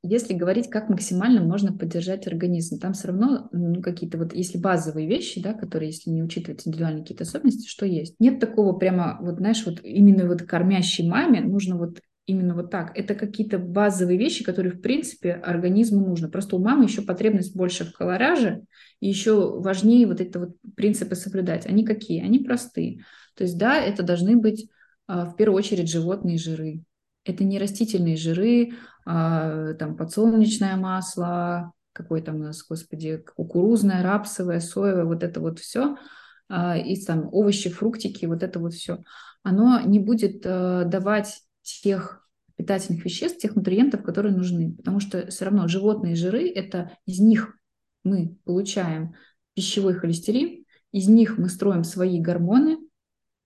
если 0.03 0.35
говорить, 0.35 0.69
как 0.69 0.89
максимально 0.89 1.43
можно 1.43 1.73
поддержать 1.73 2.27
организм, 2.27 2.79
там 2.79 2.93
все 2.93 3.09
равно 3.09 3.49
ну, 3.53 3.81
какие-то 3.81 4.19
вот, 4.19 4.35
если 4.35 4.59
базовые 4.59 5.07
вещи, 5.07 5.41
да, 5.41 5.53
которые, 5.53 5.91
если 5.91 6.11
не 6.11 6.23
учитывать 6.23 6.67
индивидуальные 6.67 7.03
какие-то 7.03 7.25
особенности, 7.25 7.69
что 7.69 7.87
есть. 7.87 8.17
Нет 8.19 8.41
такого 8.41 8.73
прямо, 8.73 9.19
вот 9.21 9.37
знаешь, 9.37 9.65
вот 9.65 9.81
именно 9.85 10.27
вот 10.27 10.43
кормящей 10.43 11.09
маме 11.09 11.41
нужно 11.41 11.77
вот 11.77 12.01
именно 12.27 12.55
вот 12.55 12.71
так. 12.71 12.97
Это 12.97 13.15
какие-то 13.15 13.59
базовые 13.59 14.19
вещи, 14.19 14.45
которые, 14.45 14.73
в 14.73 14.81
принципе, 14.81 15.33
организму 15.33 16.07
нужно. 16.07 16.29
Просто 16.29 16.57
у 16.57 16.59
мамы 16.59 16.85
еще 16.85 17.03
потребность 17.03 17.57
больше 17.57 17.85
в 17.85 17.93
колоражи, 17.93 18.65
и 19.01 19.09
еще 19.09 19.61
важнее 19.61 20.07
вот 20.07 20.21
эти 20.21 20.37
вот 20.37 20.57
принципы 20.77 21.15
соблюдать. 21.15 21.67
Они 21.67 21.85
какие? 21.85 22.23
Они 22.23 22.39
простые. 22.39 23.05
То 23.37 23.45
есть, 23.45 23.59
да, 23.59 23.81
это 23.81 24.03
должны 24.03 24.37
быть 24.37 24.69
а, 25.07 25.27
в 25.27 25.37
первую 25.37 25.59
очередь 25.59 25.91
животные 25.91 26.39
жиры. 26.39 26.83
Это 27.25 27.45
не 27.45 27.59
растительные 27.59 28.17
жиры, 28.17 28.73
а, 29.05 29.75
там 29.75 29.97
подсолнечное 29.97 30.77
масло, 30.77 31.73
какое 31.93 32.23
там 32.23 32.37
у 32.37 32.45
нас, 32.45 32.65
господи, 32.67 33.25
кукурузное, 33.37 34.03
рапсовое, 34.03 34.61
соевое, 34.61 35.05
вот 35.05 35.23
это 35.23 35.41
вот 35.41 35.59
все, 35.59 35.97
а, 36.49 36.77
и 36.77 37.01
там 37.05 37.29
овощи, 37.33 37.71
фруктики, 37.71 38.27
вот 38.27 38.43
это 38.43 38.59
вот 38.59 38.75
все. 38.75 38.99
Оно 39.43 39.81
не 39.81 39.99
будет 39.99 40.43
а, 40.45 40.85
давать 40.85 41.43
тех 41.63 42.29
питательных 42.57 43.05
веществ, 43.05 43.39
тех 43.39 43.57
нутриентов, 43.57 44.03
которые 44.03 44.35
нужны. 44.35 44.75
Потому 44.75 45.01
что 45.01 45.27
все 45.29 45.45
равно 45.47 45.69
животные 45.69 46.15
жиры, 46.15 46.49
это 46.49 46.93
из 47.07 47.19
них 47.19 47.57
мы 48.05 48.37
получаем 48.45 49.15
пищевой 49.55 49.95
холестерин, 49.95 50.65
из 50.93 51.09
них 51.09 51.39
мы 51.39 51.49
строим 51.49 51.85
свои 51.85 52.21
гормоны, 52.21 52.79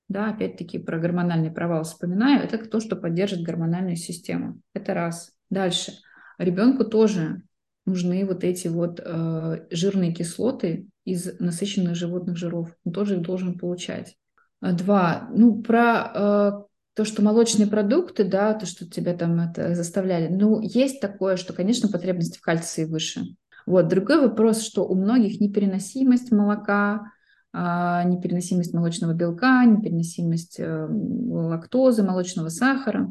да, 0.08 0.30
опять-таки 0.30 0.78
про 0.78 0.98
гормональный 0.98 1.50
провал 1.50 1.82
вспоминаю, 1.82 2.44
это 2.44 2.58
то, 2.58 2.80
что 2.80 2.94
поддержит 2.96 3.42
гормональную 3.42 3.96
систему. 3.96 4.60
Это 4.72 4.94
раз. 4.94 5.32
Дальше. 5.50 5.94
Ребенку 6.38 6.84
тоже 6.84 7.42
нужны 7.86 8.24
вот 8.24 8.44
эти 8.44 8.68
вот 8.68 9.00
э, 9.02 9.66
жирные 9.70 10.12
кислоты 10.12 10.86
из 11.04 11.38
насыщенных 11.40 11.96
животных 11.96 12.36
жиров. 12.36 12.70
Он 12.84 12.92
тоже 12.92 13.16
их 13.16 13.22
должен 13.22 13.58
получать. 13.58 14.16
Два. 14.60 15.28
Ну, 15.32 15.62
про 15.62 16.12
э, 16.14 16.52
то, 16.96 17.04
что 17.04 17.22
молочные 17.22 17.68
продукты, 17.68 18.24
да, 18.24 18.54
то, 18.54 18.64
что 18.64 18.88
тебя 18.88 19.14
там 19.14 19.38
это 19.38 19.74
заставляли, 19.74 20.28
ну, 20.28 20.60
есть 20.62 20.98
такое, 20.98 21.36
что, 21.36 21.52
конечно, 21.52 21.90
потребность 21.90 22.38
в 22.38 22.40
кальции 22.40 22.86
выше. 22.86 23.36
Вот. 23.66 23.88
Другой 23.88 24.18
вопрос, 24.18 24.62
что 24.62 24.86
у 24.88 24.94
многих 24.94 25.38
непереносимость 25.38 26.32
молока, 26.32 27.12
а, 27.52 28.02
непереносимость 28.04 28.72
молочного 28.72 29.12
белка, 29.12 29.62
непереносимость 29.66 30.58
э, 30.58 30.88
лактозы, 30.88 32.02
молочного 32.02 32.48
сахара. 32.48 33.10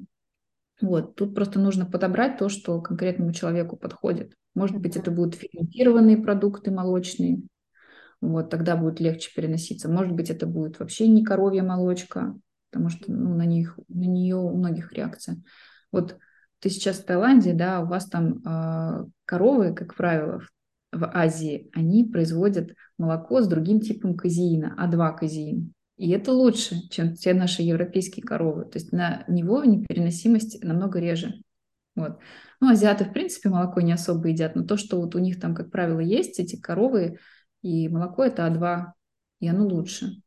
Вот. 0.81 1.15
Тут 1.15 1.35
просто 1.35 1.59
нужно 1.59 1.85
подобрать 1.85 2.39
то, 2.39 2.49
что 2.49 2.81
конкретному 2.81 3.33
человеку 3.33 3.77
подходит. 3.77 4.33
Может 4.55 4.77
быть, 4.77 4.97
это 4.97 5.11
будут 5.11 5.35
ферментированные 5.35 6.17
продукты 6.17 6.71
молочные, 6.71 7.41
вот, 8.19 8.49
тогда 8.49 8.75
будет 8.75 8.99
легче 8.99 9.29
переноситься. 9.35 9.89
Может 9.89 10.13
быть, 10.13 10.31
это 10.31 10.47
будет 10.47 10.79
вообще 10.79 11.07
не 11.07 11.23
коровья 11.23 11.61
молочка, 11.61 12.35
потому 12.75 12.89
что 12.89 13.09
ну, 13.09 13.33
на, 13.35 13.45
них, 13.45 13.79
на 13.87 14.03
нее 14.03 14.35
у 14.35 14.53
многих 14.53 14.91
реакция. 14.91 15.41
Вот 15.93 16.17
ты 16.59 16.69
сейчас 16.69 16.97
в 16.97 17.05
Таиланде, 17.05 17.53
да, 17.53 17.79
у 17.79 17.85
вас 17.85 18.05
там 18.07 18.41
э, 18.45 19.05
коровы, 19.23 19.73
как 19.73 19.95
правило, 19.95 20.41
в, 20.41 20.49
в 20.91 21.09
Азии, 21.13 21.69
они 21.71 22.03
производят 22.03 22.75
молоко 22.97 23.41
с 23.41 23.47
другим 23.47 23.79
типом 23.79 24.17
казеина, 24.17 24.75
А2 24.77 25.17
казеин. 25.17 25.71
И 25.95 26.09
это 26.09 26.33
лучше, 26.33 26.89
чем 26.89 27.13
те 27.13 27.33
наши 27.33 27.61
европейские 27.61 28.25
коровы. 28.25 28.65
То 28.65 28.77
есть 28.77 28.91
на 28.91 29.23
него 29.29 29.63
непереносимость 29.63 30.61
намного 30.61 30.99
реже. 30.99 31.35
Вот. 31.95 32.19
Ну, 32.59 32.69
азиаты, 32.69 33.05
в 33.05 33.13
принципе, 33.13 33.47
молоко 33.47 33.79
не 33.79 33.93
особо 33.93 34.27
едят, 34.27 34.57
но 34.57 34.65
то, 34.65 34.75
что 34.75 34.99
вот 34.99 35.15
у 35.15 35.19
них 35.19 35.39
там, 35.39 35.55
как 35.55 35.71
правило, 35.71 36.01
есть 36.01 36.41
эти 36.41 36.59
коровы, 36.59 37.19
и 37.61 37.87
молоко 37.87 38.25
это 38.25 38.45
А2, 38.45 38.87
и 39.39 39.47
оно 39.47 39.65
лучше. 39.65 40.24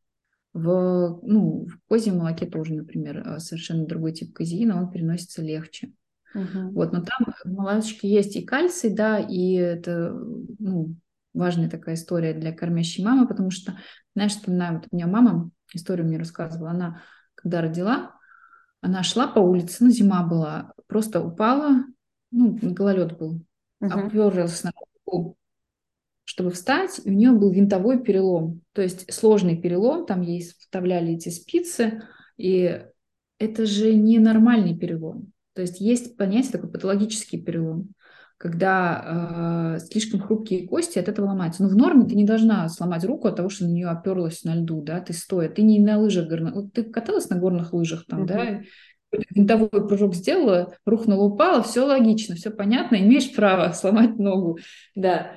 В, 0.53 1.19
ну, 1.21 1.67
в 1.67 1.79
козьем 1.87 2.17
молоке 2.17 2.45
тоже, 2.47 2.73
например, 2.73 3.19
э, 3.19 3.39
совершенно 3.39 3.85
другой 3.85 4.13
тип 4.13 4.33
казеина, 4.33 4.81
он 4.81 4.91
переносится 4.91 5.41
легче. 5.41 5.93
Uh-huh. 6.35 6.71
Вот, 6.71 6.91
но 6.91 7.01
там 7.01 7.33
в 7.43 7.51
молочке 7.51 8.07
есть 8.07 8.35
и 8.35 8.45
кальций, 8.45 8.93
да, 8.93 9.19
и 9.19 9.53
это 9.53 10.13
ну, 10.59 10.95
важная 11.33 11.69
такая 11.69 11.95
история 11.95 12.33
для 12.33 12.51
кормящей 12.51 13.03
мамы, 13.03 13.27
потому 13.27 13.51
что, 13.51 13.77
знаешь, 14.15 14.33
вспоминаю, 14.33 14.75
вот 14.75 14.87
у 14.91 14.95
меня 14.95 15.07
мама 15.07 15.49
историю 15.73 16.05
мне 16.07 16.17
рассказывала, 16.17 16.71
она, 16.71 17.01
когда 17.35 17.61
родила, 17.61 18.15
она 18.81 19.03
шла 19.03 19.27
по 19.27 19.39
улице, 19.39 19.83
ну, 19.83 19.89
зима 19.89 20.23
была, 20.23 20.73
просто 20.87 21.21
упала, 21.21 21.83
ну, 22.31 22.57
гололед 22.61 23.17
был, 23.17 23.43
uh-huh. 23.81 24.07
оперлась 24.07 24.63
на 24.63 24.71
руку, 25.05 25.35
чтобы 26.29 26.51
встать, 26.51 27.01
и 27.03 27.09
у 27.09 27.13
нее 27.13 27.31
был 27.31 27.49
винтовой 27.49 28.03
перелом, 28.03 28.61
то 28.73 28.83
есть 28.83 29.11
сложный 29.11 29.57
перелом, 29.57 30.05
там 30.05 30.21
ей 30.21 30.43
вставляли 30.43 31.13
эти 31.13 31.29
спицы, 31.29 32.03
и 32.37 32.83
это 33.39 33.65
же 33.65 33.95
не 33.95 34.19
нормальный 34.19 34.77
перелом. 34.77 35.33
То 35.55 35.63
есть 35.63 35.81
есть 35.81 36.17
понятие 36.17 36.51
такой 36.51 36.69
патологический 36.69 37.41
перелом, 37.41 37.93
когда 38.37 39.77
э, 39.77 39.85
слишком 39.87 40.19
хрупкие 40.19 40.67
кости 40.67 40.99
от 40.99 41.09
этого 41.09 41.25
ломаются. 41.25 41.63
Но 41.63 41.69
в 41.69 41.75
норме 41.75 42.05
ты 42.05 42.13
не 42.13 42.25
должна 42.25 42.69
сломать 42.69 43.03
руку 43.05 43.27
от 43.27 43.37
того, 43.37 43.49
что 43.49 43.63
на 43.63 43.69
нее 43.69 43.87
оперлась 43.87 44.43
на 44.43 44.53
льду, 44.53 44.83
да, 44.83 44.99
ты 44.99 45.13
стоя, 45.13 45.49
ты 45.49 45.63
не 45.63 45.79
на 45.79 45.97
лыжах 45.97 46.27
горных, 46.27 46.53
вот 46.53 46.73
ты 46.73 46.83
каталась 46.83 47.27
на 47.29 47.37
горных 47.37 47.73
лыжах 47.73 48.05
там, 48.05 48.25
uh-huh. 48.25 48.27
да, 48.27 48.61
винтовой 49.31 49.87
прыжок 49.87 50.13
сделала, 50.13 50.75
рухнула, 50.85 51.23
упала, 51.23 51.63
все 51.63 51.83
логично, 51.83 52.35
все 52.35 52.51
понятно, 52.51 52.97
имеешь 52.97 53.33
право 53.33 53.71
сломать 53.73 54.19
ногу, 54.19 54.59
да. 54.93 55.31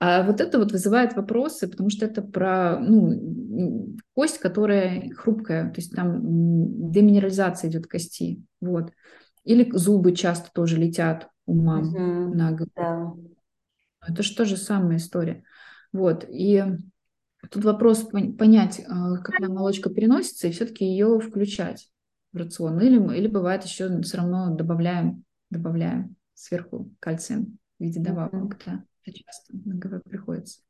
А 0.00 0.22
вот 0.22 0.40
это 0.40 0.58
вот 0.58 0.72
вызывает 0.72 1.14
вопросы, 1.14 1.68
потому 1.68 1.88
что 1.88 2.04
это 2.06 2.20
про 2.20 2.78
ну, 2.78 3.96
кость, 4.14 4.38
которая 4.38 5.08
хрупкая, 5.10 5.70
то 5.70 5.80
есть 5.80 5.92
там 5.92 6.90
деминерализация 6.90 7.70
идет 7.70 7.86
кости, 7.86 8.42
вот. 8.60 8.92
Или 9.44 9.70
зубы 9.72 10.14
часто 10.14 10.50
тоже 10.52 10.76
летят 10.78 11.28
у 11.46 11.54
мам 11.54 11.88
угу, 11.88 12.34
на 12.34 12.52
голову. 12.52 12.70
Да. 12.76 13.14
Это 14.06 14.22
же 14.22 14.34
тоже 14.34 14.56
самая 14.56 14.96
история. 14.96 15.44
Вот, 15.92 16.26
и 16.28 16.64
тут 17.50 17.64
вопрос 17.64 18.08
понять, 18.38 18.82
а, 18.88 19.18
какая 19.18 19.48
молочка 19.48 19.90
переносится, 19.90 20.48
и 20.48 20.50
все-таки 20.50 20.84
ее 20.84 21.20
включать 21.20 21.88
в 22.32 22.38
рацион. 22.38 22.80
Или, 22.80 23.16
или 23.16 23.28
бывает 23.28 23.64
еще 23.64 24.00
все 24.02 24.16
равно 24.16 24.54
добавляем, 24.54 25.24
добавляем 25.50 26.16
сверху 26.32 26.90
кальцием 27.00 27.58
в 27.78 27.84
виде 27.84 28.00
добавок. 28.00 28.58
Да 28.66 28.84
это 29.04 29.16
часто 29.16 29.56
на 29.64 29.74
ГВ 29.74 30.02
приходится. 30.04 30.60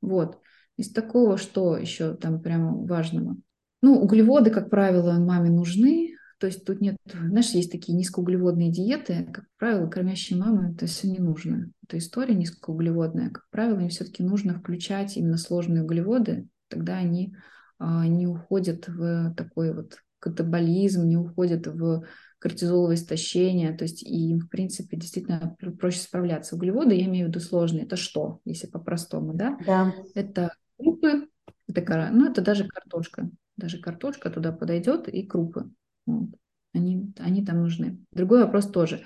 Вот. 0.00 0.40
Из 0.76 0.92
такого, 0.92 1.36
что 1.36 1.76
еще 1.76 2.14
там 2.14 2.40
прямо 2.40 2.76
важного? 2.76 3.36
Ну, 3.82 4.00
углеводы, 4.00 4.50
как 4.50 4.70
правило, 4.70 5.18
маме 5.18 5.50
нужны, 5.50 6.16
То 6.38 6.46
есть 6.46 6.64
тут 6.64 6.80
нет, 6.80 6.96
знаешь, 7.04 7.50
есть 7.50 7.72
такие 7.72 7.96
низкоуглеводные 7.96 8.70
диеты, 8.70 9.28
как 9.32 9.44
правило, 9.56 9.88
кормящие 9.88 10.38
мамы 10.38 10.72
это 10.72 10.86
все 10.86 11.08
не 11.08 11.18
нужно. 11.18 11.70
Это 11.86 11.98
история 11.98 12.34
низкоуглеводная. 12.34 13.30
Как 13.30 13.48
правило, 13.50 13.80
им 13.80 13.88
все-таки 13.88 14.22
нужно 14.22 14.54
включать 14.54 15.16
именно 15.16 15.36
сложные 15.36 15.82
углеводы, 15.82 16.48
тогда 16.68 16.96
они 16.96 17.34
а, 17.78 18.06
не 18.06 18.26
уходят 18.26 18.86
в 18.88 19.34
такой 19.36 19.74
вот 19.74 19.96
катаболизм, 20.20 21.08
не 21.08 21.16
уходят 21.16 21.66
в 21.66 22.04
кортизоловое 22.38 22.94
истощение, 22.94 23.76
то 23.76 23.82
есть 23.82 24.02
и 24.02 24.30
им, 24.30 24.40
в 24.40 24.48
принципе, 24.48 24.96
действительно 24.96 25.56
проще 25.78 26.00
справляться. 26.00 26.54
Углеводы, 26.54 26.94
я 26.94 27.06
имею 27.06 27.26
в 27.26 27.28
виду 27.30 27.40
сложные, 27.40 27.84
это 27.84 27.96
что, 27.96 28.40
если 28.44 28.68
по-простому, 28.68 29.34
да? 29.34 29.58
Да. 29.66 29.94
Это 30.14 30.52
крупы, 30.78 31.28
это, 31.66 32.10
ну, 32.12 32.30
это 32.30 32.40
даже 32.40 32.66
картошка, 32.66 33.30
даже 33.56 33.78
картошка 33.80 34.30
туда 34.30 34.52
подойдет 34.52 35.08
и 35.08 35.26
крупы. 35.26 35.70
Вот. 36.06 36.30
Они, 36.72 37.12
они 37.18 37.44
там 37.44 37.62
нужны. 37.62 37.98
Другой 38.12 38.44
вопрос 38.44 38.70
тоже. 38.70 39.02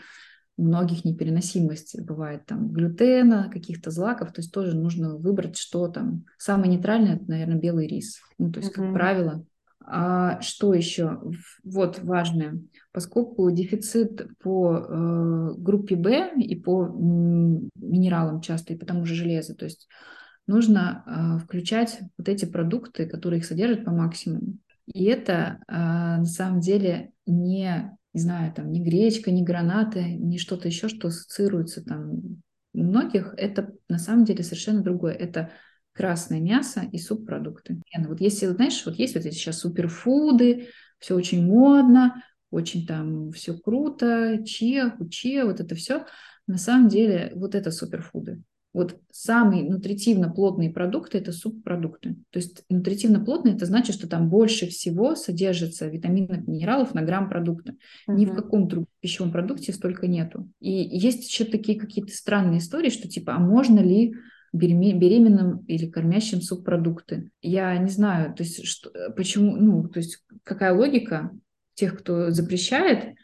У 0.59 0.65
многих 0.65 1.07
непереносимость 1.07 1.99
бывает 2.03 2.45
там 2.45 2.71
глютена, 2.71 3.49
каких-то 3.51 3.91
злаков, 3.91 4.33
то 4.33 4.43
есть 4.43 4.53
тоже 4.53 4.77
нужно 4.77 5.17
выбрать, 5.17 5.57
что 5.57 5.89
там. 5.89 6.27
Самое 6.37 6.71
нейтральное, 6.71 7.17
это, 7.17 7.25
наверное, 7.27 7.59
белый 7.59 7.87
рис. 7.87 8.21
Ну, 8.37 8.53
то 8.53 8.61
есть, 8.61 8.73
как 8.73 8.93
правило, 8.93 9.47
а 9.87 10.41
что 10.41 10.75
еще? 10.75 11.21
Вот 11.65 12.01
важное. 12.01 12.61
Поскольку 12.93 13.51
дефицит 13.51 14.27
по 14.39 14.77
э, 14.77 15.55
группе 15.57 15.97
В 15.97 16.39
и 16.39 16.57
по 16.57 16.89
минералам 16.89 18.41
часто, 18.41 18.73
и 18.73 18.77
по 18.77 18.87
тому 18.87 19.05
же 19.05 19.15
железу, 19.15 19.55
то 19.55 19.65
есть 19.65 19.89
нужно 20.47 21.05
э, 21.07 21.45
включать 21.45 22.01
вот 22.19 22.29
эти 22.29 22.45
продукты, 22.45 23.07
которые 23.07 23.41
их 23.41 23.47
содержат 23.47 23.85
по 23.85 23.91
максимуму. 23.91 24.59
И 24.87 25.05
это 25.05 25.59
э, 25.69 25.73
на 25.73 26.25
самом 26.25 26.61
деле 26.61 27.13
не, 27.27 27.97
не 28.13 28.21
знаю, 28.21 28.53
там, 28.53 28.71
не 28.73 28.83
гречка, 28.83 29.31
не 29.31 29.45
гранаты, 29.45 30.03
не 30.03 30.39
что-то 30.39 30.69
еще, 30.69 30.89
что 30.89 31.09
ассоциируется 31.09 31.85
там 31.85 32.43
у 32.75 32.83
многих. 32.83 33.35
Это 33.37 33.73
на 33.89 33.99
самом 33.99 34.25
деле 34.25 34.43
совершенно 34.43 34.83
другое. 34.83 35.15
Это 35.15 35.51
красное 35.93 36.41
мясо 36.41 36.83
и 36.91 36.99
субпродукты. 36.99 37.81
Вот 38.07 38.21
если, 38.21 38.47
знаешь, 38.47 38.83
вот 38.87 38.97
есть 38.97 39.15
вот 39.15 39.27
эти 39.27 39.35
сейчас 39.35 39.59
суперфуды, 39.59 40.69
все 40.99 41.15
очень 41.15 41.45
модно, 41.45 42.23
очень 42.51 42.87
там 42.87 43.33
все 43.33 43.55
круто, 43.55 44.43
чия, 44.45 44.97
чия, 45.11 45.45
вот 45.45 45.61
это 45.61 45.75
все. 45.75 46.07
На 46.47 46.59
самом 46.59 46.89
деле 46.89 47.33
вот 47.35 47.55
это 47.55 47.71
суперфуды. 47.71 48.43
Вот 48.73 48.99
самые 49.11 49.65
нутритивно 49.65 50.31
плотные 50.31 50.71
продукты– 50.71 51.19
это 51.19 51.33
субпродукты. 51.33 52.17
То 52.31 52.39
есть 52.39 52.65
нутритивно 52.71 53.23
плотные– 53.23 53.55
это 53.57 53.67
значит, 53.67 53.95
что 53.95 54.09
там 54.09 54.31
больше 54.31 54.67
всего 54.67 55.15
содержится 55.15 55.89
витаминов, 55.89 56.47
минералов 56.47 56.95
на 56.95 57.03
грамм 57.03 57.29
продукта. 57.29 57.73
Uh-huh. 58.09 58.15
Ни 58.15 58.25
в 58.25 58.35
каком 58.35 58.69
другом 58.69 58.89
пищевом 59.01 59.31
продукте 59.31 59.75
столько 59.75 60.07
нету. 60.07 60.49
И 60.61 60.73
есть 60.73 61.29
еще 61.29 61.45
такие 61.45 61.79
какие-то 61.79 62.15
странные 62.15 62.61
истории, 62.61 62.89
что 62.89 63.09
типа, 63.09 63.35
а 63.35 63.39
можно 63.39 63.81
ли 63.81 64.15
беременным 64.53 65.65
или 65.67 65.87
кормящим 65.87 66.43
субпродукты? 66.43 67.31
Я 67.41 67.77
не 67.79 67.89
знаю, 67.91 68.35
то 68.35 68.43
есть 68.43 68.67
что, 68.67 68.91
почему, 69.17 69.57
ну, 69.57 69.89
то 69.89 69.99
есть 69.99 70.25
какая 70.45 70.75
логика 70.75 71.31
тех, 71.75 71.99
кто 71.99 72.31
запрещает, 72.31 73.15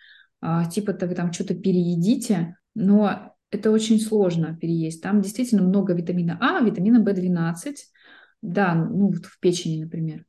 а, 0.41 0.65
типа-то 0.65 1.07
вы 1.07 1.15
там 1.15 1.33
что-то 1.33 1.55
переедите, 1.55 2.57
но 2.75 3.35
это 3.51 3.71
очень 3.71 4.01
сложно 4.01 4.57
переесть. 4.57 5.03
Там 5.03 5.21
действительно 5.21 5.63
много 5.63 5.95
витамина 5.95 6.39
А, 6.41 6.65
витамина 6.65 7.03
В12, 7.03 7.75
да, 8.43 8.75
ну 8.75 9.09
вот 9.09 9.27
в 9.27 9.39
печени, 9.41 9.83
например. 9.83 10.25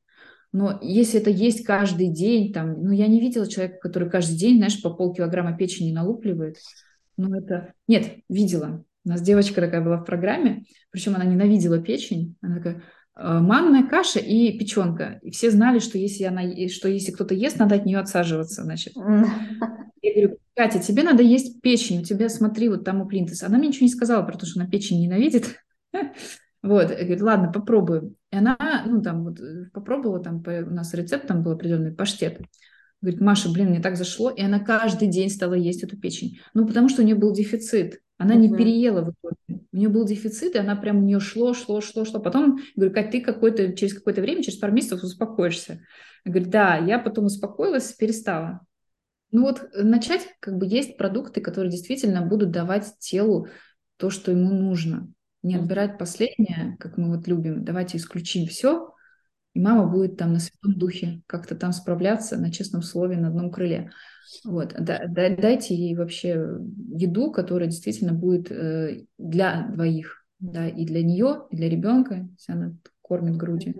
Но 0.51 0.79
если 0.81 1.19
это 1.19 1.29
есть 1.29 1.63
каждый 1.63 2.07
день, 2.07 2.51
там, 2.51 2.83
ну 2.83 2.91
я 2.91 3.07
не 3.07 3.19
видела 3.21 3.47
человека, 3.47 3.77
который 3.79 4.09
каждый 4.09 4.35
день, 4.35 4.57
знаешь, 4.57 4.81
по 4.81 4.89
полкилограмма 4.89 5.55
печени 5.55 5.91
налупливает. 5.91 6.57
Ну 7.17 7.35
это... 7.35 7.73
Нет, 7.87 8.17
видела. 8.29 8.83
У 9.09 9.11
нас 9.11 9.23
девочка 9.23 9.59
такая 9.59 9.81
была 9.81 9.97
в 9.97 10.05
программе, 10.05 10.65
причем 10.91 11.15
она 11.15 11.25
ненавидела 11.25 11.79
печень. 11.79 12.35
Она 12.43 12.57
такая, 12.57 12.83
«Э, 13.15 13.39
манная 13.39 13.87
каша 13.87 14.19
и 14.19 14.55
печенка. 14.55 15.17
И 15.23 15.31
все 15.31 15.49
знали, 15.49 15.79
что 15.79 15.97
если, 15.97 16.25
она, 16.25 16.43
что 16.67 16.87
если 16.89 17.11
кто-то 17.11 17.33
ест, 17.33 17.57
надо 17.57 17.73
от 17.73 17.87
нее 17.87 17.97
отсаживаться, 17.97 18.61
значит. 18.61 18.93
Я 18.95 20.13
говорю, 20.13 20.37
Катя, 20.55 20.77
тебе 20.77 21.01
надо 21.01 21.23
есть 21.23 21.59
печень, 21.59 22.01
у 22.01 22.03
тебя, 22.03 22.29
смотри, 22.29 22.69
вот 22.69 22.85
там 22.85 23.01
у 23.01 23.07
плинтуса. 23.07 23.47
Она 23.47 23.57
мне 23.57 23.69
ничего 23.69 23.85
не 23.85 23.91
сказала 23.91 24.21
про 24.21 24.37
то, 24.37 24.45
что 24.45 24.59
она 24.59 24.69
печень 24.69 25.01
ненавидит. 25.01 25.55
Вот, 26.61 26.91
я 26.91 27.05
говорю, 27.05 27.25
ладно, 27.25 27.51
попробую. 27.53 28.15
И 28.33 28.35
она, 28.35 28.83
ну, 28.85 29.01
там, 29.01 29.23
вот, 29.23 29.39
э, 29.39 29.69
попробовала, 29.71 30.21
там, 30.21 30.43
по, 30.43 30.51
у 30.51 30.69
нас 30.69 30.93
рецепт 30.93 31.25
там 31.25 31.41
был 31.41 31.53
определенный, 31.53 31.93
паштет. 31.93 32.41
Говорит, 33.01 33.21
Маша, 33.21 33.49
блин, 33.49 33.69
мне 33.69 33.79
так 33.79 33.95
зашло. 33.95 34.29
И 34.29 34.41
она 34.41 34.59
каждый 34.59 35.07
день 35.07 35.29
стала 35.29 35.53
есть 35.53 35.83
эту 35.83 35.97
печень. 35.97 36.41
Ну, 36.53 36.67
потому 36.67 36.89
что 36.89 37.01
у 37.01 37.05
нее 37.05 37.15
был 37.15 37.33
дефицит. 37.33 38.01
Она 38.19 38.35
угу. 38.35 38.41
не 38.41 38.55
переела 38.55 39.01
в 39.01 39.13
итоге. 39.13 39.63
У 39.71 39.77
нее 39.77 39.87
был 39.87 40.05
дефицит, 40.05 40.53
и 40.53 40.59
она 40.59 40.75
прям 40.75 40.97
у 40.97 41.01
нее 41.01 41.21
шло, 41.21 41.53
шло, 41.53 41.79
шло, 41.79 42.03
шло. 42.03 42.19
Потом, 42.19 42.59
говорю, 42.75 42.93
Кать, 42.93 43.11
ты 43.11 43.21
какой-то, 43.21 43.73
через 43.73 43.93
какое-то 43.93 44.21
время, 44.21 44.43
через 44.43 44.59
пару 44.59 44.73
месяцев 44.73 45.01
успокоишься. 45.01 45.81
Я 46.25 46.31
говорю, 46.33 46.49
да, 46.51 46.75
я 46.77 46.99
потом 46.99 47.25
успокоилась, 47.25 47.93
перестала. 47.93 48.59
Ну 49.31 49.43
вот 49.43 49.69
э, 49.73 49.83
начать, 49.83 50.27
как 50.41 50.57
бы 50.57 50.67
есть 50.67 50.97
продукты, 50.97 51.39
которые 51.39 51.71
действительно 51.71 52.21
будут 52.21 52.51
давать 52.51 52.93
телу 52.99 53.47
то, 53.95 54.09
что 54.09 54.31
ему 54.31 54.53
нужно. 54.53 55.09
Не 55.41 55.55
отбирать 55.55 55.97
последнее, 55.97 56.75
как 56.77 56.97
мы 56.97 57.15
вот 57.15 57.25
любим. 57.25 57.63
Давайте 57.63 57.97
исключим 57.97 58.47
все, 58.47 58.93
и 59.59 59.61
мама 59.61 59.87
будет 59.87 60.15
там 60.15 60.31
на 60.31 60.39
святом 60.39 60.79
духе 60.79 61.21
как-то 61.27 61.53
там 61.53 61.73
справляться 61.73 62.37
на 62.37 62.49
честном 62.49 62.81
слове 62.81 63.17
на 63.17 63.27
одном 63.27 63.51
крыле. 63.51 63.91
Вот. 64.45 64.73
Дайте 64.79 65.75
ей 65.75 65.97
вообще 65.97 66.59
еду, 66.93 67.31
которая 67.31 67.67
действительно 67.67 68.13
будет 68.13 68.49
э, 68.51 69.05
для 69.17 69.67
двоих, 69.67 70.25
да, 70.39 70.65
и 70.69 70.85
для 70.85 71.03
нее, 71.03 71.45
и 71.49 71.57
для 71.57 71.69
ребенка, 71.69 72.29
если 72.37 72.53
она 72.53 72.73
кормит 73.01 73.35
грудью. 73.35 73.75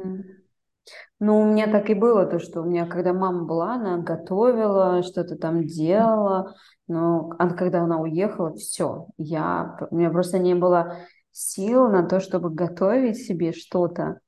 Ну, 1.19 1.41
у 1.41 1.45
меня 1.45 1.71
так 1.71 1.89
и 1.89 1.93
было, 1.93 2.25
то, 2.25 2.39
что 2.39 2.61
у 2.61 2.65
меня, 2.65 2.85
когда 2.85 3.13
мама 3.13 3.45
была, 3.45 3.75
она 3.75 3.99
готовила, 3.99 5.01
что-то 5.03 5.37
там 5.37 5.65
делала, 5.65 6.55
но 6.87 7.31
а 7.39 7.49
когда 7.53 7.83
она 7.83 8.01
уехала, 8.01 8.53
все, 8.55 9.07
я, 9.17 9.77
у 9.91 9.95
меня 9.95 10.09
просто 10.09 10.39
не 10.39 10.55
было 10.55 10.97
сил 11.31 11.87
на 11.87 12.03
то, 12.03 12.19
чтобы 12.19 12.49
готовить 12.49 13.17
себе 13.17 13.53
что-то, 13.53 14.19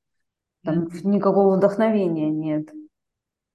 там 0.62 0.88
никакого 1.04 1.56
вдохновения 1.56 2.30
нет. 2.30 2.68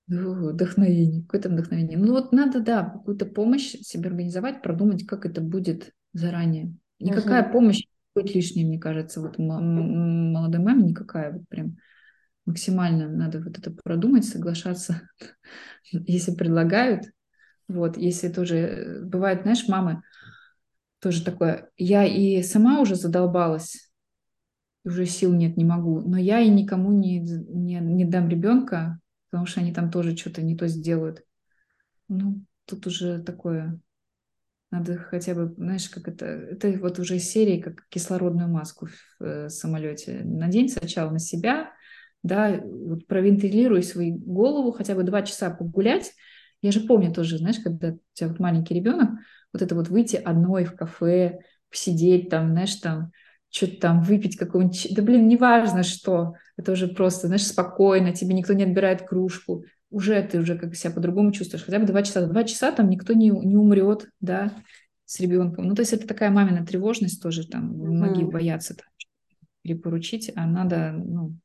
Вдохновение, 0.07 1.23
какое-то 1.23 1.49
вдохновение. 1.49 1.97
Ну 1.97 2.13
вот 2.13 2.31
надо, 2.31 2.61
да, 2.61 2.83
какую-то 2.83 3.25
помощь 3.25 3.71
себе 3.71 4.09
организовать, 4.09 4.61
продумать, 4.61 5.05
как 5.05 5.25
это 5.25 5.41
будет 5.41 5.93
заранее. 6.13 6.73
Никакая 6.99 7.43
угу. 7.43 7.53
помощь 7.53 7.83
будет 8.15 8.33
лишней, 8.33 8.65
мне 8.65 8.79
кажется, 8.79 9.21
вот 9.21 9.37
молодой 9.37 10.61
маме 10.61 10.83
никакая, 10.83 11.33
вот 11.33 11.47
прям 11.49 11.77
максимально 12.45 13.09
надо 13.09 13.41
вот 13.41 13.57
это 13.57 13.71
продумать, 13.71 14.25
соглашаться, 14.25 15.09
если 15.91 16.33
предлагают. 16.33 17.03
Вот, 17.67 17.97
если 17.97 18.29
тоже 18.29 18.55
э, 18.57 19.01
бывает, 19.03 19.41
знаешь, 19.41 19.67
мамы 19.67 20.01
тоже 20.99 21.23
такое, 21.23 21.69
я 21.77 22.05
и 22.05 22.41
сама 22.41 22.79
уже 22.79 22.95
задолбалась, 22.95 23.86
уже 24.87 25.05
сил 25.05 25.33
нет, 25.33 25.57
не 25.57 25.65
могу, 25.65 26.01
но 26.01 26.17
я 26.17 26.39
и 26.39 26.49
никому 26.49 26.91
не, 26.91 27.19
не, 27.19 27.79
не 27.79 28.05
дам 28.05 28.29
ребенка, 28.29 28.99
потому 29.29 29.45
что 29.45 29.59
они 29.61 29.73
там 29.73 29.91
тоже 29.91 30.15
что-то 30.15 30.41
не 30.41 30.55
то 30.55 30.67
сделают. 30.67 31.23
Ну, 32.07 32.41
тут 32.65 32.87
уже 32.87 33.19
такое, 33.19 33.79
надо 34.71 34.97
хотя 34.97 35.35
бы, 35.35 35.53
знаешь, 35.57 35.89
как 35.89 36.07
это, 36.07 36.25
это 36.25 36.71
вот 36.79 36.99
уже 36.99 37.19
серии, 37.19 37.61
как 37.61 37.87
кислородную 37.89 38.49
маску 38.49 38.87
в 39.19 39.23
э, 39.23 39.49
самолете. 39.49 40.21
Надень 40.23 40.69
сначала 40.69 41.11
на 41.11 41.19
себя, 41.19 41.71
да, 42.23 42.59
вот 42.63 43.07
провентилируй 43.07 43.83
свою 43.83 44.17
голову, 44.17 44.71
хотя 44.71 44.95
бы 44.95 45.03
два 45.03 45.21
часа 45.21 45.49
погулять. 45.49 46.13
Я 46.61 46.71
же 46.71 46.81
помню 46.81 47.13
тоже, 47.13 47.37
знаешь, 47.37 47.59
когда 47.59 47.89
у 47.89 47.99
тебя 48.13 48.29
вот 48.29 48.39
маленький 48.39 48.73
ребенок, 48.73 49.11
вот 49.53 49.61
это 49.61 49.75
вот 49.75 49.89
выйти 49.89 50.15
одной 50.15 50.65
в 50.65 50.75
кафе, 50.75 51.39
посидеть 51.69 52.29
там, 52.29 52.51
знаешь, 52.51 52.75
там, 52.75 53.11
что-то 53.57 53.79
там 53.79 54.01
выпить 54.01 54.37
какого-нибудь, 54.37 54.87
да 54.91 55.01
блин, 55.01 55.27
неважно 55.27 55.83
что, 55.83 56.35
это 56.57 56.71
уже 56.71 56.87
просто, 56.87 57.27
знаешь, 57.27 57.45
спокойно, 57.45 58.13
тебе 58.13 58.33
никто 58.33 58.53
не 58.53 58.63
отбирает 58.63 59.01
кружку, 59.01 59.65
уже 59.89 60.21
ты 60.23 60.39
уже 60.39 60.57
как 60.57 60.75
себя 60.75 60.91
по-другому 60.91 61.31
чувствуешь, 61.31 61.63
хотя 61.63 61.79
бы 61.79 61.85
два 61.85 62.03
часа, 62.03 62.25
два 62.25 62.43
часа 62.43 62.71
там 62.71 62.89
никто 62.89 63.13
не, 63.13 63.29
не 63.29 63.55
умрет, 63.55 64.09
да, 64.19 64.53
с 65.05 65.19
ребенком. 65.19 65.67
Ну, 65.67 65.75
то 65.75 65.81
есть 65.81 65.93
это 65.93 66.07
такая 66.07 66.29
мамина 66.29 66.65
тревожность 66.65 67.21
тоже, 67.21 67.47
там, 67.47 67.69
многие 67.69 68.25
mm. 68.25 68.31
боятся 68.31 68.75
там, 68.75 68.87
перепоручить, 69.63 70.31
а 70.35 70.45
надо, 70.45 70.91
ну, 70.91 71.35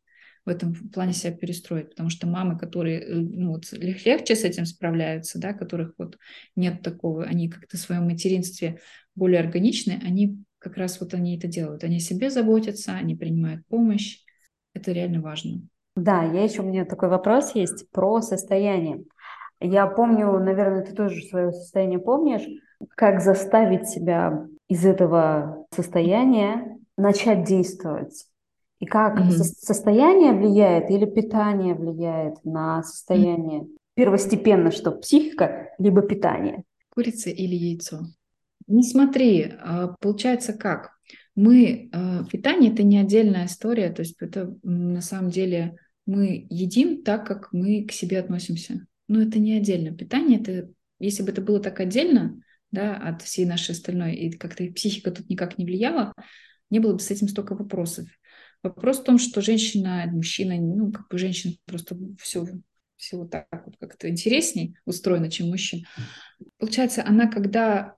в 0.45 0.49
этом 0.49 0.75
плане 0.75 1.13
себя 1.13 1.33
перестроить, 1.33 1.91
потому 1.91 2.11
что 2.11 2.27
мамы, 2.27 2.59
которые 2.59 3.01
э, 3.01 3.15
ну, 3.15 3.53
вот, 3.53 3.73
легче 3.73 4.35
с 4.35 4.43
этим 4.43 4.67
справляются, 4.67 5.39
да, 5.39 5.53
которых 5.53 5.95
вот 5.99 6.19
нет 6.57 6.83
такого, 6.83 7.25
они 7.25 7.49
как-то 7.49 7.77
в 7.77 7.81
своем 7.81 8.05
материнстве 8.05 8.81
более 9.15 9.41
органичны, 9.41 10.01
они 10.05 10.43
как 10.63 10.77
раз 10.77 11.01
вот 11.01 11.13
они 11.13 11.37
это 11.37 11.49
делают, 11.49 11.83
они 11.83 11.97
о 11.97 12.01
себе 12.01 12.31
заботятся, 12.31 12.93
они 12.93 13.17
принимают 13.17 13.67
помощь, 13.67 14.21
это 14.75 14.93
реально 14.93 15.21
важно. 15.21 15.63
Да, 15.97 16.23
я 16.23 16.45
еще 16.45 16.63
у 16.63 16.67
меня 16.67 16.85
такой 16.85 17.09
вопрос 17.09 17.55
есть 17.55 17.91
про 17.91 18.23
состояние. 18.23 19.05
Я 19.61 19.87
помню, 19.87 20.39
наверное, 20.39 20.85
ты 20.85 20.95
тоже 20.95 21.21
свое 21.23 21.53
состояние 21.53 21.99
помнишь, 21.99 22.47
как 22.97 23.21
заставить 23.21 23.89
себя 23.89 24.47
из 24.69 24.87
этого 24.87 25.67
состояния 25.75 26.79
начать 26.97 27.45
действовать. 27.45 28.25
И 28.79 28.87
как 28.87 29.19
mm-hmm. 29.19 29.31
со- 29.31 29.45
состояние 29.45 30.33
влияет 30.33 30.91
или 30.91 31.05
питание 31.05 31.75
влияет 31.75 32.45
на 32.45 32.83
состояние? 32.83 33.63
Mm-hmm. 33.63 33.77
Первостепенно, 33.95 34.71
что 34.71 34.93
психика, 34.93 35.71
либо 35.79 36.03
питание. 36.03 36.65
Курица 36.89 37.31
или 37.31 37.55
яйцо? 37.55 38.01
Не 38.73 38.83
смотри, 38.83 39.53
а, 39.61 39.89
получается 40.01 40.55
как? 40.55 40.93
Мы, 41.35 41.91
а, 41.93 42.25
питание 42.25 42.73
это 42.73 42.83
не 42.83 42.99
отдельная 42.99 43.45
история, 43.45 43.91
то 43.91 44.01
есть 44.01 44.17
это 44.21 44.57
на 44.63 45.03
самом 45.03 45.31
деле 45.31 45.77
мы 46.07 46.47
едим 46.49 47.03
так, 47.03 47.27
как 47.27 47.53
мы 47.53 47.85
к 47.85 47.93
себе 47.93 48.19
относимся. 48.19 48.87
Но 49.09 49.21
это 49.21 49.39
не 49.39 49.53
отдельно. 49.59 49.95
Питание 49.95 50.41
это, 50.41 50.71
если 50.99 51.23
бы 51.23 51.33
это 51.33 51.43
было 51.43 51.61
так 51.61 51.81
отдельно, 51.81 52.41
да, 52.71 52.97
от 52.97 53.21
всей 53.21 53.45
нашей 53.45 53.73
остальной, 53.73 54.15
и 54.15 54.33
как-то 54.33 54.65
психика 54.73 55.11
тут 55.11 55.29
никак 55.29 55.59
не 55.59 55.67
влияла, 55.67 56.15
не 56.71 56.79
было 56.79 56.95
бы 56.95 57.01
с 57.01 57.11
этим 57.11 57.29
столько 57.29 57.55
вопросов. 57.55 58.09
Вопрос 58.63 59.01
в 59.01 59.05
том, 59.05 59.19
что 59.19 59.43
женщина, 59.43 60.07
мужчина, 60.11 60.57
ну, 60.57 60.91
как 60.93 61.09
бы 61.09 61.19
женщина 61.19 61.53
просто 61.67 61.95
все, 62.19 62.47
все 62.97 63.19
вот 63.19 63.31
так 63.31 63.49
вот 63.67 63.77
как-то 63.79 64.09
интересней 64.09 64.77
устроена, 64.87 65.31
чем 65.31 65.49
мужчина. 65.49 65.87
Получается, 66.57 67.05
она 67.07 67.31
когда 67.31 67.97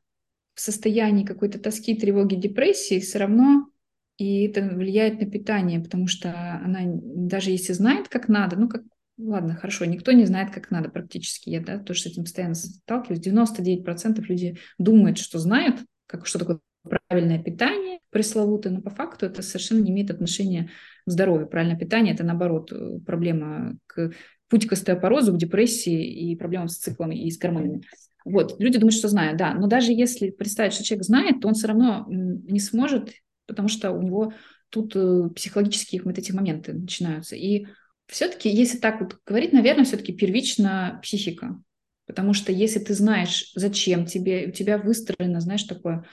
в 0.54 0.60
состоянии 0.60 1.24
какой-то 1.24 1.58
тоски, 1.58 1.94
тревоги, 1.94 2.34
депрессии, 2.36 3.00
все 3.00 3.18
равно 3.18 3.68
и 4.16 4.46
это 4.46 4.62
влияет 4.62 5.20
на 5.20 5.28
питание, 5.28 5.80
потому 5.80 6.06
что 6.06 6.30
она 6.64 6.80
даже 6.84 7.50
если 7.50 7.72
знает, 7.72 8.08
как 8.08 8.28
надо, 8.28 8.56
ну, 8.56 8.68
как, 8.68 8.82
ладно, 9.18 9.56
хорошо, 9.56 9.84
никто 9.86 10.12
не 10.12 10.24
знает, 10.24 10.52
как 10.52 10.70
надо 10.70 10.88
практически, 10.88 11.50
я, 11.50 11.60
да, 11.60 11.78
тоже 11.78 12.02
с 12.02 12.06
этим 12.06 12.22
постоянно 12.22 12.54
сталкиваюсь, 12.54 13.20
99% 13.20 14.20
людей 14.28 14.60
думают, 14.78 15.18
что 15.18 15.38
знают, 15.40 15.80
как, 16.06 16.26
что 16.26 16.38
такое 16.38 16.60
правильное 17.08 17.42
питание 17.42 17.98
пресловутое, 18.10 18.72
но 18.72 18.80
по 18.80 18.90
факту 18.90 19.26
это 19.26 19.42
совершенно 19.42 19.80
не 19.80 19.90
имеет 19.90 20.10
отношения 20.10 20.70
к 21.04 21.10
здоровью. 21.10 21.48
Правильное 21.48 21.78
питание– 21.78 22.14
это, 22.14 22.22
наоборот, 22.22 22.70
э, 22.72 23.00
проблема 23.04 23.76
к 23.86 24.12
путь 24.48 24.68
к 24.68 24.72
остеопорозу, 24.72 25.32
к 25.32 25.38
депрессии 25.38 26.30
и 26.30 26.36
проблемам 26.36 26.68
с 26.68 26.78
циклом 26.78 27.10
и 27.10 27.28
с 27.28 27.38
гормонами. 27.38 27.82
Вот, 28.24 28.58
люди 28.58 28.78
думают, 28.78 28.94
что 28.94 29.08
знают, 29.08 29.36
да, 29.36 29.54
но 29.54 29.66
даже 29.66 29.92
если 29.92 30.30
представить, 30.30 30.72
что 30.72 30.84
человек 30.84 31.04
знает, 31.04 31.40
то 31.40 31.48
он 31.48 31.54
все 31.54 31.68
равно 31.68 32.06
не 32.08 32.58
сможет, 32.58 33.12
потому 33.46 33.68
что 33.68 33.92
у 33.92 34.00
него 34.00 34.32
тут 34.70 34.96
э, 34.96 35.28
психологические 35.34 36.02
вот 36.02 36.18
эти 36.18 36.32
моменты 36.32 36.72
начинаются. 36.72 37.36
И 37.36 37.66
все-таки, 38.06 38.48
если 38.48 38.78
так 38.78 39.00
вот 39.00 39.18
говорить, 39.26 39.52
наверное, 39.52 39.84
все-таки 39.84 40.12
первично 40.12 40.98
психика. 41.02 41.60
Потому 42.06 42.34
что 42.34 42.52
если 42.52 42.78
ты 42.78 42.94
знаешь, 42.94 43.52
зачем 43.54 44.06
тебе, 44.06 44.46
у 44.48 44.50
тебя 44.50 44.78
выстроено, 44.78 45.40
знаешь, 45.40 45.64
такое 45.64 46.04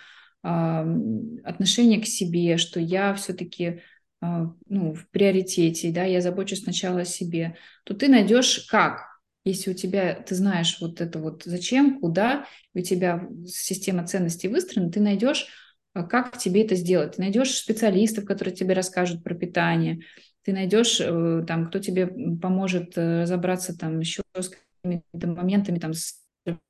отношение 0.41 2.01
к 2.01 2.07
себе, 2.07 2.57
что 2.57 2.80
я 2.80 3.14
все-таки 3.14 3.82
а, 4.22 4.51
ну, 4.68 4.93
в 4.93 5.07
приоритете, 5.09 5.91
да, 5.91 6.03
я 6.03 6.22
забочусь 6.22 6.64
сначала 6.64 7.01
о 7.01 7.05
себе, 7.05 7.57
то 7.84 7.93
ты 7.93 8.07
найдешь 8.07 8.66
как, 8.70 9.11
если 9.43 9.71
у 9.71 9.73
тебя, 9.73 10.15
ты 10.15 10.35
знаешь 10.35 10.77
вот 10.81 11.01
это 11.01 11.19
вот 11.19 11.43
зачем, 11.45 11.99
куда, 11.99 12.45
у 12.73 12.79
тебя 12.79 13.27
система 13.47 14.05
ценностей 14.05 14.47
выстроена, 14.47 14.91
ты 14.91 14.99
найдешь, 14.99 15.47
а, 15.93 16.03
как 16.03 16.37
тебе 16.37 16.63
это 16.63 16.75
сделать. 16.75 17.15
Ты 17.15 17.21
найдешь 17.21 17.55
специалистов, 17.55 18.25
которые 18.25 18.55
тебе 18.55 18.73
расскажут 18.73 19.23
про 19.23 19.33
питание, 19.33 20.01
ты 20.43 20.53
найдешь 20.53 20.99
э, 20.99 21.43
там, 21.47 21.67
кто 21.67 21.79
тебе 21.79 22.07
поможет 22.07 22.97
э, 22.97 23.21
разобраться 23.21 23.77
там 23.77 23.99
еще 23.99 24.23
с 24.35 24.49
какими-то 24.49 25.27
моментами 25.27 25.77
там 25.77 25.93
с 25.93 26.21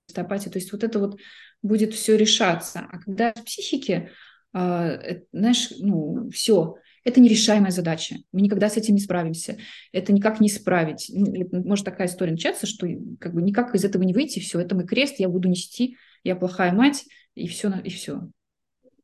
остеопатией. 0.07 0.51
То 0.51 0.59
есть 0.59 0.72
вот 0.74 0.84
это 0.84 0.99
вот 0.99 1.19
будет 1.61 1.93
все 1.93 2.17
решаться. 2.17 2.88
А 2.91 2.99
когда 2.99 3.34
в 3.34 3.45
психике, 3.45 4.11
э, 4.53 5.22
знаешь, 5.32 5.72
ну, 5.80 6.30
все, 6.32 6.76
это 7.04 7.20
нерешаемая 7.20 7.72
задача. 7.72 8.18
Мы 8.32 8.41
никогда 8.41 8.70
с 8.70 8.78
этим 8.78 8.95
не 8.95 9.02
справимся. 9.02 9.58
Это 9.91 10.14
никак 10.14 10.39
не 10.39 10.47
исправить. 10.47 11.10
Ну, 11.14 11.34
может 11.66 11.86
такая 11.86 12.08
история 12.08 12.32
начаться, 12.32 12.68
что 12.68 12.88
как 13.20 13.34
бы 13.34 13.41
никак 13.41 13.74
из 13.76 13.84
этого 13.84 14.04
не 14.04 14.14
выйти, 14.14 14.39
все, 14.39 14.60
это 14.60 14.76
мой 14.76 14.86
крест, 14.86 15.16
я 15.18 15.30
буду 15.30 15.49
нести, 15.49 15.97
я 16.24 16.36
плохая 16.36 16.72
мать, 16.72 17.06
и 17.36 17.47
все, 17.47 17.74
и 17.84 17.89
все. 17.89 18.30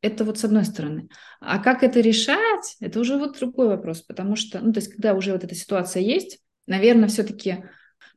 Это 0.02 0.24
вот 0.26 0.38
с 0.38 0.44
одной 0.44 0.66
стороны. 0.66 1.10
А 1.40 1.58
как 1.58 1.84
это 1.84 2.00
решать, 2.00 2.76
это 2.80 3.00
уже 3.00 3.18
вот 3.18 3.40
другой 3.40 3.68
вопрос, 3.68 4.02
потому 4.02 4.36
что, 4.36 4.60
ну, 4.60 4.72
то 4.72 4.80
есть, 4.80 4.92
когда 4.94 5.14
уже 5.14 5.32
вот 5.32 5.44
эта 5.44 5.56
ситуация 5.56 6.04
есть, 6.04 6.40
наверное, 6.68 7.10
все-таки 7.10 7.64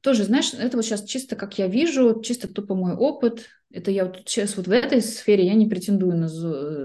тоже, 0.03 0.25
знаешь, 0.25 0.53
это 0.53 0.77
вот 0.77 0.85
сейчас 0.85 1.05
чисто 1.05 1.37
как 1.37 1.59
я 1.59 1.69
вижу, 1.69 2.21
чисто 2.23 2.49
тупо 2.49 2.75
мой 2.75 2.95
опыт, 2.95 3.47
это 3.73 3.91
я 3.91 4.05
вот 4.05 4.23
сейчас 4.27 4.57
вот 4.57 4.67
в 4.67 4.73
этой 4.73 5.01
сфере 5.01 5.47
я 5.47 5.55
не 5.55 5.69
претендую 5.69 6.17
на, 6.17 6.29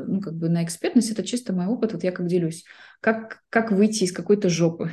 ну, 0.06 0.22
как 0.22 0.36
бы 0.36 0.50
на 0.50 0.64
экспертность, 0.64 1.12
это 1.12 1.24
чисто 1.24 1.54
мой 1.54 1.66
опыт, 1.66 1.94
вот 1.94 2.04
я 2.04 2.12
как 2.12 2.28
делюсь. 2.28 2.64
Как, 3.02 3.44
как 3.50 3.72
выйти 3.72 4.04
из 4.04 4.12
какой-то 4.12 4.50
жопы, 4.50 4.92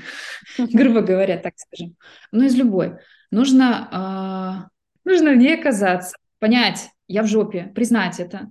грубо 0.58 1.02
говоря, 1.02 1.38
так 1.38 1.54
скажем. 1.56 1.96
Ну, 2.30 2.44
из 2.44 2.54
любой. 2.54 2.98
Нужно, 3.30 4.68
э, 5.04 5.08
нужно 5.08 5.32
в 5.32 5.36
ней 5.36 5.58
оказаться, 5.58 6.16
понять, 6.38 6.88
я 7.08 7.22
в 7.22 7.26
жопе, 7.26 7.70
признать 7.74 8.20
это. 8.20 8.50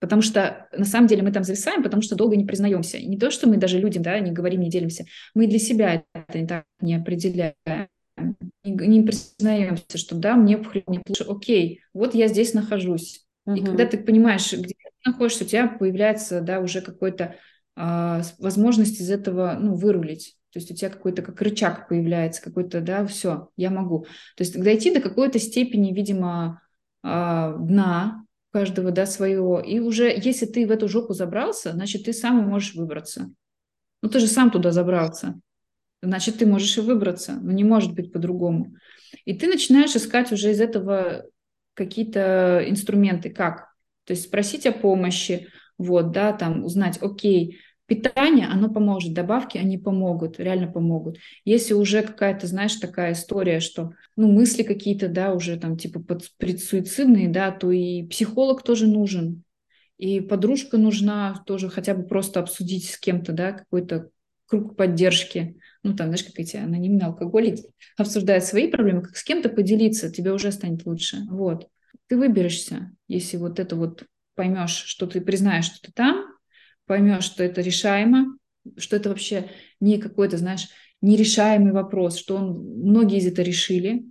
Потому 0.00 0.20
что 0.20 0.68
на 0.76 0.84
самом 0.84 1.06
деле 1.06 1.22
мы 1.22 1.32
там 1.32 1.44
зависаем, 1.44 1.82
потому 1.82 2.02
что 2.02 2.14
долго 2.14 2.36
не 2.36 2.44
признаемся. 2.44 2.98
не 3.00 3.18
то, 3.18 3.30
что 3.30 3.48
мы 3.48 3.56
даже 3.56 3.78
людям 3.78 4.02
да, 4.02 4.18
не 4.18 4.32
говорим, 4.32 4.60
не 4.60 4.68
делимся. 4.68 5.06
Мы 5.34 5.46
для 5.46 5.58
себя 5.58 6.04
это 6.12 6.38
не 6.38 6.46
так 6.46 6.64
не 6.80 6.96
определяем 6.96 7.88
не 8.64 9.02
признаемся, 9.02 9.98
что 9.98 10.14
да, 10.14 10.36
мне 10.36 10.62
хреново, 10.62 11.02
окей, 11.28 11.82
вот 11.92 12.14
я 12.14 12.28
здесь 12.28 12.54
нахожусь. 12.54 13.24
Угу. 13.46 13.56
И 13.56 13.64
когда 13.64 13.86
ты 13.86 13.98
понимаешь, 13.98 14.52
где 14.52 14.74
ты 14.74 15.10
находишься, 15.10 15.44
у 15.44 15.46
тебя 15.46 15.68
появляется, 15.68 16.40
да, 16.40 16.60
уже 16.60 16.80
какой-то 16.80 17.36
а, 17.76 18.22
возможность 18.38 19.00
из 19.00 19.10
этого, 19.10 19.56
ну, 19.60 19.74
вырулить. 19.74 20.36
То 20.50 20.60
есть 20.60 20.70
у 20.70 20.74
тебя 20.74 20.88
какой-то 20.88 21.22
как 21.22 21.40
рычаг 21.42 21.88
появляется, 21.88 22.40
какой-то, 22.42 22.80
да, 22.80 23.04
все, 23.06 23.50
я 23.56 23.70
могу. 23.70 24.04
То 24.36 24.44
есть 24.44 24.58
дойти 24.58 24.94
до 24.94 25.00
какой-то 25.00 25.38
степени, 25.38 25.92
видимо, 25.92 26.62
а, 27.02 27.54
дна 27.54 28.24
каждого, 28.50 28.92
да, 28.92 29.04
своего. 29.04 29.60
И 29.60 29.80
уже, 29.80 30.08
если 30.10 30.46
ты 30.46 30.66
в 30.66 30.70
эту 30.70 30.88
жопу 30.88 31.12
забрался, 31.12 31.72
значит, 31.72 32.04
ты 32.04 32.12
сам 32.12 32.36
можешь 32.36 32.74
выбраться. 32.74 33.30
Ну, 34.00 34.08
ты 34.08 34.20
же 34.20 34.26
сам 34.26 34.50
туда 34.50 34.70
забрался 34.70 35.40
значит, 36.04 36.38
ты 36.38 36.46
можешь 36.46 36.76
и 36.78 36.80
выбраться, 36.80 37.38
но 37.40 37.52
не 37.52 37.64
может 37.64 37.94
быть 37.94 38.12
по-другому. 38.12 38.74
И 39.24 39.34
ты 39.34 39.46
начинаешь 39.46 39.94
искать 39.96 40.32
уже 40.32 40.50
из 40.50 40.60
этого 40.60 41.24
какие-то 41.74 42.64
инструменты, 42.66 43.30
как? 43.30 43.68
То 44.04 44.12
есть 44.12 44.24
спросить 44.24 44.66
о 44.66 44.72
помощи, 44.72 45.48
вот, 45.78 46.12
да, 46.12 46.32
там 46.32 46.64
узнать, 46.64 46.98
окей, 47.00 47.58
питание, 47.86 48.46
оно 48.46 48.70
поможет, 48.72 49.12
добавки, 49.12 49.58
они 49.58 49.78
помогут, 49.78 50.38
реально 50.38 50.70
помогут. 50.70 51.18
Если 51.44 51.74
уже 51.74 52.02
какая-то, 52.02 52.46
знаешь, 52.46 52.76
такая 52.76 53.12
история, 53.12 53.60
что, 53.60 53.92
ну, 54.16 54.30
мысли 54.30 54.62
какие-то, 54.62 55.08
да, 55.08 55.32
уже 55.32 55.58
там 55.58 55.76
типа 55.76 56.00
предсуицидные, 56.38 57.28
да, 57.28 57.50
то 57.50 57.70
и 57.70 58.06
психолог 58.06 58.62
тоже 58.62 58.86
нужен, 58.86 59.42
и 59.98 60.20
подружка 60.20 60.76
нужна 60.76 61.42
тоже 61.46 61.68
хотя 61.68 61.94
бы 61.94 62.04
просто 62.04 62.40
обсудить 62.40 62.90
с 62.90 62.98
кем-то, 62.98 63.32
да, 63.32 63.52
какой-то 63.52 64.10
круг 64.46 64.76
поддержки. 64.76 65.56
Ну, 65.84 65.94
там, 65.94 66.08
знаешь, 66.08 66.24
как 66.24 66.38
эти 66.38 66.56
анонимные 66.56 67.06
алкоголики 67.06 67.66
обсуждают 67.96 68.44
свои 68.44 68.68
проблемы, 68.68 69.02
как 69.02 69.16
с 69.16 69.22
кем-то 69.22 69.50
поделиться, 69.50 70.10
тебе 70.10 70.32
уже 70.32 70.50
станет 70.50 70.86
лучше. 70.86 71.18
Вот. 71.30 71.68
Ты 72.08 72.16
выберешься, 72.16 72.90
если 73.06 73.36
вот 73.36 73.60
это 73.60 73.76
вот 73.76 74.04
поймешь, 74.34 74.70
что 74.86 75.06
ты 75.06 75.20
признаешь, 75.20 75.66
что 75.66 75.80
ты 75.82 75.92
там, 75.92 76.24
поймешь, 76.86 77.24
что 77.24 77.44
это 77.44 77.60
решаемо, 77.60 78.36
что 78.78 78.96
это 78.96 79.10
вообще 79.10 79.50
не 79.78 79.98
какой-то, 79.98 80.38
знаешь, 80.38 80.68
нерешаемый 81.02 81.72
вопрос, 81.72 82.16
что 82.16 82.36
он, 82.36 82.64
многие 82.80 83.18
из 83.18 83.26
этого 83.26 83.44
решили, 83.44 84.06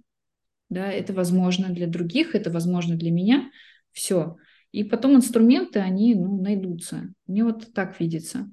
да, 0.69 0.91
это 0.91 1.11
возможно 1.11 1.69
для 1.69 1.87
других, 1.87 2.35
это 2.35 2.51
возможно 2.51 2.95
для 2.95 3.09
меня, 3.09 3.49
все. 3.91 4.37
И 4.71 4.83
потом 4.83 5.15
инструменты, 5.15 5.79
они, 5.79 6.13
ну, 6.13 6.39
найдутся. 6.39 7.13
Мне 7.25 7.43
вот 7.43 7.73
так 7.73 7.99
видится. 7.99 8.49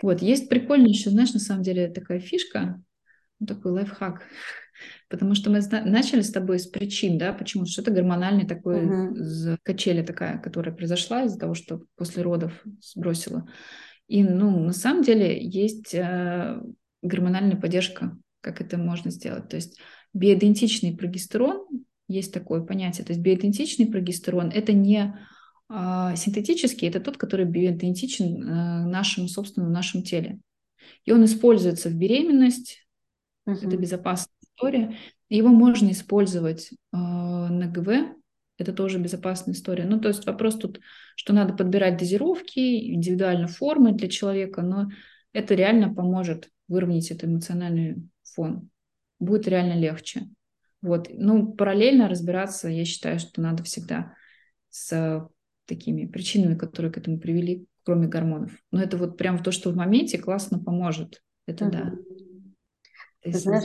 Вот, 0.00 0.22
есть 0.22 0.48
прикольно 0.48 0.88
еще, 0.88 1.10
знаешь, 1.10 1.32
на 1.32 1.40
самом 1.40 1.62
деле 1.62 1.88
такая 1.88 2.18
фишка, 2.18 2.82
ну, 3.38 3.46
такой 3.46 3.72
лайфхак, 3.72 4.22
потому 5.08 5.34
что 5.34 5.50
мы 5.50 5.60
начали 5.84 6.22
с 6.22 6.30
тобой 6.30 6.58
с 6.58 6.66
причин, 6.66 7.18
да, 7.18 7.32
почему, 7.32 7.66
что 7.66 7.82
это 7.82 7.90
гормональный 7.90 8.46
такой 8.46 8.86
uh-huh. 8.86 9.58
качели 9.62 10.02
такая, 10.02 10.38
которая 10.38 10.74
произошла 10.74 11.24
из-за 11.24 11.38
того, 11.38 11.54
что 11.54 11.82
после 11.96 12.22
родов 12.22 12.52
сбросила. 12.80 13.48
И, 14.08 14.22
ну, 14.22 14.58
на 14.60 14.72
самом 14.72 15.02
деле 15.02 15.42
есть 15.42 15.94
э, 15.94 16.60
гормональная 17.02 17.56
поддержка, 17.56 18.16
как 18.40 18.60
это 18.60 18.76
можно 18.76 19.10
сделать. 19.10 19.48
То 19.48 19.56
есть 19.56 19.80
биоидентичный 20.12 20.96
прогестерон, 20.96 21.66
есть 22.08 22.34
такое 22.34 22.60
понятие, 22.62 23.06
то 23.06 23.12
есть 23.12 23.22
биоидентичный 23.22 23.86
прогестерон– 23.86 24.50
это 24.54 24.72
не 24.72 25.18
синтетический– 26.16 26.88
это 26.88 27.00
тот, 27.00 27.16
который 27.16 27.46
биоидентичен 27.46 28.42
э, 28.42 28.84
нашему 28.86 29.28
собственному 29.28 29.72
нашему 29.72 30.02
теле. 30.02 30.40
И 31.04 31.12
он 31.12 31.24
используется 31.24 31.88
в 31.88 31.94
беременность, 31.94 32.86
uh-huh. 33.48 33.56
это 33.56 33.76
безопасная 33.76 34.34
история, 34.42 34.96
Его 35.28 35.48
можно 35.48 35.90
использовать 35.90 36.72
э, 36.72 36.96
на 36.96 37.66
ГВ, 37.66 38.14
это 38.58 38.72
тоже 38.72 38.98
безопасная 38.98 39.54
история. 39.54 39.84
Ну, 39.84 39.98
то 40.00 40.08
есть 40.08 40.26
вопрос 40.26 40.56
тут, 40.56 40.80
что 41.16 41.32
надо 41.32 41.54
подбирать 41.54 41.96
дозировки, 41.96 42.94
индивидуально 42.94 43.48
формы 43.48 43.92
для 43.92 44.08
человека, 44.08 44.62
но 44.62 44.90
это 45.32 45.54
реально 45.54 45.92
поможет 45.92 46.50
выровнять 46.68 47.10
этот 47.10 47.24
эмоциональный 47.24 48.08
фон. 48.22 48.68
Будет 49.18 49.48
реально 49.48 49.78
легче. 49.78 50.28
Вот. 50.82 51.08
Ну, 51.10 51.52
параллельно 51.52 52.08
разбираться, 52.08 52.68
я 52.68 52.84
считаю, 52.84 53.18
что 53.18 53.40
надо 53.40 53.62
всегда 53.62 54.14
с 54.68 55.28
такими 55.72 56.04
причинами, 56.04 56.54
которые 56.54 56.92
к 56.92 56.98
этому 56.98 57.18
привели, 57.18 57.66
кроме 57.84 58.06
гормонов. 58.06 58.52
Но 58.70 58.82
это 58.82 58.98
вот 58.98 59.16
прям 59.16 59.42
то, 59.42 59.52
что 59.52 59.70
в 59.70 59.76
моменте 59.76 60.18
классно 60.18 60.58
поможет. 60.58 61.22
Это 61.46 61.64
mm-hmm. 61.64 61.70
да. 61.70 61.92
Ты 63.22 63.38
знаешь, 63.38 63.64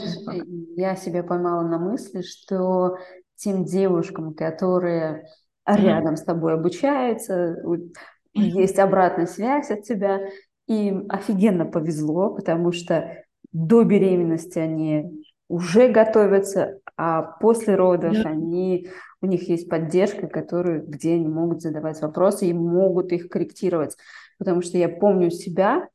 я 0.76 0.96
себя 0.96 1.22
поймала 1.22 1.66
на 1.66 1.78
мысли, 1.78 2.22
что 2.22 2.96
тем 3.34 3.64
девушкам, 3.64 4.32
которые 4.32 5.26
mm-hmm. 5.68 5.82
рядом 5.82 6.16
с 6.16 6.24
тобой 6.24 6.54
обучаются, 6.54 7.56
mm-hmm. 7.62 7.82
есть 8.34 8.78
обратная 8.78 9.26
связь 9.26 9.70
от 9.70 9.82
тебя, 9.82 10.20
им 10.66 11.06
офигенно 11.10 11.66
повезло, 11.66 12.34
потому 12.34 12.72
что 12.72 13.22
до 13.52 13.82
беременности 13.84 14.58
они 14.58 15.24
уже 15.48 15.88
готовятся, 15.88 16.80
а 16.98 17.22
после 17.22 17.76
родов 17.76 18.12
yeah. 18.12 18.24
они, 18.24 18.88
у 19.22 19.26
них 19.26 19.48
есть 19.48 19.68
поддержка, 19.68 20.26
которую, 20.26 20.84
где 20.84 21.14
они 21.14 21.28
могут 21.28 21.62
задавать 21.62 22.02
вопросы 22.02 22.46
и 22.46 22.52
могут 22.52 23.12
их 23.12 23.28
корректировать. 23.28 23.96
Потому 24.36 24.62
что 24.62 24.78
я 24.78 24.88
помню 24.88 25.30
себя, 25.30 25.88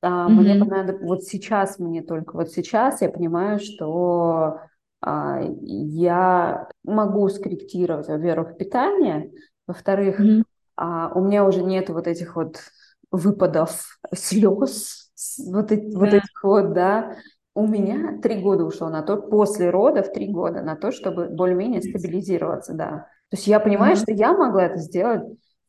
а, 0.00 0.26
mm-hmm. 0.26 0.32
мне 0.32 0.54
понадобилось, 0.58 1.06
вот 1.06 1.22
сейчас 1.24 1.78
мне 1.78 2.02
только, 2.02 2.34
вот 2.34 2.50
сейчас 2.50 3.02
я 3.02 3.10
понимаю, 3.10 3.60
что 3.60 4.60
а, 5.02 5.42
я 5.60 6.68
могу 6.82 7.28
скорректировать, 7.28 8.08
во-первых, 8.08 8.56
питание, 8.56 9.30
во-вторых, 9.66 10.18
mm-hmm. 10.18 10.42
а, 10.76 11.12
у 11.14 11.22
меня 11.22 11.44
уже 11.44 11.62
нет 11.62 11.90
вот 11.90 12.06
этих 12.06 12.36
вот 12.36 12.58
выпадов 13.10 13.98
слез, 14.14 15.10
вот, 15.46 15.72
эти, 15.72 15.92
да. 15.92 15.98
вот 15.98 16.08
этих 16.08 16.42
вот, 16.42 16.72
да, 16.72 17.16
у 17.54 17.66
меня 17.66 18.18
три 18.22 18.40
года 18.40 18.64
ушло 18.64 18.88
на 18.88 19.02
то, 19.02 19.16
после 19.16 19.70
родов 19.70 20.12
три 20.12 20.28
года 20.28 20.62
на 20.62 20.76
то, 20.76 20.90
чтобы 20.90 21.28
более-менее 21.28 21.82
стабилизироваться, 21.82 22.74
да. 22.74 23.06
То 23.30 23.36
есть 23.36 23.46
я 23.46 23.60
понимаю, 23.60 23.96
mm-hmm. 23.96 24.02
что 24.02 24.12
я 24.12 24.32
могла 24.32 24.64
это 24.66 24.78
сделать 24.78 25.22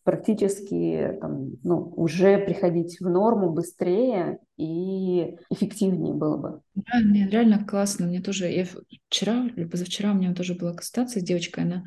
практически 0.03 1.17
там, 1.21 1.51
ну, 1.63 1.93
уже 1.95 2.37
приходить 2.37 2.99
в 2.99 3.09
норму 3.09 3.51
быстрее 3.51 4.39
и 4.57 5.37
эффективнее 5.49 6.13
было 6.13 6.37
бы. 6.37 6.61
Да, 6.75 6.99
мне 6.99 7.27
реально 7.29 7.65
классно. 7.65 8.07
Мне 8.07 8.21
тоже, 8.21 8.47
я 8.47 8.65
вчера 9.09 9.47
или 9.55 9.63
позавчера 9.63 10.11
у 10.11 10.15
меня 10.15 10.33
тоже 10.33 10.55
была 10.55 10.73
консультация 10.73 11.21
с 11.21 11.23
девочкой, 11.23 11.63
она 11.63 11.83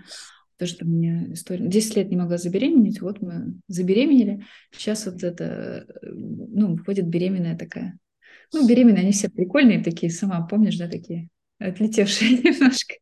тоже 0.59 0.77
там 0.79 0.89
у 0.89 0.93
меня 0.93 1.33
история. 1.33 1.67
10 1.67 1.97
лет 1.97 2.11
не 2.11 2.17
могла 2.17 2.39
забеременеть, 2.39 3.03
вот 3.03 3.21
мы 3.21 3.55
забеременели. 3.69 4.45
Сейчас 4.73 5.05
вот 5.05 5.23
это, 5.23 5.87
ну, 6.03 6.75
выходит 6.75 7.07
беременная 7.07 7.57
такая 7.59 7.99
ну, 8.53 8.67
беременные, 8.67 9.03
они 9.03 9.13
все 9.13 9.29
прикольные 9.29 9.83
такие, 9.83 10.11
сама 10.11 10.47
помнишь, 10.47 10.79
да, 10.79 10.89
такие 10.89 11.29
отлетевшие 11.59 12.39
немножко. 12.45 12.95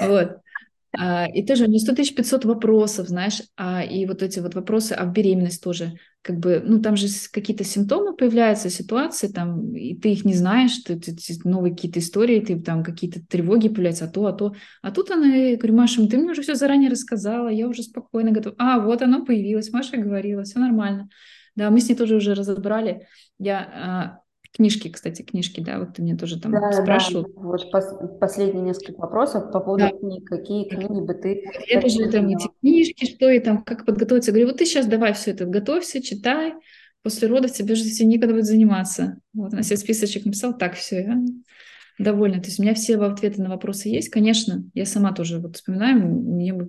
Вот. 0.00 0.38
А, 0.96 1.26
и 1.26 1.44
тоже 1.44 1.64
у 1.64 1.68
нее 1.68 1.80
100 1.80 1.94
500 1.94 2.44
вопросов, 2.44 3.08
знаешь, 3.08 3.42
а, 3.56 3.82
и 3.82 4.06
вот 4.06 4.22
эти 4.22 4.38
вот 4.38 4.54
вопросы, 4.54 4.92
а 4.92 5.04
в 5.06 5.12
беременность 5.12 5.62
тоже, 5.62 5.94
как 6.22 6.38
бы, 6.38 6.62
ну, 6.64 6.80
там 6.80 6.96
же 6.96 7.08
какие-то 7.32 7.64
симптомы 7.64 8.14
появляются, 8.14 8.70
ситуации, 8.70 9.28
там, 9.28 9.74
и 9.74 9.96
ты 9.96 10.12
их 10.12 10.24
не 10.24 10.34
знаешь, 10.34 10.76
ты, 10.78 10.98
ты, 10.98 11.14
ты 11.14 11.34
новые 11.44 11.74
какие-то 11.74 11.98
истории, 11.98 12.40
ты 12.40 12.60
там 12.60 12.84
какие-то 12.84 13.20
тревоги 13.26 13.68
появляются, 13.68 14.04
а 14.04 14.08
то, 14.08 14.26
а 14.26 14.32
то. 14.32 14.54
А 14.82 14.92
тут 14.92 15.10
она, 15.10 15.26
я 15.26 15.56
говорю, 15.56 15.74
Маша, 15.74 16.06
ты 16.06 16.16
мне 16.16 16.30
уже 16.30 16.42
все 16.42 16.54
заранее 16.54 16.90
рассказала, 16.90 17.48
я 17.48 17.66
уже 17.66 17.82
спокойно 17.82 18.30
готова. 18.30 18.54
А, 18.58 18.78
вот 18.78 19.02
оно 19.02 19.24
появилось, 19.24 19.72
Маша 19.72 19.96
говорила, 19.96 20.44
все 20.44 20.60
нормально. 20.60 21.08
Да, 21.56 21.70
мы 21.70 21.80
с 21.80 21.88
ней 21.88 21.94
тоже 21.94 22.16
уже 22.16 22.34
разобрали. 22.34 23.06
Я 23.38 23.58
а, 23.58 24.23
Книжки, 24.56 24.88
кстати, 24.88 25.22
книжки, 25.22 25.60
да, 25.60 25.80
вот 25.80 25.94
ты 25.94 26.02
мне 26.02 26.16
тоже 26.16 26.40
там 26.40 26.52
да, 26.52 26.70
спрашивал. 26.70 27.24
Да. 27.24 27.30
Вот 27.34 27.72
пос 27.72 27.86
последние 28.20 28.62
несколько 28.62 29.00
вопросов 29.00 29.50
по 29.50 29.58
поводу 29.58 29.90
да. 29.90 29.98
книг. 29.98 30.28
Какие 30.28 30.68
книги 30.68 31.00
бы 31.00 31.12
ты... 31.14 31.44
Я 31.66 31.80
тоже 31.80 32.08
там 32.08 32.28
эти 32.28 32.48
книжки, 32.60 33.04
что 33.04 33.28
и 33.28 33.40
там, 33.40 33.64
как 33.64 33.84
подготовиться. 33.84 34.30
Я 34.30 34.34
говорю, 34.34 34.50
вот 34.50 34.58
ты 34.58 34.64
сейчас 34.64 34.86
давай 34.86 35.12
все 35.12 35.32
это 35.32 35.44
готовься, 35.46 36.00
читай. 36.00 36.54
После 37.02 37.26
родов 37.26 37.50
тебе 37.50 37.74
же 37.74 37.82
все 37.82 38.04
никогда 38.04 38.34
будет 38.34 38.46
заниматься. 38.46 39.18
Вот 39.32 39.52
она 39.52 39.64
себе 39.64 39.76
списочек 39.76 40.24
написал, 40.24 40.56
так, 40.56 40.74
все, 40.74 41.02
я 41.02 41.20
довольна. 41.98 42.40
То 42.40 42.46
есть 42.46 42.60
у 42.60 42.62
меня 42.62 42.74
все 42.74 42.96
ответы 42.96 43.42
на 43.42 43.50
вопросы 43.50 43.88
есть. 43.88 44.08
Конечно, 44.08 44.64
я 44.72 44.86
сама 44.86 45.12
тоже 45.12 45.40
вот 45.40 45.56
вспоминаю, 45.56 45.98
мне 45.98 46.52
бы, 46.52 46.68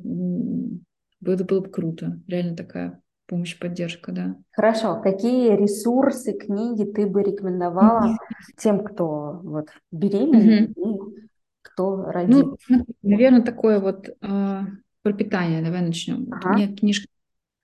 было, 1.22 1.36
было 1.44 1.60
бы 1.62 1.70
круто. 1.70 2.20
Реально 2.28 2.56
такая 2.56 3.00
помощь, 3.26 3.58
поддержка, 3.58 4.12
да. 4.12 4.36
Хорошо. 4.52 5.02
Какие 5.02 5.56
ресурсы, 5.56 6.34
книги 6.34 6.84
ты 6.84 7.08
бы 7.08 7.24
рекомендовала 7.24 8.12
mm-hmm. 8.12 8.54
тем, 8.58 8.84
кто 8.84 9.40
вот 9.44 9.70
беременный 9.92 10.68
mm-hmm. 10.68 10.74
и 10.74 11.30
кто 11.62 12.04
родит? 12.06 12.46
Ну, 12.70 12.86
наверное, 13.02 13.42
такое 13.42 13.80
вот 13.80 14.10
э, 14.10 14.62
про 15.02 15.14
питание. 15.14 15.64
Давай 15.64 15.82
начнем. 15.82 16.28
Ага. 16.32 16.36
Вот 16.36 16.46
у 16.46 16.58
меня 16.58 16.76
книжка, 16.76 17.08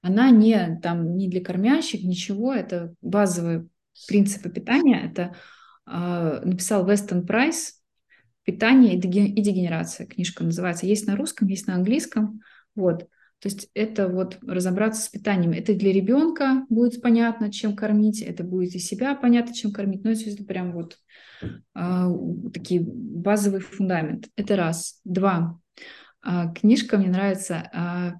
она 0.01 0.29
не 0.31 0.79
там 0.81 1.15
не 1.15 1.29
для 1.29 1.43
кормящих, 1.43 2.03
ничего. 2.03 2.53
Это 2.53 2.93
базовые 3.01 3.67
принципы 4.07 4.49
питания. 4.49 4.99
Это 4.99 5.35
э, 5.87 6.41
написал 6.43 6.85
Вестон 6.87 7.25
Прайс 7.25 7.81
«Питание 8.43 8.95
и 8.95 8.99
дегенерация». 8.99 10.07
Книжка 10.07 10.43
называется. 10.43 10.87
Есть 10.87 11.07
на 11.07 11.15
русском, 11.15 11.47
есть 11.47 11.67
на 11.67 11.75
английском. 11.75 12.41
Вот. 12.75 13.07
То 13.41 13.49
есть 13.49 13.69
это 13.73 14.07
вот 14.07 14.37
разобраться 14.45 15.01
с 15.01 15.09
питанием. 15.09 15.51
Это 15.53 15.73
для 15.73 15.91
ребенка 15.91 16.63
будет 16.69 17.01
понятно, 17.01 17.51
чем 17.51 17.75
кормить, 17.75 18.21
это 18.21 18.43
будет 18.43 18.75
и 18.75 18.79
себя 18.79 19.15
понятно, 19.15 19.55
чем 19.55 19.71
кормить. 19.71 20.03
Но 20.03 20.11
это 20.11 20.43
прям 20.43 20.73
вот 20.73 20.97
э, 21.41 22.07
такие 22.53 22.81
базовый 22.85 23.61
фундамент. 23.61 24.29
Это 24.35 24.55
раз. 24.55 25.01
Два. 25.05 25.59
Э, 26.23 26.53
книжка 26.53 26.99
мне 26.99 27.09
нравится. 27.09 27.67
Э, 27.73 28.11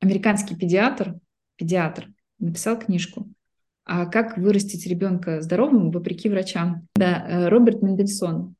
американский 0.00 0.56
педиатр, 0.56 1.16
педиатр 1.56 2.08
написал 2.38 2.78
книжку. 2.78 3.30
А 3.84 4.06
как 4.06 4.38
вырастить 4.38 4.86
ребенка 4.86 5.42
здоровым 5.42 5.90
вопреки 5.90 6.30
врачам? 6.30 6.86
Да, 6.94 7.26
э, 7.28 7.48
Роберт 7.50 7.82
Мендельсон. 7.82 8.54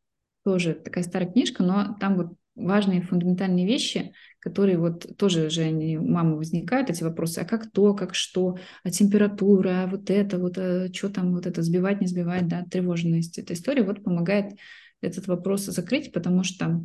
Тоже 0.45 0.75
такая 0.75 1.05
старая 1.05 1.31
книжка, 1.31 1.63
но 1.63 1.97
там 1.99 2.17
вот 2.17 2.35
важные 2.59 3.01
фундаментальные 3.01 3.67
вещи, 3.67 4.13
которые 4.49 4.79
вот 4.79 5.17
тоже 5.17 5.51
же 5.51 5.63
они, 5.63 5.99
мамы 5.99 6.37
возникают 6.37 6.89
эти 6.91 7.03
вопросы, 7.03 7.41
а 7.41 7.45
как 7.45 7.71
то, 7.71 7.95
как 7.95 8.15
что, 8.15 8.57
а 8.83 8.91
температура, 8.91 9.85
а 9.85 9.87
вот 9.87 10.11
это, 10.11 10.39
вот 10.39 10.57
а 10.57 10.89
что 10.93 11.11
там, 11.11 11.35
вот 11.35 11.47
это 11.47 11.63
сбивать, 11.63 12.01
не 12.01 12.07
сбивать, 12.07 12.49
да, 12.49 12.65
тревожность. 12.71 13.39
Эта 13.39 13.53
история 13.53 13.83
вот 13.83 14.03
помогает 14.03 14.55
этот 15.01 15.27
вопрос 15.27 15.67
закрыть, 15.67 16.13
потому 16.13 16.45
что 16.45 16.85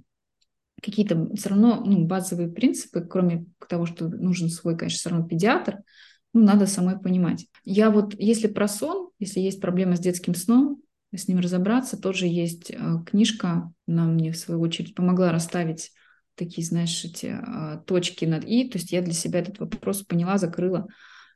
какие-то 0.82 1.34
все 1.36 1.50
равно 1.50 1.82
ну, 1.86 2.06
базовые 2.06 2.50
принципы, 2.50 3.02
кроме 3.02 3.46
того, 3.70 3.86
что 3.86 4.10
нужен 4.10 4.50
свой, 4.50 4.78
конечно, 4.78 4.98
все 4.98 5.10
равно 5.10 5.26
педиатр, 5.26 5.78
ну, 6.34 6.44
надо 6.44 6.66
самой 6.66 7.00
понимать. 7.00 7.48
Я 7.64 7.90
вот, 7.90 8.14
если 8.18 8.48
про 8.48 8.68
сон, 8.68 9.10
если 9.20 9.40
есть 9.40 9.62
проблема 9.62 9.96
с 9.96 10.00
детским 10.00 10.36
сном, 10.36 10.82
с 11.16 11.28
ним 11.28 11.40
разобраться. 11.40 11.96
Тоже 11.96 12.28
есть 12.28 12.72
э, 12.72 12.78
книжка, 13.06 13.72
она 13.88 14.06
мне 14.06 14.32
в 14.32 14.38
свою 14.38 14.60
очередь 14.62 14.96
помогла 14.96 15.32
расставить 15.32 15.92
такие, 16.36 16.66
знаешь, 16.66 17.04
эти 17.04 17.28
а, 17.28 17.78
точки 17.86 18.26
над 18.26 18.44
«и». 18.46 18.70
То 18.70 18.78
есть 18.78 18.92
я 18.92 19.02
для 19.02 19.14
себя 19.14 19.40
этот 19.40 19.60
вопрос 19.60 20.04
поняла, 20.04 20.38
закрыла. 20.38 20.88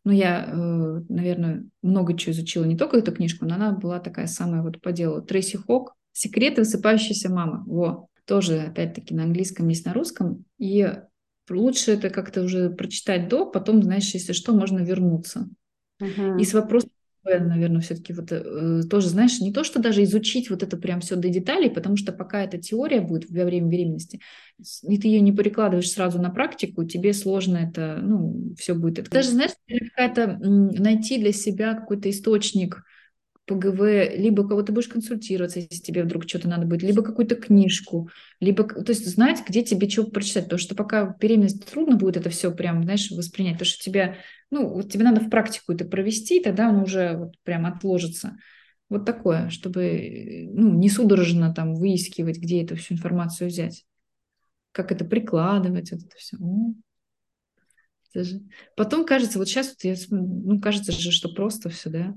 Но 0.03 0.13
я, 0.13 0.45
э, 0.45 1.01
наверное, 1.09 1.65
много 1.81 2.17
чего 2.17 2.31
изучила, 2.31 2.63
не 2.63 2.77
только 2.77 2.97
эту 2.97 3.11
книжку, 3.11 3.45
но 3.45 3.55
она 3.55 3.73
была 3.73 3.99
такая 3.99 4.27
самая 4.27 4.61
вот 4.61 4.81
по 4.81 4.93
делу. 4.93 5.21
Трейси 5.21 5.57
Хок 5.57 5.95
«Секреты 6.13 6.61
высыпающейся 6.61 7.29
мамы». 7.29 7.63
Во, 7.65 8.07
тоже, 8.25 8.59
опять-таки, 8.59 9.13
на 9.13 9.23
английском, 9.23 9.67
есть 9.67 9.85
на 9.85 9.93
русском. 9.93 10.45
И 10.59 10.89
лучше 11.49 11.91
это 11.91 12.09
как-то 12.09 12.43
уже 12.43 12.69
прочитать 12.69 13.27
до, 13.27 13.45
потом, 13.45 13.83
знаешь, 13.83 14.13
если 14.13 14.33
что, 14.33 14.53
можно 14.53 14.79
вернуться. 14.79 15.49
Uh-huh. 16.01 16.39
И 16.39 16.45
с 16.45 16.53
вопросом 16.53 16.91
наверное, 17.39 17.81
все-таки 17.81 18.13
вот 18.13 18.31
э, 18.31 18.81
тоже, 18.89 19.09
знаешь, 19.09 19.39
не 19.39 19.51
то, 19.53 19.63
что 19.63 19.79
даже 19.79 20.03
изучить 20.03 20.49
вот 20.49 20.63
это 20.63 20.77
прям 20.77 21.01
все 21.01 21.15
до 21.15 21.29
деталей, 21.29 21.69
потому 21.69 21.97
что 21.97 22.11
пока 22.11 22.43
эта 22.43 22.57
теория 22.57 23.01
будет 23.01 23.29
во 23.29 23.45
время 23.45 23.67
беременности, 23.67 24.21
и 24.83 24.97
ты 24.97 25.07
ее 25.07 25.21
не 25.21 25.31
перекладываешь 25.31 25.91
сразу 25.91 26.21
на 26.21 26.29
практику, 26.29 26.83
тебе 26.85 27.13
сложно 27.13 27.57
это, 27.57 27.99
ну, 28.01 28.53
все 28.57 28.73
будет. 28.73 28.99
Это 28.99 29.11
даже, 29.11 29.29
знаешь, 29.29 29.51
какая-то 29.67 30.37
найти 30.39 31.17
для 31.19 31.31
себя 31.31 31.73
какой-то 31.75 32.09
источник, 32.09 32.83
ПГВ, 33.47 33.79
либо 34.17 34.47
кого 34.47 34.61
ты 34.61 34.73
будешь 34.73 34.89
консультироваться, 34.89 35.59
если 35.59 35.77
тебе 35.77 36.03
вдруг 36.03 36.27
что-то 36.27 36.49
надо 36.49 36.65
будет, 36.65 36.83
либо 36.83 37.01
какую-то 37.01 37.35
книжку, 37.35 38.09
либо, 38.41 38.65
то 38.65 38.89
есть 38.89 39.07
знать, 39.07 39.41
где 39.47 39.63
тебе 39.63 39.89
что 39.89 40.03
прочитать, 40.03 40.43
потому 40.43 40.59
что 40.59 40.75
пока 40.75 41.15
беременность 41.19 41.65
трудно 41.65 41.95
будет 41.95 42.17
это 42.17 42.29
все 42.29 42.51
прям, 42.51 42.83
знаешь, 42.83 43.09
воспринять, 43.09 43.53
потому 43.53 43.67
что 43.67 43.81
тебя, 43.81 44.17
ну, 44.49 44.67
вот 44.69 44.91
тебе 44.91 45.03
надо 45.03 45.21
в 45.21 45.29
практику 45.29 45.73
это 45.73 45.85
провести, 45.85 46.39
тогда 46.39 46.69
оно 46.69 46.83
уже 46.83 47.17
вот 47.17 47.35
прям 47.43 47.65
отложится. 47.65 48.37
Вот 48.89 49.05
такое, 49.05 49.49
чтобы 49.49 50.47
ну, 50.53 50.73
не 50.73 50.89
судорожно 50.89 51.53
там 51.53 51.75
выискивать, 51.75 52.37
где 52.37 52.63
эту 52.63 52.77
всю 52.77 52.93
информацию 52.93 53.49
взять. 53.49 53.85
Как 54.71 54.91
это 54.91 55.03
прикладывать, 55.03 55.91
вот 55.91 56.03
это 56.03 56.15
все. 56.15 56.37
Это 58.13 58.23
же... 58.23 58.41
Потом 58.75 59.05
кажется, 59.05 59.39
вот 59.39 59.49
сейчас 59.49 59.69
вот 59.69 59.83
я, 59.83 59.95
ну, 60.09 60.61
кажется 60.61 60.91
же, 60.91 61.11
что 61.11 61.29
просто 61.33 61.69
все, 61.69 61.89
да? 61.89 62.15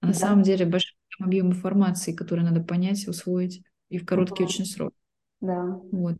А 0.00 0.06
на 0.06 0.12
да. 0.12 0.18
самом 0.18 0.42
деле 0.42 0.66
большой 0.66 0.96
объем 1.18 1.48
информации, 1.48 2.12
который 2.12 2.44
надо 2.44 2.62
понять, 2.62 3.06
усвоить 3.08 3.62
и 3.88 3.98
в 3.98 4.04
короткий 4.04 4.44
очень 4.44 4.66
срок. 4.66 4.92
Да. 5.40 5.80
Вот. 5.90 6.16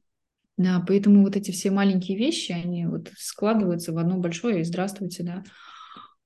Да, 0.57 0.85
поэтому 0.87 1.23
вот 1.23 1.37
эти 1.37 1.51
все 1.51 1.71
маленькие 1.71 2.19
вещи, 2.19 2.53
они 2.53 2.87
вот 2.87 3.11
складываются 3.17 3.93
в 3.93 3.99
одно 3.99 4.19
большое, 4.19 4.61
и 4.61 4.65
здравствуйте, 4.65 5.23
да. 5.23 5.45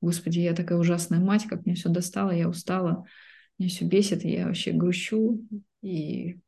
Господи, 0.01 0.41
я 0.41 0.55
такая 0.55 0.79
ужасная 0.79 1.21
мать, 1.21 1.47
как 1.47 1.65
мне 1.65 1.75
все 1.75 1.89
достало, 1.89 2.31
я 2.31 2.49
устала, 2.49 3.07
меня 3.59 3.71
все 3.71 3.85
бесит, 3.85 4.25
я 4.25 4.47
вообще 4.47 4.73
грущу, 4.73 5.41
и 5.81 6.39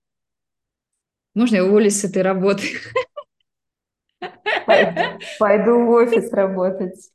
можно 1.35 1.57
я 1.57 1.65
уволюсь 1.65 2.01
с 2.01 2.05
этой 2.05 2.23
работы? 2.23 2.67
Пойду, 4.67 5.01
пойду 5.39 5.87
в 5.87 5.91
офис 5.91 6.33
работать. 6.33 7.11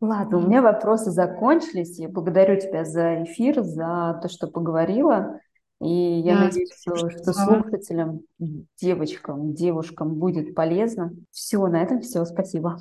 Ладно, 0.00 0.38
у 0.38 0.46
меня 0.46 0.62
вопросы 0.62 1.10
закончились. 1.10 1.98
Я 1.98 2.08
благодарю 2.08 2.60
тебя 2.60 2.84
за 2.84 3.24
эфир, 3.24 3.62
за 3.62 4.18
то, 4.22 4.28
что 4.28 4.46
поговорила. 4.46 5.40
И 5.82 6.20
я 6.20 6.36
да, 6.36 6.44
надеюсь, 6.44 6.70
что, 6.80 7.10
что 7.10 7.32
слушателям, 7.32 8.20
девочкам, 8.80 9.52
девушкам 9.52 10.14
будет 10.14 10.54
полезно. 10.54 11.12
Все, 11.32 11.66
на 11.66 11.82
этом 11.82 12.00
все. 12.02 12.24
Спасибо. 12.24 12.78